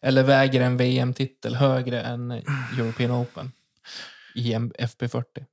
Eller 0.00 0.22
väger 0.22 0.60
en 0.60 0.76
VM-titel 0.76 1.54
högre 1.54 2.02
än 2.02 2.30
European 2.78 3.10
Open 3.10 3.52
i 4.34 4.52
en 4.52 4.72
FP40. 4.72 5.44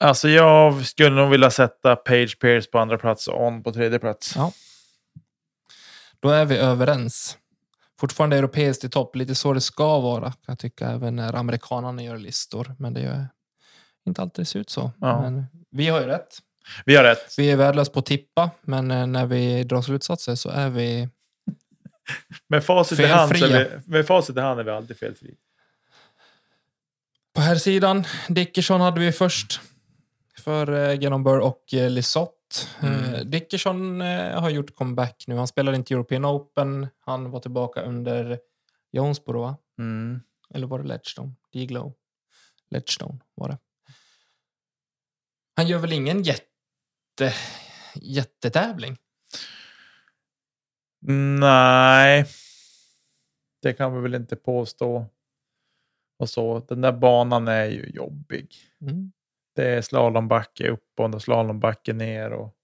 Alltså 0.00 0.28
jag 0.28 0.86
skulle 0.86 1.16
nog 1.16 1.30
vilja 1.30 1.50
sätta 1.50 1.96
Page 1.96 2.38
Pierce 2.40 2.70
på 2.70 2.78
andra 2.78 2.98
plats 2.98 3.28
och 3.28 3.46
On 3.46 3.62
på 3.62 3.72
tredje 3.72 3.98
plats. 3.98 4.32
Ja. 4.36 4.52
Då 6.20 6.28
är 6.28 6.44
vi 6.44 6.56
överens. 6.56 7.38
Fortfarande 8.00 8.36
europeiskt 8.36 8.84
i 8.84 8.88
topp, 8.88 9.16
lite 9.16 9.34
så 9.34 9.52
det 9.52 9.60
ska 9.60 10.00
vara 10.00 10.32
kan 10.32 10.38
jag 10.46 10.58
tycka, 10.58 10.90
även 10.90 11.16
när 11.16 11.34
amerikanerna 11.34 12.02
gör 12.02 12.16
listor. 12.16 12.74
Men 12.78 12.94
det 12.94 13.00
gör 13.00 13.28
inte 14.08 14.22
alltid 14.22 14.42
det 14.42 14.46
ser 14.46 14.60
ut 14.60 14.70
så. 14.70 14.90
Ja. 15.00 15.20
Men 15.20 15.46
vi 15.70 15.88
har 15.88 16.00
ju 16.00 16.06
rätt. 16.06 16.38
Vi 16.84 16.96
har 16.96 17.04
rätt. 17.04 17.34
Vi 17.38 17.50
är 17.50 17.56
värdelösa 17.56 17.92
på 17.92 17.98
att 17.98 18.06
tippa, 18.06 18.50
men 18.62 18.90
eh, 18.90 19.06
när 19.06 19.26
vi 19.26 19.64
drar 19.64 19.82
slutsatser 19.82 20.34
så 20.34 20.48
är 20.48 20.70
vi... 20.70 21.08
Med 22.48 22.64
facit, 22.64 23.00
i 23.00 23.06
hand, 23.06 23.38
så 23.38 23.44
är 23.44 23.80
vi, 23.84 23.92
med 23.92 24.06
facit 24.06 24.36
i 24.36 24.40
hand 24.40 24.60
är 24.60 24.64
vi 24.64 24.70
alltid 24.70 24.98
felfria. 24.98 25.34
På 27.34 27.40
här 27.40 27.54
sidan, 27.54 28.04
Dickerson 28.28 28.80
hade 28.80 29.00
vi 29.00 29.12
först 29.12 29.60
för 30.38 30.90
eh, 30.90 30.94
Gannon 30.94 31.24
Burr 31.24 31.38
och 31.38 31.74
eh, 31.74 31.90
Lisotte. 31.90 32.34
Mm. 32.80 33.30
Dickerson 33.30 34.00
har 34.34 34.50
gjort 34.50 34.74
comeback 34.74 35.24
nu. 35.26 35.36
Han 35.36 35.48
spelade 35.48 35.76
inte 35.76 35.94
European 35.94 36.24
Open. 36.24 36.86
Han 37.00 37.30
var 37.30 37.40
tillbaka 37.40 37.82
under 37.82 38.38
Jonesboro, 38.92 39.40
va? 39.40 39.56
Mm. 39.78 40.20
Eller 40.54 40.66
var 40.66 40.78
det 40.78 40.88
Ledgestone? 40.88 41.32
Diglow? 41.52 41.92
Ledgestone 42.70 43.18
var 43.34 43.48
det. 43.48 43.58
Han 45.58 45.66
gör 45.66 45.78
väl 45.78 45.92
ingen 45.92 46.22
jätte, 46.22 47.34
jättetävling? 47.94 48.96
Nej, 51.40 52.26
det 53.62 53.72
kan 53.72 53.94
vi 53.94 54.00
väl 54.00 54.14
inte 54.14 54.36
påstå. 54.36 55.06
Och 56.18 56.28
så, 56.28 56.58
den 56.68 56.80
där 56.80 56.92
banan 56.92 57.48
är 57.48 57.64
ju 57.64 57.90
jobbig. 57.94 58.54
Mm. 58.80 59.12
Det 59.54 59.68
är 59.68 59.82
slalombacke 59.82 60.68
upp 60.68 61.00
och 61.00 61.22
slalombacke 61.22 61.92
ner. 61.92 62.30
Och, 62.30 62.56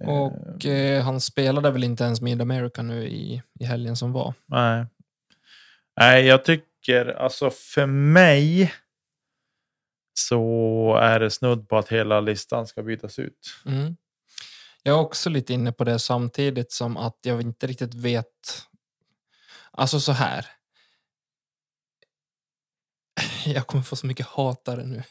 Och 0.00 0.66
eh, 0.66 0.98
eh, 0.98 1.04
han 1.04 1.20
spelade 1.20 1.70
väl 1.70 1.84
inte 1.84 2.04
ens 2.04 2.20
Mid 2.20 2.42
America 2.42 2.82
nu 2.82 3.08
i, 3.08 3.42
i 3.60 3.64
helgen 3.64 3.96
som 3.96 4.12
var. 4.12 4.34
nej. 4.46 4.86
nej, 6.00 6.26
jag 6.26 6.44
tycker 6.44 7.06
alltså 7.06 7.50
för 7.50 7.86
mig 7.86 8.72
så 10.28 10.96
är 11.02 11.20
det 11.20 11.30
snudd 11.30 11.68
på 11.68 11.78
att 11.78 11.88
hela 11.88 12.20
listan 12.20 12.66
ska 12.66 12.82
bytas 12.82 13.18
ut. 13.18 13.54
Mm. 13.66 13.96
Jag 14.82 14.96
är 14.96 15.00
också 15.00 15.30
lite 15.30 15.52
inne 15.52 15.72
på 15.72 15.84
det 15.84 15.98
samtidigt 15.98 16.72
som 16.72 16.96
att 16.96 17.18
jag 17.22 17.42
inte 17.42 17.66
riktigt 17.66 17.94
vet. 17.94 18.66
Alltså 19.70 20.00
så 20.00 20.12
här. 20.12 20.46
Jag 23.46 23.66
kommer 23.66 23.84
få 23.84 23.96
så 23.96 24.06
mycket 24.06 24.26
hatare 24.26 24.84
nu. 24.84 25.02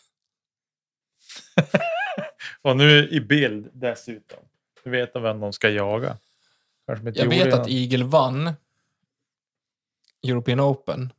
Och 2.62 2.78
nu 2.78 3.10
i 3.10 3.22
bild 3.22 3.70
dessutom. 3.74 4.39
Du 4.84 4.89
vet 4.89 5.16
vem 5.16 5.39
de 5.39 5.53
ska 5.53 5.70
jaga. 5.70 6.18
Jag 7.14 7.30
vet 7.30 7.53
att 7.53 7.70
Eagle 7.70 8.03
vann 8.03 8.53
European 10.24 10.60
Open, 10.60 11.14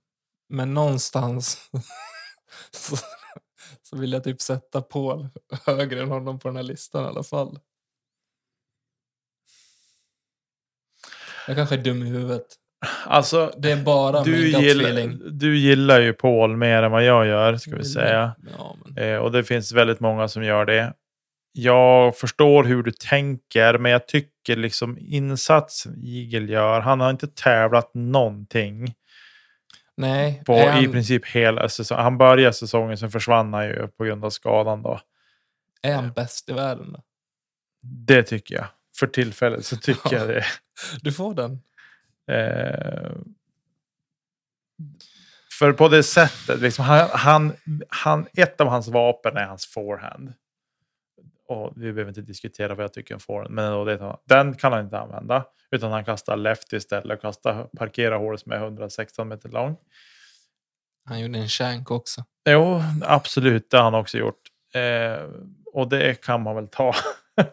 men 0.49 0.75
någonstans 0.75 1.71
så, 3.91 3.97
vill 3.97 4.13
jag 4.13 4.25
typ 4.25 4.41
sätta 4.41 4.83
Paul 4.83 5.29
högre 5.67 6.03
än 6.03 6.09
honom 6.09 6.39
på 6.39 6.49
den 6.49 6.57
här 6.57 6.63
listan 6.63 7.05
i 7.05 7.09
alla 7.09 7.23
fall. 7.23 7.59
Jag 11.47 11.57
kanske 11.57 11.75
är 11.75 11.83
dum 11.83 12.03
i 12.03 12.09
huvudet. 12.09 12.47
Alltså, 13.07 13.53
Det 13.59 13.71
är 13.71 13.85
bara 13.85 14.23
du, 14.23 14.31
min 14.31 14.61
gillar, 14.61 15.31
du 15.31 15.59
gillar 15.59 16.01
ju 16.01 16.13
Paul 16.13 16.57
mer 16.57 16.83
än 16.83 16.93
vad 16.93 17.05
jag 17.05 17.27
gör, 17.27 17.57
ska 17.57 17.77
vi 17.77 17.85
säga. 17.85 18.37
Ja, 18.59 18.77
Eh, 18.97 19.17
och 19.17 19.33
det 19.33 19.45
finns 19.45 19.73
väldigt 19.73 20.01
många 20.01 20.29
som 20.29 20.43
gör 20.45 20.67
det. 20.67 20.95
Jag 21.53 22.17
förstår 22.17 22.65
hur 22.65 22.83
du 22.83 22.93
tänker, 22.93 23.79
men 23.79 23.93
jag 23.93 24.09
tycker 24.09 24.57
liksom 24.57 24.99
insatsen 25.01 25.95
Igel 25.99 26.49
gör, 26.49 26.81
han 26.81 27.01
har 27.01 27.11
inte 27.11 27.29
tävlat 27.29 27.91
någonting 27.95 28.95
nej, 30.01 30.43
på 30.47 30.53
är, 30.53 30.67
i 30.67 30.85
han, 30.85 30.93
princip 30.93 31.27
hela 31.27 31.69
säsongen. 31.69 32.05
Han 32.05 32.19
började 32.19 32.53
säsongen, 32.53 32.99
sen 32.99 33.11
försvann 33.11 33.55
han 33.55 33.65
ju 33.65 33.89
på 33.89 34.05
grund 34.05 34.25
av 34.25 34.31
skadan 34.31 34.83
då. 34.83 35.01
är 35.83 35.95
han 35.95 36.13
bäst 36.13 36.49
i 36.49 36.53
världen? 36.53 36.93
Då? 36.93 37.03
Det 37.83 38.23
tycker 38.23 38.55
jag. 38.55 38.67
För 38.97 39.07
tillfället 39.07 39.67
så 39.67 39.77
tycker 39.77 40.13
jag 40.17 40.29
det. 40.29 40.45
Du 41.03 41.13
får 41.13 41.35
den. 41.35 41.61
Eh, 42.31 43.11
för 45.59 45.73
på 45.73 45.89
det 45.89 46.03
sättet, 46.03 46.61
liksom, 46.61 46.85
han, 46.85 47.09
han, 47.13 47.53
han, 47.89 48.27
ett 48.33 48.61
av 48.61 48.69
hans 48.69 48.89
vapen 48.89 49.37
är 49.37 49.45
hans 49.45 49.67
forehand. 49.67 50.33
Och 51.51 51.73
vi 51.77 51.93
behöver 51.93 52.09
inte 52.09 52.23
diskutera 52.23 52.75
vad 52.75 52.85
jag 52.85 52.93
tycker 52.93 53.15
om 53.15 53.21
forehand, 53.21 53.55
men 53.55 53.73
då 53.73 53.85
det, 53.85 54.17
den 54.25 54.55
kan 54.55 54.73
han 54.73 54.85
inte 54.85 54.99
använda. 54.99 55.45
Utan 55.71 55.93
han 55.93 56.05
kastar 56.05 56.37
left 56.37 56.73
istället 56.73 57.17
och 57.17 57.23
kastar, 57.23 57.65
parkerar 57.79 58.19
hålet 58.19 58.41
som 58.41 58.53
är 58.53 58.57
116 58.57 59.29
meter 59.29 59.49
lång. 59.49 59.77
Han 61.09 61.21
gjorde 61.21 61.39
en 61.39 61.49
shank 61.49 61.91
också. 61.91 62.25
Jo, 62.49 62.83
absolut, 63.03 63.71
det 63.71 63.77
har 63.77 63.85
han 63.85 63.95
också 63.95 64.19
gjort. 64.19 64.41
Eh, 64.75 65.29
och 65.73 65.89
det 65.89 66.21
kan 66.25 66.43
man 66.43 66.55
väl 66.55 66.69
ta. 66.69 66.93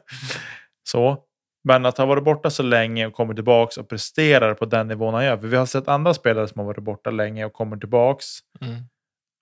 så. 0.90 1.24
Men 1.64 1.86
att 1.86 1.98
ha 1.98 2.06
varit 2.06 2.24
borta 2.24 2.50
så 2.50 2.64
länge 2.64 3.08
och 3.08 3.14
kommer 3.14 3.34
tillbaka 3.34 3.82
och 3.82 3.90
presterar 3.90 4.54
på 4.54 4.66
den 4.66 4.88
nivån 4.88 5.14
han 5.14 5.26
gör. 5.26 5.38
För 5.38 5.48
vi 5.48 5.58
har 5.58 5.66
sett 5.66 5.88
andra 5.88 6.14
spelare 6.14 6.48
som 6.48 6.60
har 6.60 6.66
varit 6.66 6.84
borta 6.84 7.10
länge 7.10 7.46
och 7.46 7.54
kommer 7.54 7.78
tillbaks 7.78 8.26
Mm. 8.62 8.76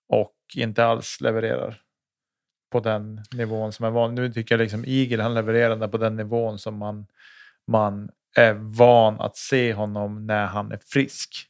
och 0.08 0.34
inte 0.56 0.84
alls 0.86 1.20
levererar 1.20 1.85
på 2.76 2.80
den 2.80 3.22
nivån 3.34 3.72
som 3.72 3.86
är 3.86 3.90
van. 3.90 4.14
Nu 4.14 4.32
tycker 4.32 4.54
jag 4.54 4.62
liksom 4.62 4.84
Igel, 4.84 5.20
han 5.20 5.34
levererar 5.34 5.88
på 5.88 5.98
den 5.98 6.16
nivån 6.16 6.58
som 6.58 6.76
man, 6.76 7.06
man 7.66 8.10
är 8.36 8.52
van 8.52 9.20
att 9.20 9.36
se 9.36 9.72
honom 9.72 10.26
när 10.26 10.46
han 10.46 10.72
är 10.72 10.80
frisk. 10.86 11.46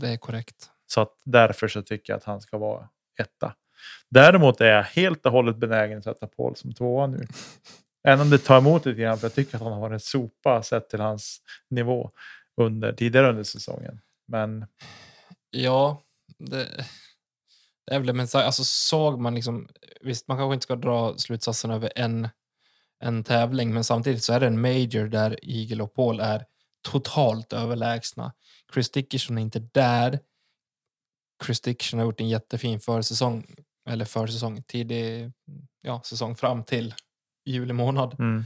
Det 0.00 0.08
är 0.08 0.16
korrekt. 0.16 0.70
Så 0.86 1.00
att 1.00 1.12
därför 1.24 1.68
så 1.68 1.82
tycker 1.82 2.12
jag 2.12 2.16
att 2.16 2.24
han 2.24 2.40
ska 2.40 2.58
vara 2.58 2.88
etta. 3.20 3.54
Däremot 4.10 4.60
är 4.60 4.66
jag 4.66 4.82
helt 4.82 5.26
och 5.26 5.32
hållet 5.32 5.56
benägen 5.56 5.98
att 5.98 6.04
sätta 6.04 6.26
Paul 6.26 6.56
som 6.56 6.74
tvåa 6.74 7.06
nu. 7.06 7.26
Även 8.08 8.20
om 8.20 8.30
det 8.30 8.38
tar 8.38 8.58
emot 8.58 8.86
lite 8.86 9.00
grann, 9.00 9.18
för 9.18 9.24
jag 9.24 9.34
tycker 9.34 9.56
att 9.56 9.62
han 9.62 9.72
har 9.72 9.80
varit 9.80 9.92
en 9.92 10.00
sopa 10.00 10.62
sett 10.62 10.90
till 10.90 11.00
hans 11.00 11.40
nivå 11.70 12.10
under, 12.56 12.92
tidigare 12.92 13.28
under 13.28 13.42
säsongen. 13.42 14.00
Men 14.26 14.66
Ja, 15.50 16.02
det, 16.38 16.66
det 17.88 17.94
är 17.94 17.98
väl 17.98 18.06
det. 18.06 18.12
Men 18.12 18.28
så- 18.28 18.38
alltså, 18.38 18.64
såg 18.64 19.20
man 19.20 19.34
liksom... 19.34 19.68
Visst, 20.00 20.28
man 20.28 20.38
kanske 20.38 20.54
inte 20.54 20.64
ska 20.64 20.76
dra 20.76 21.18
slutsatsen 21.18 21.70
över 21.70 21.92
en, 21.96 22.28
en 23.00 23.24
tävling, 23.24 23.74
men 23.74 23.84
samtidigt 23.84 24.24
så 24.24 24.32
är 24.32 24.40
det 24.40 24.46
en 24.46 24.60
major 24.60 25.06
där 25.08 25.38
Eagle 25.42 25.82
och 25.82 25.94
Paul 25.94 26.20
är 26.20 26.44
totalt 26.82 27.52
överlägsna. 27.52 28.32
Chris 28.74 28.90
Dickerson 28.90 29.38
är 29.38 29.42
inte 29.42 29.58
där. 29.58 30.20
Chris 31.44 31.60
Dickerson 31.60 31.98
har 31.98 32.06
gjort 32.06 32.20
en 32.20 32.28
jättefin 32.28 32.80
försäsong, 32.80 33.46
eller 33.88 34.04
försäsong, 34.04 34.62
tidig 34.62 35.32
ja, 35.80 36.02
säsong 36.04 36.36
fram 36.36 36.64
till 36.64 36.94
juli 37.44 37.72
månad. 37.72 38.20
mm. 38.20 38.44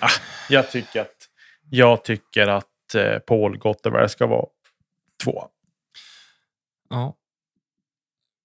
ah, 0.00 0.08
jag 0.48 0.70
tycker 0.70 1.00
att, 1.00 1.28
jag 1.70 2.04
tycker 2.04 2.46
att 2.46 2.94
eh, 2.94 3.18
Paul 3.18 3.58
gott 3.58 3.86
och 3.86 3.94
väl 3.94 4.08
ska 4.08 4.26
vara 4.26 4.46
två. 5.24 5.48
Ja. 6.92 7.16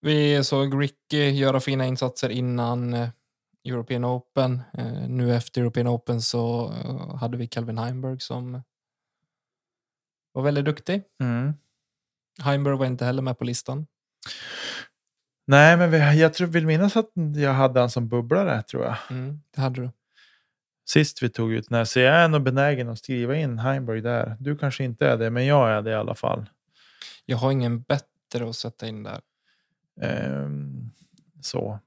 Vi 0.02 0.44
såg 0.44 0.82
Ricky 0.82 1.30
göra 1.30 1.60
fina 1.60 1.86
insatser 1.86 2.30
innan 2.30 2.94
eh, 2.94 3.10
European 3.64 4.06
Open. 4.06 4.62
Eh, 4.74 5.10
nu 5.10 5.36
efter 5.36 5.62
European 5.62 5.88
Open 5.88 6.22
så 6.22 6.74
eh, 6.74 7.16
hade 7.16 7.38
vi 7.38 7.48
Calvin 7.48 7.78
Heimberg 7.78 8.20
som 8.20 8.62
var 10.32 10.42
väldigt 10.44 10.66
duktig. 10.66 11.04
Mm. 11.20 11.54
Heimberg 12.40 12.78
var 12.78 12.86
inte 12.86 13.06
heller 13.06 13.22
med 13.22 13.38
på 13.38 13.44
listan. 13.44 13.88
Nej, 15.48 15.78
men 15.78 15.92
vi, 15.92 16.20
jag 16.22 16.34
tror, 16.34 16.48
vill 16.48 16.66
minnas 16.66 16.98
att 16.98 17.12
jag 17.36 17.54
hade 17.54 17.80
han 17.80 17.90
som 17.90 18.08
bubblare, 18.08 18.64
tror 18.64 18.84
jag. 18.84 18.98
Mm, 19.10 19.42
det 19.56 19.62
hade 19.62 19.82
du. 19.82 19.92
Sist 20.90 21.24
vi 21.24 21.30
tog 21.30 21.54
ut 21.54 21.70
den 21.70 21.78
här, 21.78 21.86
så 21.86 22.00
jag 22.00 22.16
är 22.16 22.28
nog 22.28 22.44
benägen 22.44 22.90
att 22.90 22.98
skriva 23.00 23.36
in 23.36 23.60
Heimberg 23.60 24.02
där. 24.02 24.36
Du 24.40 24.58
kanske 24.58 24.84
inte 24.84 25.08
är 25.08 25.18
det, 25.18 25.30
men 25.30 25.46
jag 25.46 25.70
är 25.70 25.82
det 25.82 25.92
i 25.92 25.96
alla 25.96 26.16
fall. 26.16 26.50
Jag 27.26 27.38
har 27.38 27.52
ingen 27.52 27.84
bättre 28.32 28.50
att 28.50 28.56
sätta 28.56 28.88
in 28.88 29.04
där. 29.04 29.22
Ehm, 30.02 30.92
så. 31.42 31.80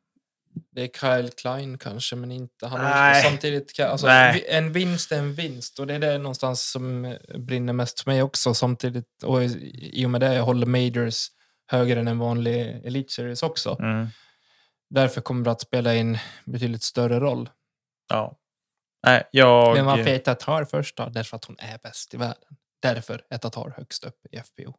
Det 0.71 0.83
är 0.83 0.89
Kyle 0.89 1.31
Klein 1.31 1.79
kanske, 1.79 2.17
men 2.17 2.31
inte 2.31 2.67
han. 2.67 2.81
Nej. 2.81 3.23
Samtidigt, 3.23 3.81
alltså, 3.81 4.07
Nej. 4.07 4.45
en 4.49 4.73
vinst 4.73 5.13
är 5.13 5.19
en 5.19 5.35
vinst 5.35 5.79
och 5.79 5.87
det 5.87 5.95
är 5.95 5.99
det 5.99 6.19
någonstans 6.19 6.71
som 6.71 7.05
eh, 7.05 7.39
brinner 7.39 7.73
mest 7.73 8.01
för 8.01 8.11
mig 8.11 8.23
också. 8.23 8.55
Samtidigt, 8.55 9.23
och 9.23 9.45
i 9.45 9.91
i 9.93 10.07
och 10.07 10.11
med 10.11 10.21
det 10.21 10.35
jag 10.35 10.43
håller 10.43 10.67
majors 10.67 11.29
högre 11.67 12.01
än 12.01 12.09
en 12.09 12.19
vanlig 12.19 12.81
Elite 12.85 13.13
Series 13.13 13.43
också. 13.43 13.77
Mm. 13.81 14.07
Därför 14.91 15.21
kommer 15.21 15.45
det 15.45 15.51
att 15.51 15.61
spela 15.61 15.95
in 15.95 16.19
betydligt 16.45 16.83
större 16.83 17.21
roll. 17.21 17.51
Ja. 18.09 18.37
Nej, 19.07 19.29
jag... 19.31 19.77
Men 19.77 19.85
varför 19.85 20.11
är 20.11 20.19
Tatar 20.19 20.65
först 20.65 20.97
då? 20.97 21.09
Därför 21.09 21.37
att 21.37 21.45
hon 21.45 21.57
är 21.59 21.79
bäst 21.83 22.15
i 22.15 22.17
världen. 22.17 22.57
Därför 22.81 23.23
är 23.31 23.39
Tatar 23.39 23.75
högst 23.77 24.05
upp 24.05 24.27
i 24.33 24.37
FPO. 24.39 24.75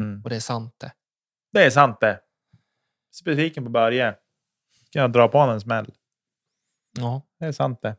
Mm. 0.00 0.22
Och 0.22 0.30
det 0.30 0.36
är 0.36 0.40
sant 0.40 0.74
det. 0.78 0.92
Det 1.54 1.64
är 1.64 1.70
sant 1.70 2.00
det. 2.00 2.20
Specifiken 3.12 3.64
på 3.64 3.70
Börje. 3.70 4.14
Ska 4.86 4.98
jag 4.98 5.12
dra 5.12 5.28
på 5.28 5.38
honom 5.38 5.54
en 5.54 5.60
smäll? 5.60 5.92
Ja. 6.98 7.22
Det 7.40 7.46
är 7.46 7.52
sant 7.52 7.82
det. 7.82 7.96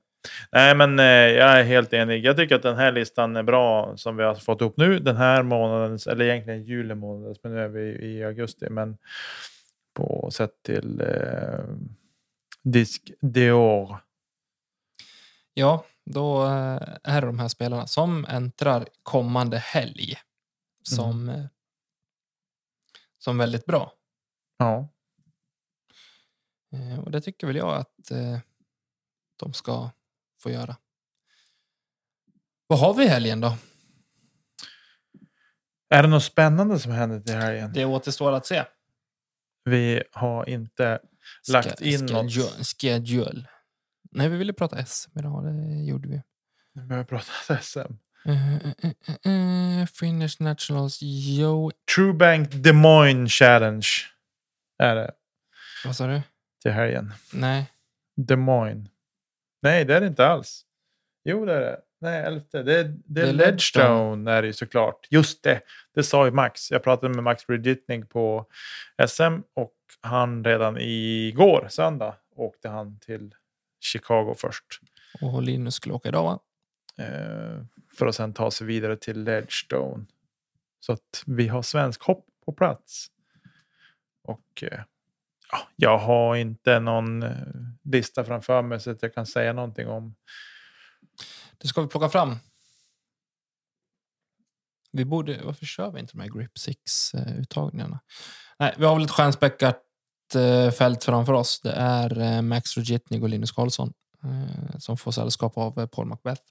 Nej, 0.52 0.76
men 0.76 1.00
eh, 1.00 1.06
jag 1.06 1.60
är 1.60 1.64
helt 1.64 1.94
enig. 1.94 2.26
Jag 2.26 2.38
tycker 2.38 2.56
att 2.56 2.64
den 2.64 2.76
här 2.76 2.92
listan 2.92 3.36
är 3.36 3.44
bra 3.44 3.98
som 3.98 4.18
vi 4.18 4.24
har 4.24 4.36
fått 4.36 4.62
ihop 4.62 4.78
nu. 4.78 5.00
Den 5.00 5.18
här 5.18 5.44
månadens, 5.44 6.08
eller 6.08 6.26
egentligen 6.26 6.64
juli 6.64 6.96
månadens, 6.96 7.44
men 7.44 7.54
nu 7.54 7.60
är 7.60 7.68
vi 7.68 7.82
i 7.82 8.24
augusti. 8.24 8.70
Men 8.70 8.98
på 9.94 10.30
sätt 10.32 10.52
till 10.64 11.02
eh, 11.02 11.66
disk 12.64 13.12
Dior. 13.22 13.98
Ja, 15.54 15.86
då 16.06 16.46
eh, 16.46 16.82
är 17.04 17.22
det 17.22 17.28
de 17.28 17.40
här 17.40 17.48
spelarna 17.48 17.88
som 17.88 18.26
äntrar 18.30 18.86
kommande 19.04 19.58
helg 19.58 20.16
som, 20.84 21.30
eh, 21.30 21.46
som 23.26 23.38
väldigt 23.38 23.66
bra. 23.66 23.94
Ja. 24.58 24.90
Eh, 26.74 27.00
Och 27.00 27.12
det 27.12 27.22
tycker 27.22 27.48
väl 27.48 27.56
jag 27.56 27.76
att 27.76 28.12
eh, 28.12 28.40
de 29.40 29.54
ska 29.54 29.90
få 30.42 30.50
göra. 30.52 30.76
Vad 32.68 32.80
har 32.80 32.94
vi 32.94 33.04
i 33.04 33.08
helgen 33.08 33.42
då? 33.42 33.58
Är 35.90 36.04
det 36.04 36.10
något 36.10 36.24
spännande 36.24 36.80
som 36.80 36.92
händer 36.92 37.20
till 37.20 37.36
helgen? 37.36 37.72
Det 37.74 37.86
återstår 37.86 38.32
att 38.32 38.46
se. 38.46 38.64
Vi 39.64 40.04
har 40.12 40.50
inte 40.50 41.00
lagt 41.52 41.82
in 41.82 42.06
något. 42.06 42.32
schedule, 42.34 42.64
schedule. 42.64 43.50
Nej, 44.12 44.30
vi 44.30 44.38
ville 44.38 44.54
prata 44.54 44.86
SM 44.86 45.20
idag. 45.20 45.44
Det 45.46 45.84
gjorde 45.84 46.10
vi. 46.10 46.22
Vi 46.74 46.82
behöver 46.82 47.06
prata 47.06 47.58
SM. 47.62 47.94
Uh, 48.28 48.56
uh, 48.86 49.32
uh, 49.32 49.86
Finnish 49.86 50.40
Nationals, 50.42 51.02
yo. 51.02 51.72
Truebank 51.96 52.50
Des 52.52 52.74
Moines 52.74 53.32
Challenge 53.32 53.88
är 54.80 54.96
det 54.96 55.12
Vad 55.86 55.96
sa 55.96 56.08
du? 56.08 56.22
till 56.62 56.72
helgen. 56.72 57.14
Nej. 57.34 57.66
Des 58.18 58.38
Moines. 58.38 58.90
Nej, 59.62 59.86
det 59.86 59.96
är 59.96 60.02
det 60.02 60.08
inte 60.08 60.28
alls. 60.28 60.66
Jo, 61.24 61.46
det 61.46 61.54
är 61.54 61.60
det. 61.62 61.80
Nej, 62.02 62.24
elfte. 62.24 62.64
Det 62.64 62.84
det 63.06 63.22
är 63.22 63.34
Ledgestone 63.34 64.32
är 64.32 64.42
det 64.42 64.48
ju 64.48 64.54
såklart. 64.54 65.08
Just 65.10 65.44
det. 65.44 65.62
Det 65.96 66.04
sa 66.04 66.26
ju 66.26 66.32
Max. 66.32 66.72
Jag 66.72 66.84
pratade 66.84 67.14
med 67.14 67.24
Max 67.24 67.48
Bridgitning 67.48 68.06
på 68.06 68.46
SM 69.08 69.40
och 69.54 69.74
han 70.02 70.44
redan 70.44 70.78
igår, 70.78 71.68
söndag, 71.70 72.16
åkte 72.36 72.70
han 72.70 73.00
till 73.00 73.36
Chicago 73.82 74.36
först. 74.38 74.64
Och 75.22 75.42
Linus 75.42 75.76
skulle 75.76 75.96
åka 75.96 76.10
idag, 76.10 76.24
va? 76.24 76.40
Eh, 76.98 77.62
för 77.98 78.06
att 78.06 78.16
sen 78.16 78.34
ta 78.34 78.52
sig 78.52 78.68
vidare 78.68 78.98
till 78.98 79.24
Ledgestone. 79.24 80.06
Så 80.80 80.94
att 80.94 81.24
vi 81.26 81.48
har 81.48 81.62
svensk 81.62 82.02
hopp 82.02 82.26
på 82.46 82.54
plats. 82.54 83.08
Och 84.24 84.64
eh, 84.64 84.82
ja, 85.52 85.58
jag 85.76 85.98
har 85.98 86.36
inte 86.36 86.80
någon 86.80 87.24
eh, 87.24 87.32
lista 87.84 88.24
framför 88.24 88.62
mig 88.62 88.80
så 88.80 88.92
att 88.92 89.02
jag 89.02 89.14
kan 89.14 89.26
säga 89.26 89.54
någonting 89.54 89.88
om. 89.88 90.16
Det 91.58 91.68
ska 91.68 91.82
vi 91.82 91.88
plocka 91.88 92.10
fram. 92.10 92.36
Vi 94.92 95.06
borde, 95.06 95.42
varför 95.44 95.66
kör 95.66 95.92
vi 95.92 96.00
inte 96.00 96.14
de 96.14 96.22
här 96.22 96.30
Grip 96.30 96.52
6-uttagningarna? 96.56 98.00
Nej, 98.60 98.76
vi 98.78 98.86
har 98.86 98.96
väl 98.96 99.04
ett 99.04 99.12
stjärnspäckat 99.12 99.82
fält 100.78 101.04
framför 101.04 101.34
oss. 101.34 101.62
Det 101.62 101.72
är 101.72 102.42
Max 102.42 102.78
Rogitnik 102.78 103.24
och 103.24 103.30
Linus 103.30 103.52
Karlsson 103.52 103.94
som 104.80 104.98
får 104.98 105.12
sällskap 105.12 105.58
av 105.58 105.88
Paul 105.88 106.06
Macbeth. 106.06 106.42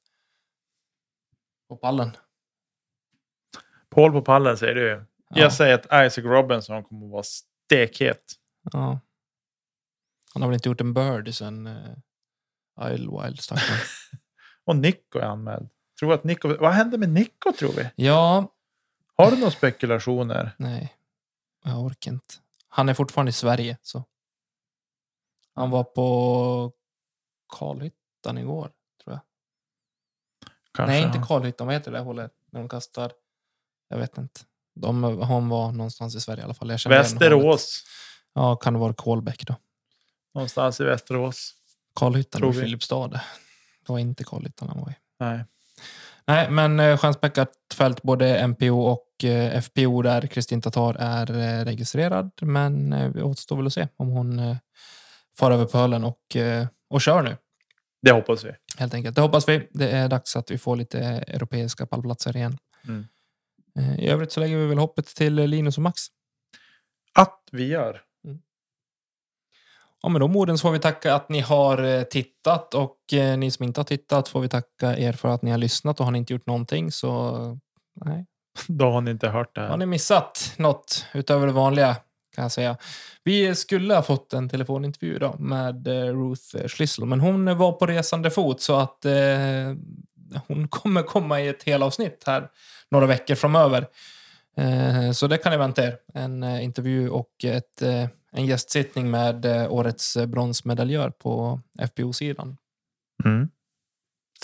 På 1.68 1.76
pallen. 1.76 2.16
Paul 3.88 4.12
på 4.12 4.22
pallen 4.22 4.56
säger 4.56 4.74
du. 4.74 5.06
Ja. 5.28 5.40
Jag 5.42 5.52
säger 5.52 5.74
att 5.74 5.84
Isaac 6.06 6.24
Robinson 6.24 6.84
kommer 6.84 7.06
att 7.06 7.12
vara 7.12 7.22
stekhet. 7.22 8.32
Ja. 8.72 9.00
Han 10.34 10.42
har 10.42 10.48
väl 10.48 10.54
inte 10.54 10.68
gjort 10.68 10.80
en 10.80 10.94
birdie 10.94 11.32
sen 11.32 11.66
uh, 11.66 11.96
Islewild 12.94 13.40
stackarn. 13.40 13.78
Och 14.64 14.76
Nico 14.76 15.18
är 15.18 15.22
anmäld. 15.22 15.68
Tror 15.98 16.12
att 16.12 16.24
Nico, 16.24 16.56
vad 16.56 16.72
hände 16.72 16.98
med 16.98 17.08
Nico 17.08 17.52
tror 17.52 17.72
vi? 17.72 17.90
Ja, 18.04 18.52
Har 19.16 19.30
du 19.30 19.36
några 19.36 19.50
spekulationer? 19.50 20.50
nej. 20.58 20.94
Jag 21.64 21.80
orkar 21.84 22.12
inte. 22.12 22.34
Han 22.68 22.88
är 22.88 22.94
fortfarande 22.94 23.30
i 23.30 23.32
Sverige. 23.32 23.78
så. 23.82 24.04
Han 25.54 25.70
var 25.70 25.84
på 25.84 26.72
Karlhyttan 27.48 28.38
igår. 28.38 28.72
Kanske. 30.75 30.93
Nej, 30.93 31.03
inte 31.03 31.22
Karlhyttan. 31.29 31.66
Vad 31.66 31.77
heter 31.77 31.91
det 31.91 31.99
där 31.99 32.05
hållet? 32.05 32.33
När 32.53 32.61
de 32.61 32.68
kastar... 32.68 33.12
Jag 33.89 33.99
vet 33.99 34.18
inte. 34.18 34.41
De, 34.75 35.03
hon 35.05 35.49
var 35.49 35.72
någonstans 35.72 36.14
i 36.14 36.20
Sverige 36.20 36.41
i 36.41 36.45
alla 36.45 36.55
fall. 36.55 36.68
Västerås. 36.89 37.85
Ja, 38.35 38.57
kan 38.57 38.72
det 38.72 38.79
vara 38.79 38.93
Kolbäck 38.93 39.47
då. 39.47 39.55
Någonstans 40.35 40.81
i 40.81 40.85
Västerås. 40.85 41.53
Karlhyttan 41.95 42.43
och 42.43 42.55
vi. 42.57 42.61
Filipstad. 42.61 43.09
Det 43.09 43.93
var 43.93 43.99
inte 43.99 44.25
Karlhyttan 44.25 44.68
han 44.68 44.81
var 44.81 44.91
i. 44.91 44.95
Nej. 45.20 45.45
Nej, 46.27 46.51
men 46.51 46.81
eh, 46.81 46.97
stjärnspäckat 46.97 47.53
fält, 47.75 48.03
både 48.03 48.47
MPO 48.47 48.81
och 48.81 49.25
eh, 49.25 49.61
FPO 49.61 50.03
där 50.03 50.27
Kristin 50.27 50.62
Tatar 50.62 50.95
är 50.95 51.31
eh, 51.31 51.64
registrerad. 51.64 52.31
Men 52.41 52.93
eh, 52.93 53.11
det 53.11 53.22
återstår 53.22 53.57
väl 53.57 53.66
att 53.66 53.72
se 53.72 53.89
om 53.97 54.09
hon 54.09 54.39
eh, 54.39 54.57
far 55.39 55.51
över 55.51 55.64
pölen 55.64 56.05
och, 56.05 56.37
och 56.91 57.01
kör 57.01 57.22
nu. 57.22 57.37
Det 58.05 58.12
hoppas 58.12 58.44
vi. 58.44 58.52
Helt 58.78 58.94
enkelt. 58.94 59.16
Det 59.16 59.22
hoppas 59.22 59.48
vi. 59.48 59.68
Det 59.70 59.90
är 59.90 60.09
dags 60.09 60.36
att 60.36 60.50
vi 60.50 60.59
får 60.59 60.76
lite 60.76 60.98
europeiska 61.00 61.86
pallplatser 61.86 62.36
igen. 62.36 62.59
Mm. 62.88 63.07
Eh, 63.78 64.00
I 64.00 64.09
övrigt 64.09 64.32
så 64.32 64.40
lägger 64.40 64.57
vi 64.57 64.66
väl 64.66 64.78
hoppet 64.78 65.07
till 65.07 65.34
Linus 65.34 65.76
och 65.76 65.82
Max. 65.82 66.00
Att 67.14 67.40
vi 67.52 67.66
gör. 67.66 68.00
Ja, 70.02 70.09
med 70.09 70.20
de 70.20 70.36
orden 70.36 70.59
så 70.59 70.62
får 70.62 70.72
vi 70.72 70.78
tacka 70.78 71.14
att 71.14 71.28
ni 71.28 71.40
har 71.40 71.82
eh, 71.84 72.02
tittat 72.02 72.74
och 72.74 73.12
eh, 73.12 73.38
ni 73.38 73.50
som 73.50 73.64
inte 73.64 73.80
har 73.80 73.84
tittat 73.84 74.28
får 74.28 74.40
vi 74.40 74.48
tacka 74.48 74.98
er 74.98 75.12
för 75.12 75.28
att 75.28 75.42
ni 75.42 75.50
har 75.50 75.59
lyssnat 75.59 76.00
och 76.00 76.07
har 76.07 76.12
ni 76.12 76.18
inte 76.18 76.32
gjort 76.32 76.46
någonting 76.46 76.92
så 76.92 77.59
nej, 78.05 78.26
Då 78.68 78.90
har 78.90 79.00
ni 79.00 79.11
inte 79.11 79.28
hört 79.28 79.55
det 79.55 79.61
har 79.61 79.68
här. 79.68 79.76
ni 79.76 79.86
missat 79.86 80.55
något 80.59 81.07
utöver 81.14 81.46
det 81.46 81.52
vanliga 81.52 81.96
kan 82.35 82.43
jag 82.43 82.53
säga. 82.53 82.76
Vi 83.24 83.55
skulle 83.55 83.95
ha 83.95 84.03
fått 84.03 84.32
en 84.32 84.49
telefonintervju 84.49 85.16
idag 85.16 85.41
med 85.41 85.87
eh, 85.87 85.93
Ruth 85.93 86.66
Schlissel, 86.66 87.05
men 87.05 87.20
hon 87.20 87.59
var 87.59 87.72
på 87.72 87.87
resande 87.87 88.30
fot 88.30 88.61
så 88.61 88.76
att 88.76 89.05
eh, 89.05 89.74
hon 90.47 90.68
kommer 90.68 91.03
komma 91.03 91.41
i 91.41 91.49
ett 91.49 91.62
helavsnitt 91.62 92.22
här 92.26 92.49
några 92.91 93.07
veckor 93.07 93.35
framöver. 93.35 93.87
Eh, 94.57 95.12
så 95.12 95.26
det 95.26 95.39
kan 95.39 95.53
ni 95.53 95.59
vänta 95.59 95.85
er. 95.85 95.97
En 96.14 96.43
eh, 96.43 96.64
intervju 96.64 97.11
och 97.11 97.45
ett, 97.45 97.82
eh, 97.82 98.09
en 98.32 98.47
gästsittning 98.47 99.11
med 99.11 99.45
eh, 99.45 99.72
årets 99.72 100.16
bronsmedaljör 100.26 101.11
på 101.11 101.61
FPO-sidan. 101.89 102.57
Mm. 103.24 103.49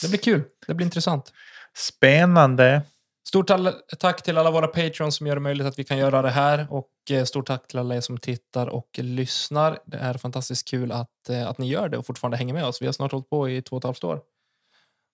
Det 0.03 0.09
blir 0.09 0.19
kul. 0.19 0.43
Det 0.67 0.75
blir 0.75 0.85
intressant. 0.85 1.33
Spännande. 1.77 2.83
Stort 3.31 3.51
tack 3.99 4.23
till 4.23 4.39
alla 4.39 4.51
våra 4.51 4.67
patrons 4.67 5.17
som 5.17 5.27
gör 5.27 5.35
det 5.35 5.41
möjligt 5.41 5.67
att 5.67 5.79
vi 5.79 5.85
kan 5.85 5.99
göra 5.99 6.23
det 6.23 6.31
här. 6.31 6.67
Och 6.71 6.91
eh, 7.11 7.25
stort 7.25 7.47
tack 7.47 7.69
till 7.69 7.79
alla 7.79 7.97
er 7.97 8.01
som 8.01 8.19
tittar 8.19 8.67
och 8.67 8.89
lyssnar. 8.99 9.79
Det 9.87 9.97
är 9.97 10.15
fantastiskt 10.15 10.69
kul 10.69 10.93
att, 10.93 11.29
eh, 11.29 11.49
att 11.49 11.59
ni 11.59 11.69
gör 11.69 11.89
det 11.89 11.99
och 11.99 12.07
fortfarande 12.07 12.37
hänger 12.37 12.55
med 12.55 12.65
oss. 12.65 12.83
Vi 12.83 12.87
har 12.87 12.93
snart 12.93 13.13
hållit 13.13 13.31
på 13.31 13.49
i 13.49 13.63
två 13.63 13.77
och 13.77 13.81
ett 13.81 13.85
halvt 13.85 14.05
år. 14.05 14.21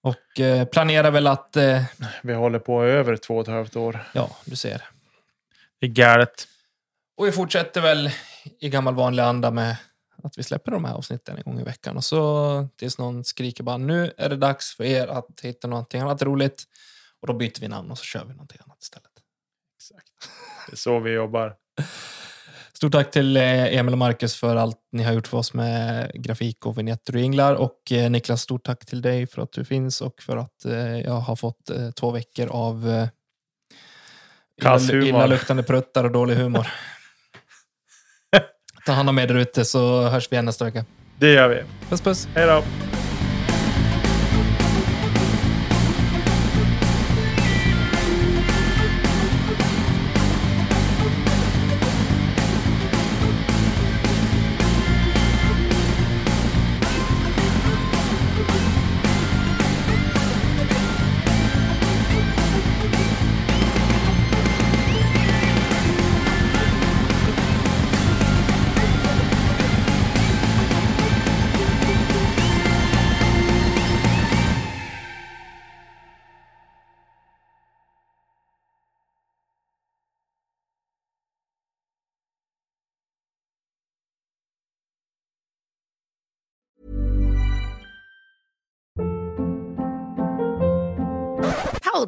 Och 0.02 0.40
eh, 0.40 0.64
planerar 0.64 1.10
väl 1.10 1.26
att... 1.26 1.56
Vi 2.22 2.34
håller 2.34 2.58
på 2.58 2.84
över 2.84 3.16
två 3.16 3.34
och 3.34 3.40
ett 3.40 3.54
halvt 3.54 3.76
år. 3.76 4.00
ja, 4.14 4.30
du 4.44 4.56
ser. 4.56 4.82
Det 5.80 5.86
är 5.86 5.90
galet. 5.90 6.48
Och 7.16 7.26
vi 7.26 7.32
fortsätter 7.32 7.80
väl 7.80 8.10
i 8.60 8.68
gammal 8.68 8.94
vanlig 8.94 9.22
anda 9.22 9.50
med 9.50 9.76
att 10.22 10.38
vi 10.38 10.42
släpper 10.42 10.72
de 10.72 10.84
här 10.84 10.94
avsnitten 10.94 11.36
en 11.36 11.42
gång 11.42 11.60
i 11.60 11.64
veckan. 11.64 11.96
Och 11.96 12.04
så 12.04 12.68
tills 12.76 12.98
någon 12.98 13.24
skriker 13.24 13.64
bara 13.64 13.78
nu 13.78 14.12
är 14.16 14.28
det 14.28 14.36
dags 14.36 14.74
för 14.74 14.84
er 14.84 15.06
att 15.06 15.40
hitta 15.42 15.68
någonting 15.68 16.00
annat 16.00 16.22
roligt. 16.22 16.64
Och 17.20 17.26
då 17.26 17.34
byter 17.34 17.60
vi 17.60 17.68
namn 17.68 17.90
och 17.90 17.98
så 17.98 18.04
kör 18.04 18.24
vi 18.24 18.32
någonting 18.32 18.58
annat 18.64 18.82
istället. 18.82 19.10
Exakt. 19.76 20.12
Det 20.66 20.72
är 20.72 20.76
så 20.76 21.00
vi 21.00 21.10
jobbar. 21.10 21.56
Stort 22.72 22.92
tack 22.92 23.10
till 23.10 23.36
eh, 23.36 23.76
Emil 23.76 23.94
och 23.94 23.98
Marcus 23.98 24.36
för 24.36 24.56
allt 24.56 24.78
ni 24.92 25.02
har 25.02 25.12
gjort 25.12 25.26
för 25.26 25.38
oss 25.38 25.54
med 25.54 26.10
grafik 26.14 26.66
och 26.66 26.78
vignetter 26.78 27.14
och 27.14 27.20
jinglar. 27.20 27.54
Och 27.54 27.92
eh, 27.92 28.10
Niklas, 28.10 28.42
stort 28.42 28.64
tack 28.64 28.86
till 28.86 29.02
dig 29.02 29.26
för 29.26 29.42
att 29.42 29.52
du 29.52 29.64
finns 29.64 30.00
och 30.00 30.22
för 30.22 30.36
att 30.36 30.64
eh, 30.64 31.00
jag 31.00 31.12
har 31.12 31.36
fått 31.36 31.70
två 31.94 32.10
veckor 32.10 32.48
av 32.48 33.08
Kass 34.62 34.90
illa, 34.90 35.06
illaluktande 35.06 35.62
pruttar 35.62 36.04
och 36.04 36.10
dålig 36.10 36.34
humor. 36.34 36.66
Ta 38.86 38.92
hand 38.92 39.08
om 39.08 39.18
er 39.18 39.26
där 39.26 39.34
ute 39.34 39.64
så 39.64 40.08
hörs 40.08 40.32
vi 40.32 40.34
igen 40.34 40.44
nästa 40.44 40.64
vecka. 40.64 40.84
Det 41.18 41.32
gör 41.32 41.48
vi. 41.48 41.62
Puss 41.88 42.00
puss! 42.00 42.28
Hej 42.34 42.46
då. 42.46 42.85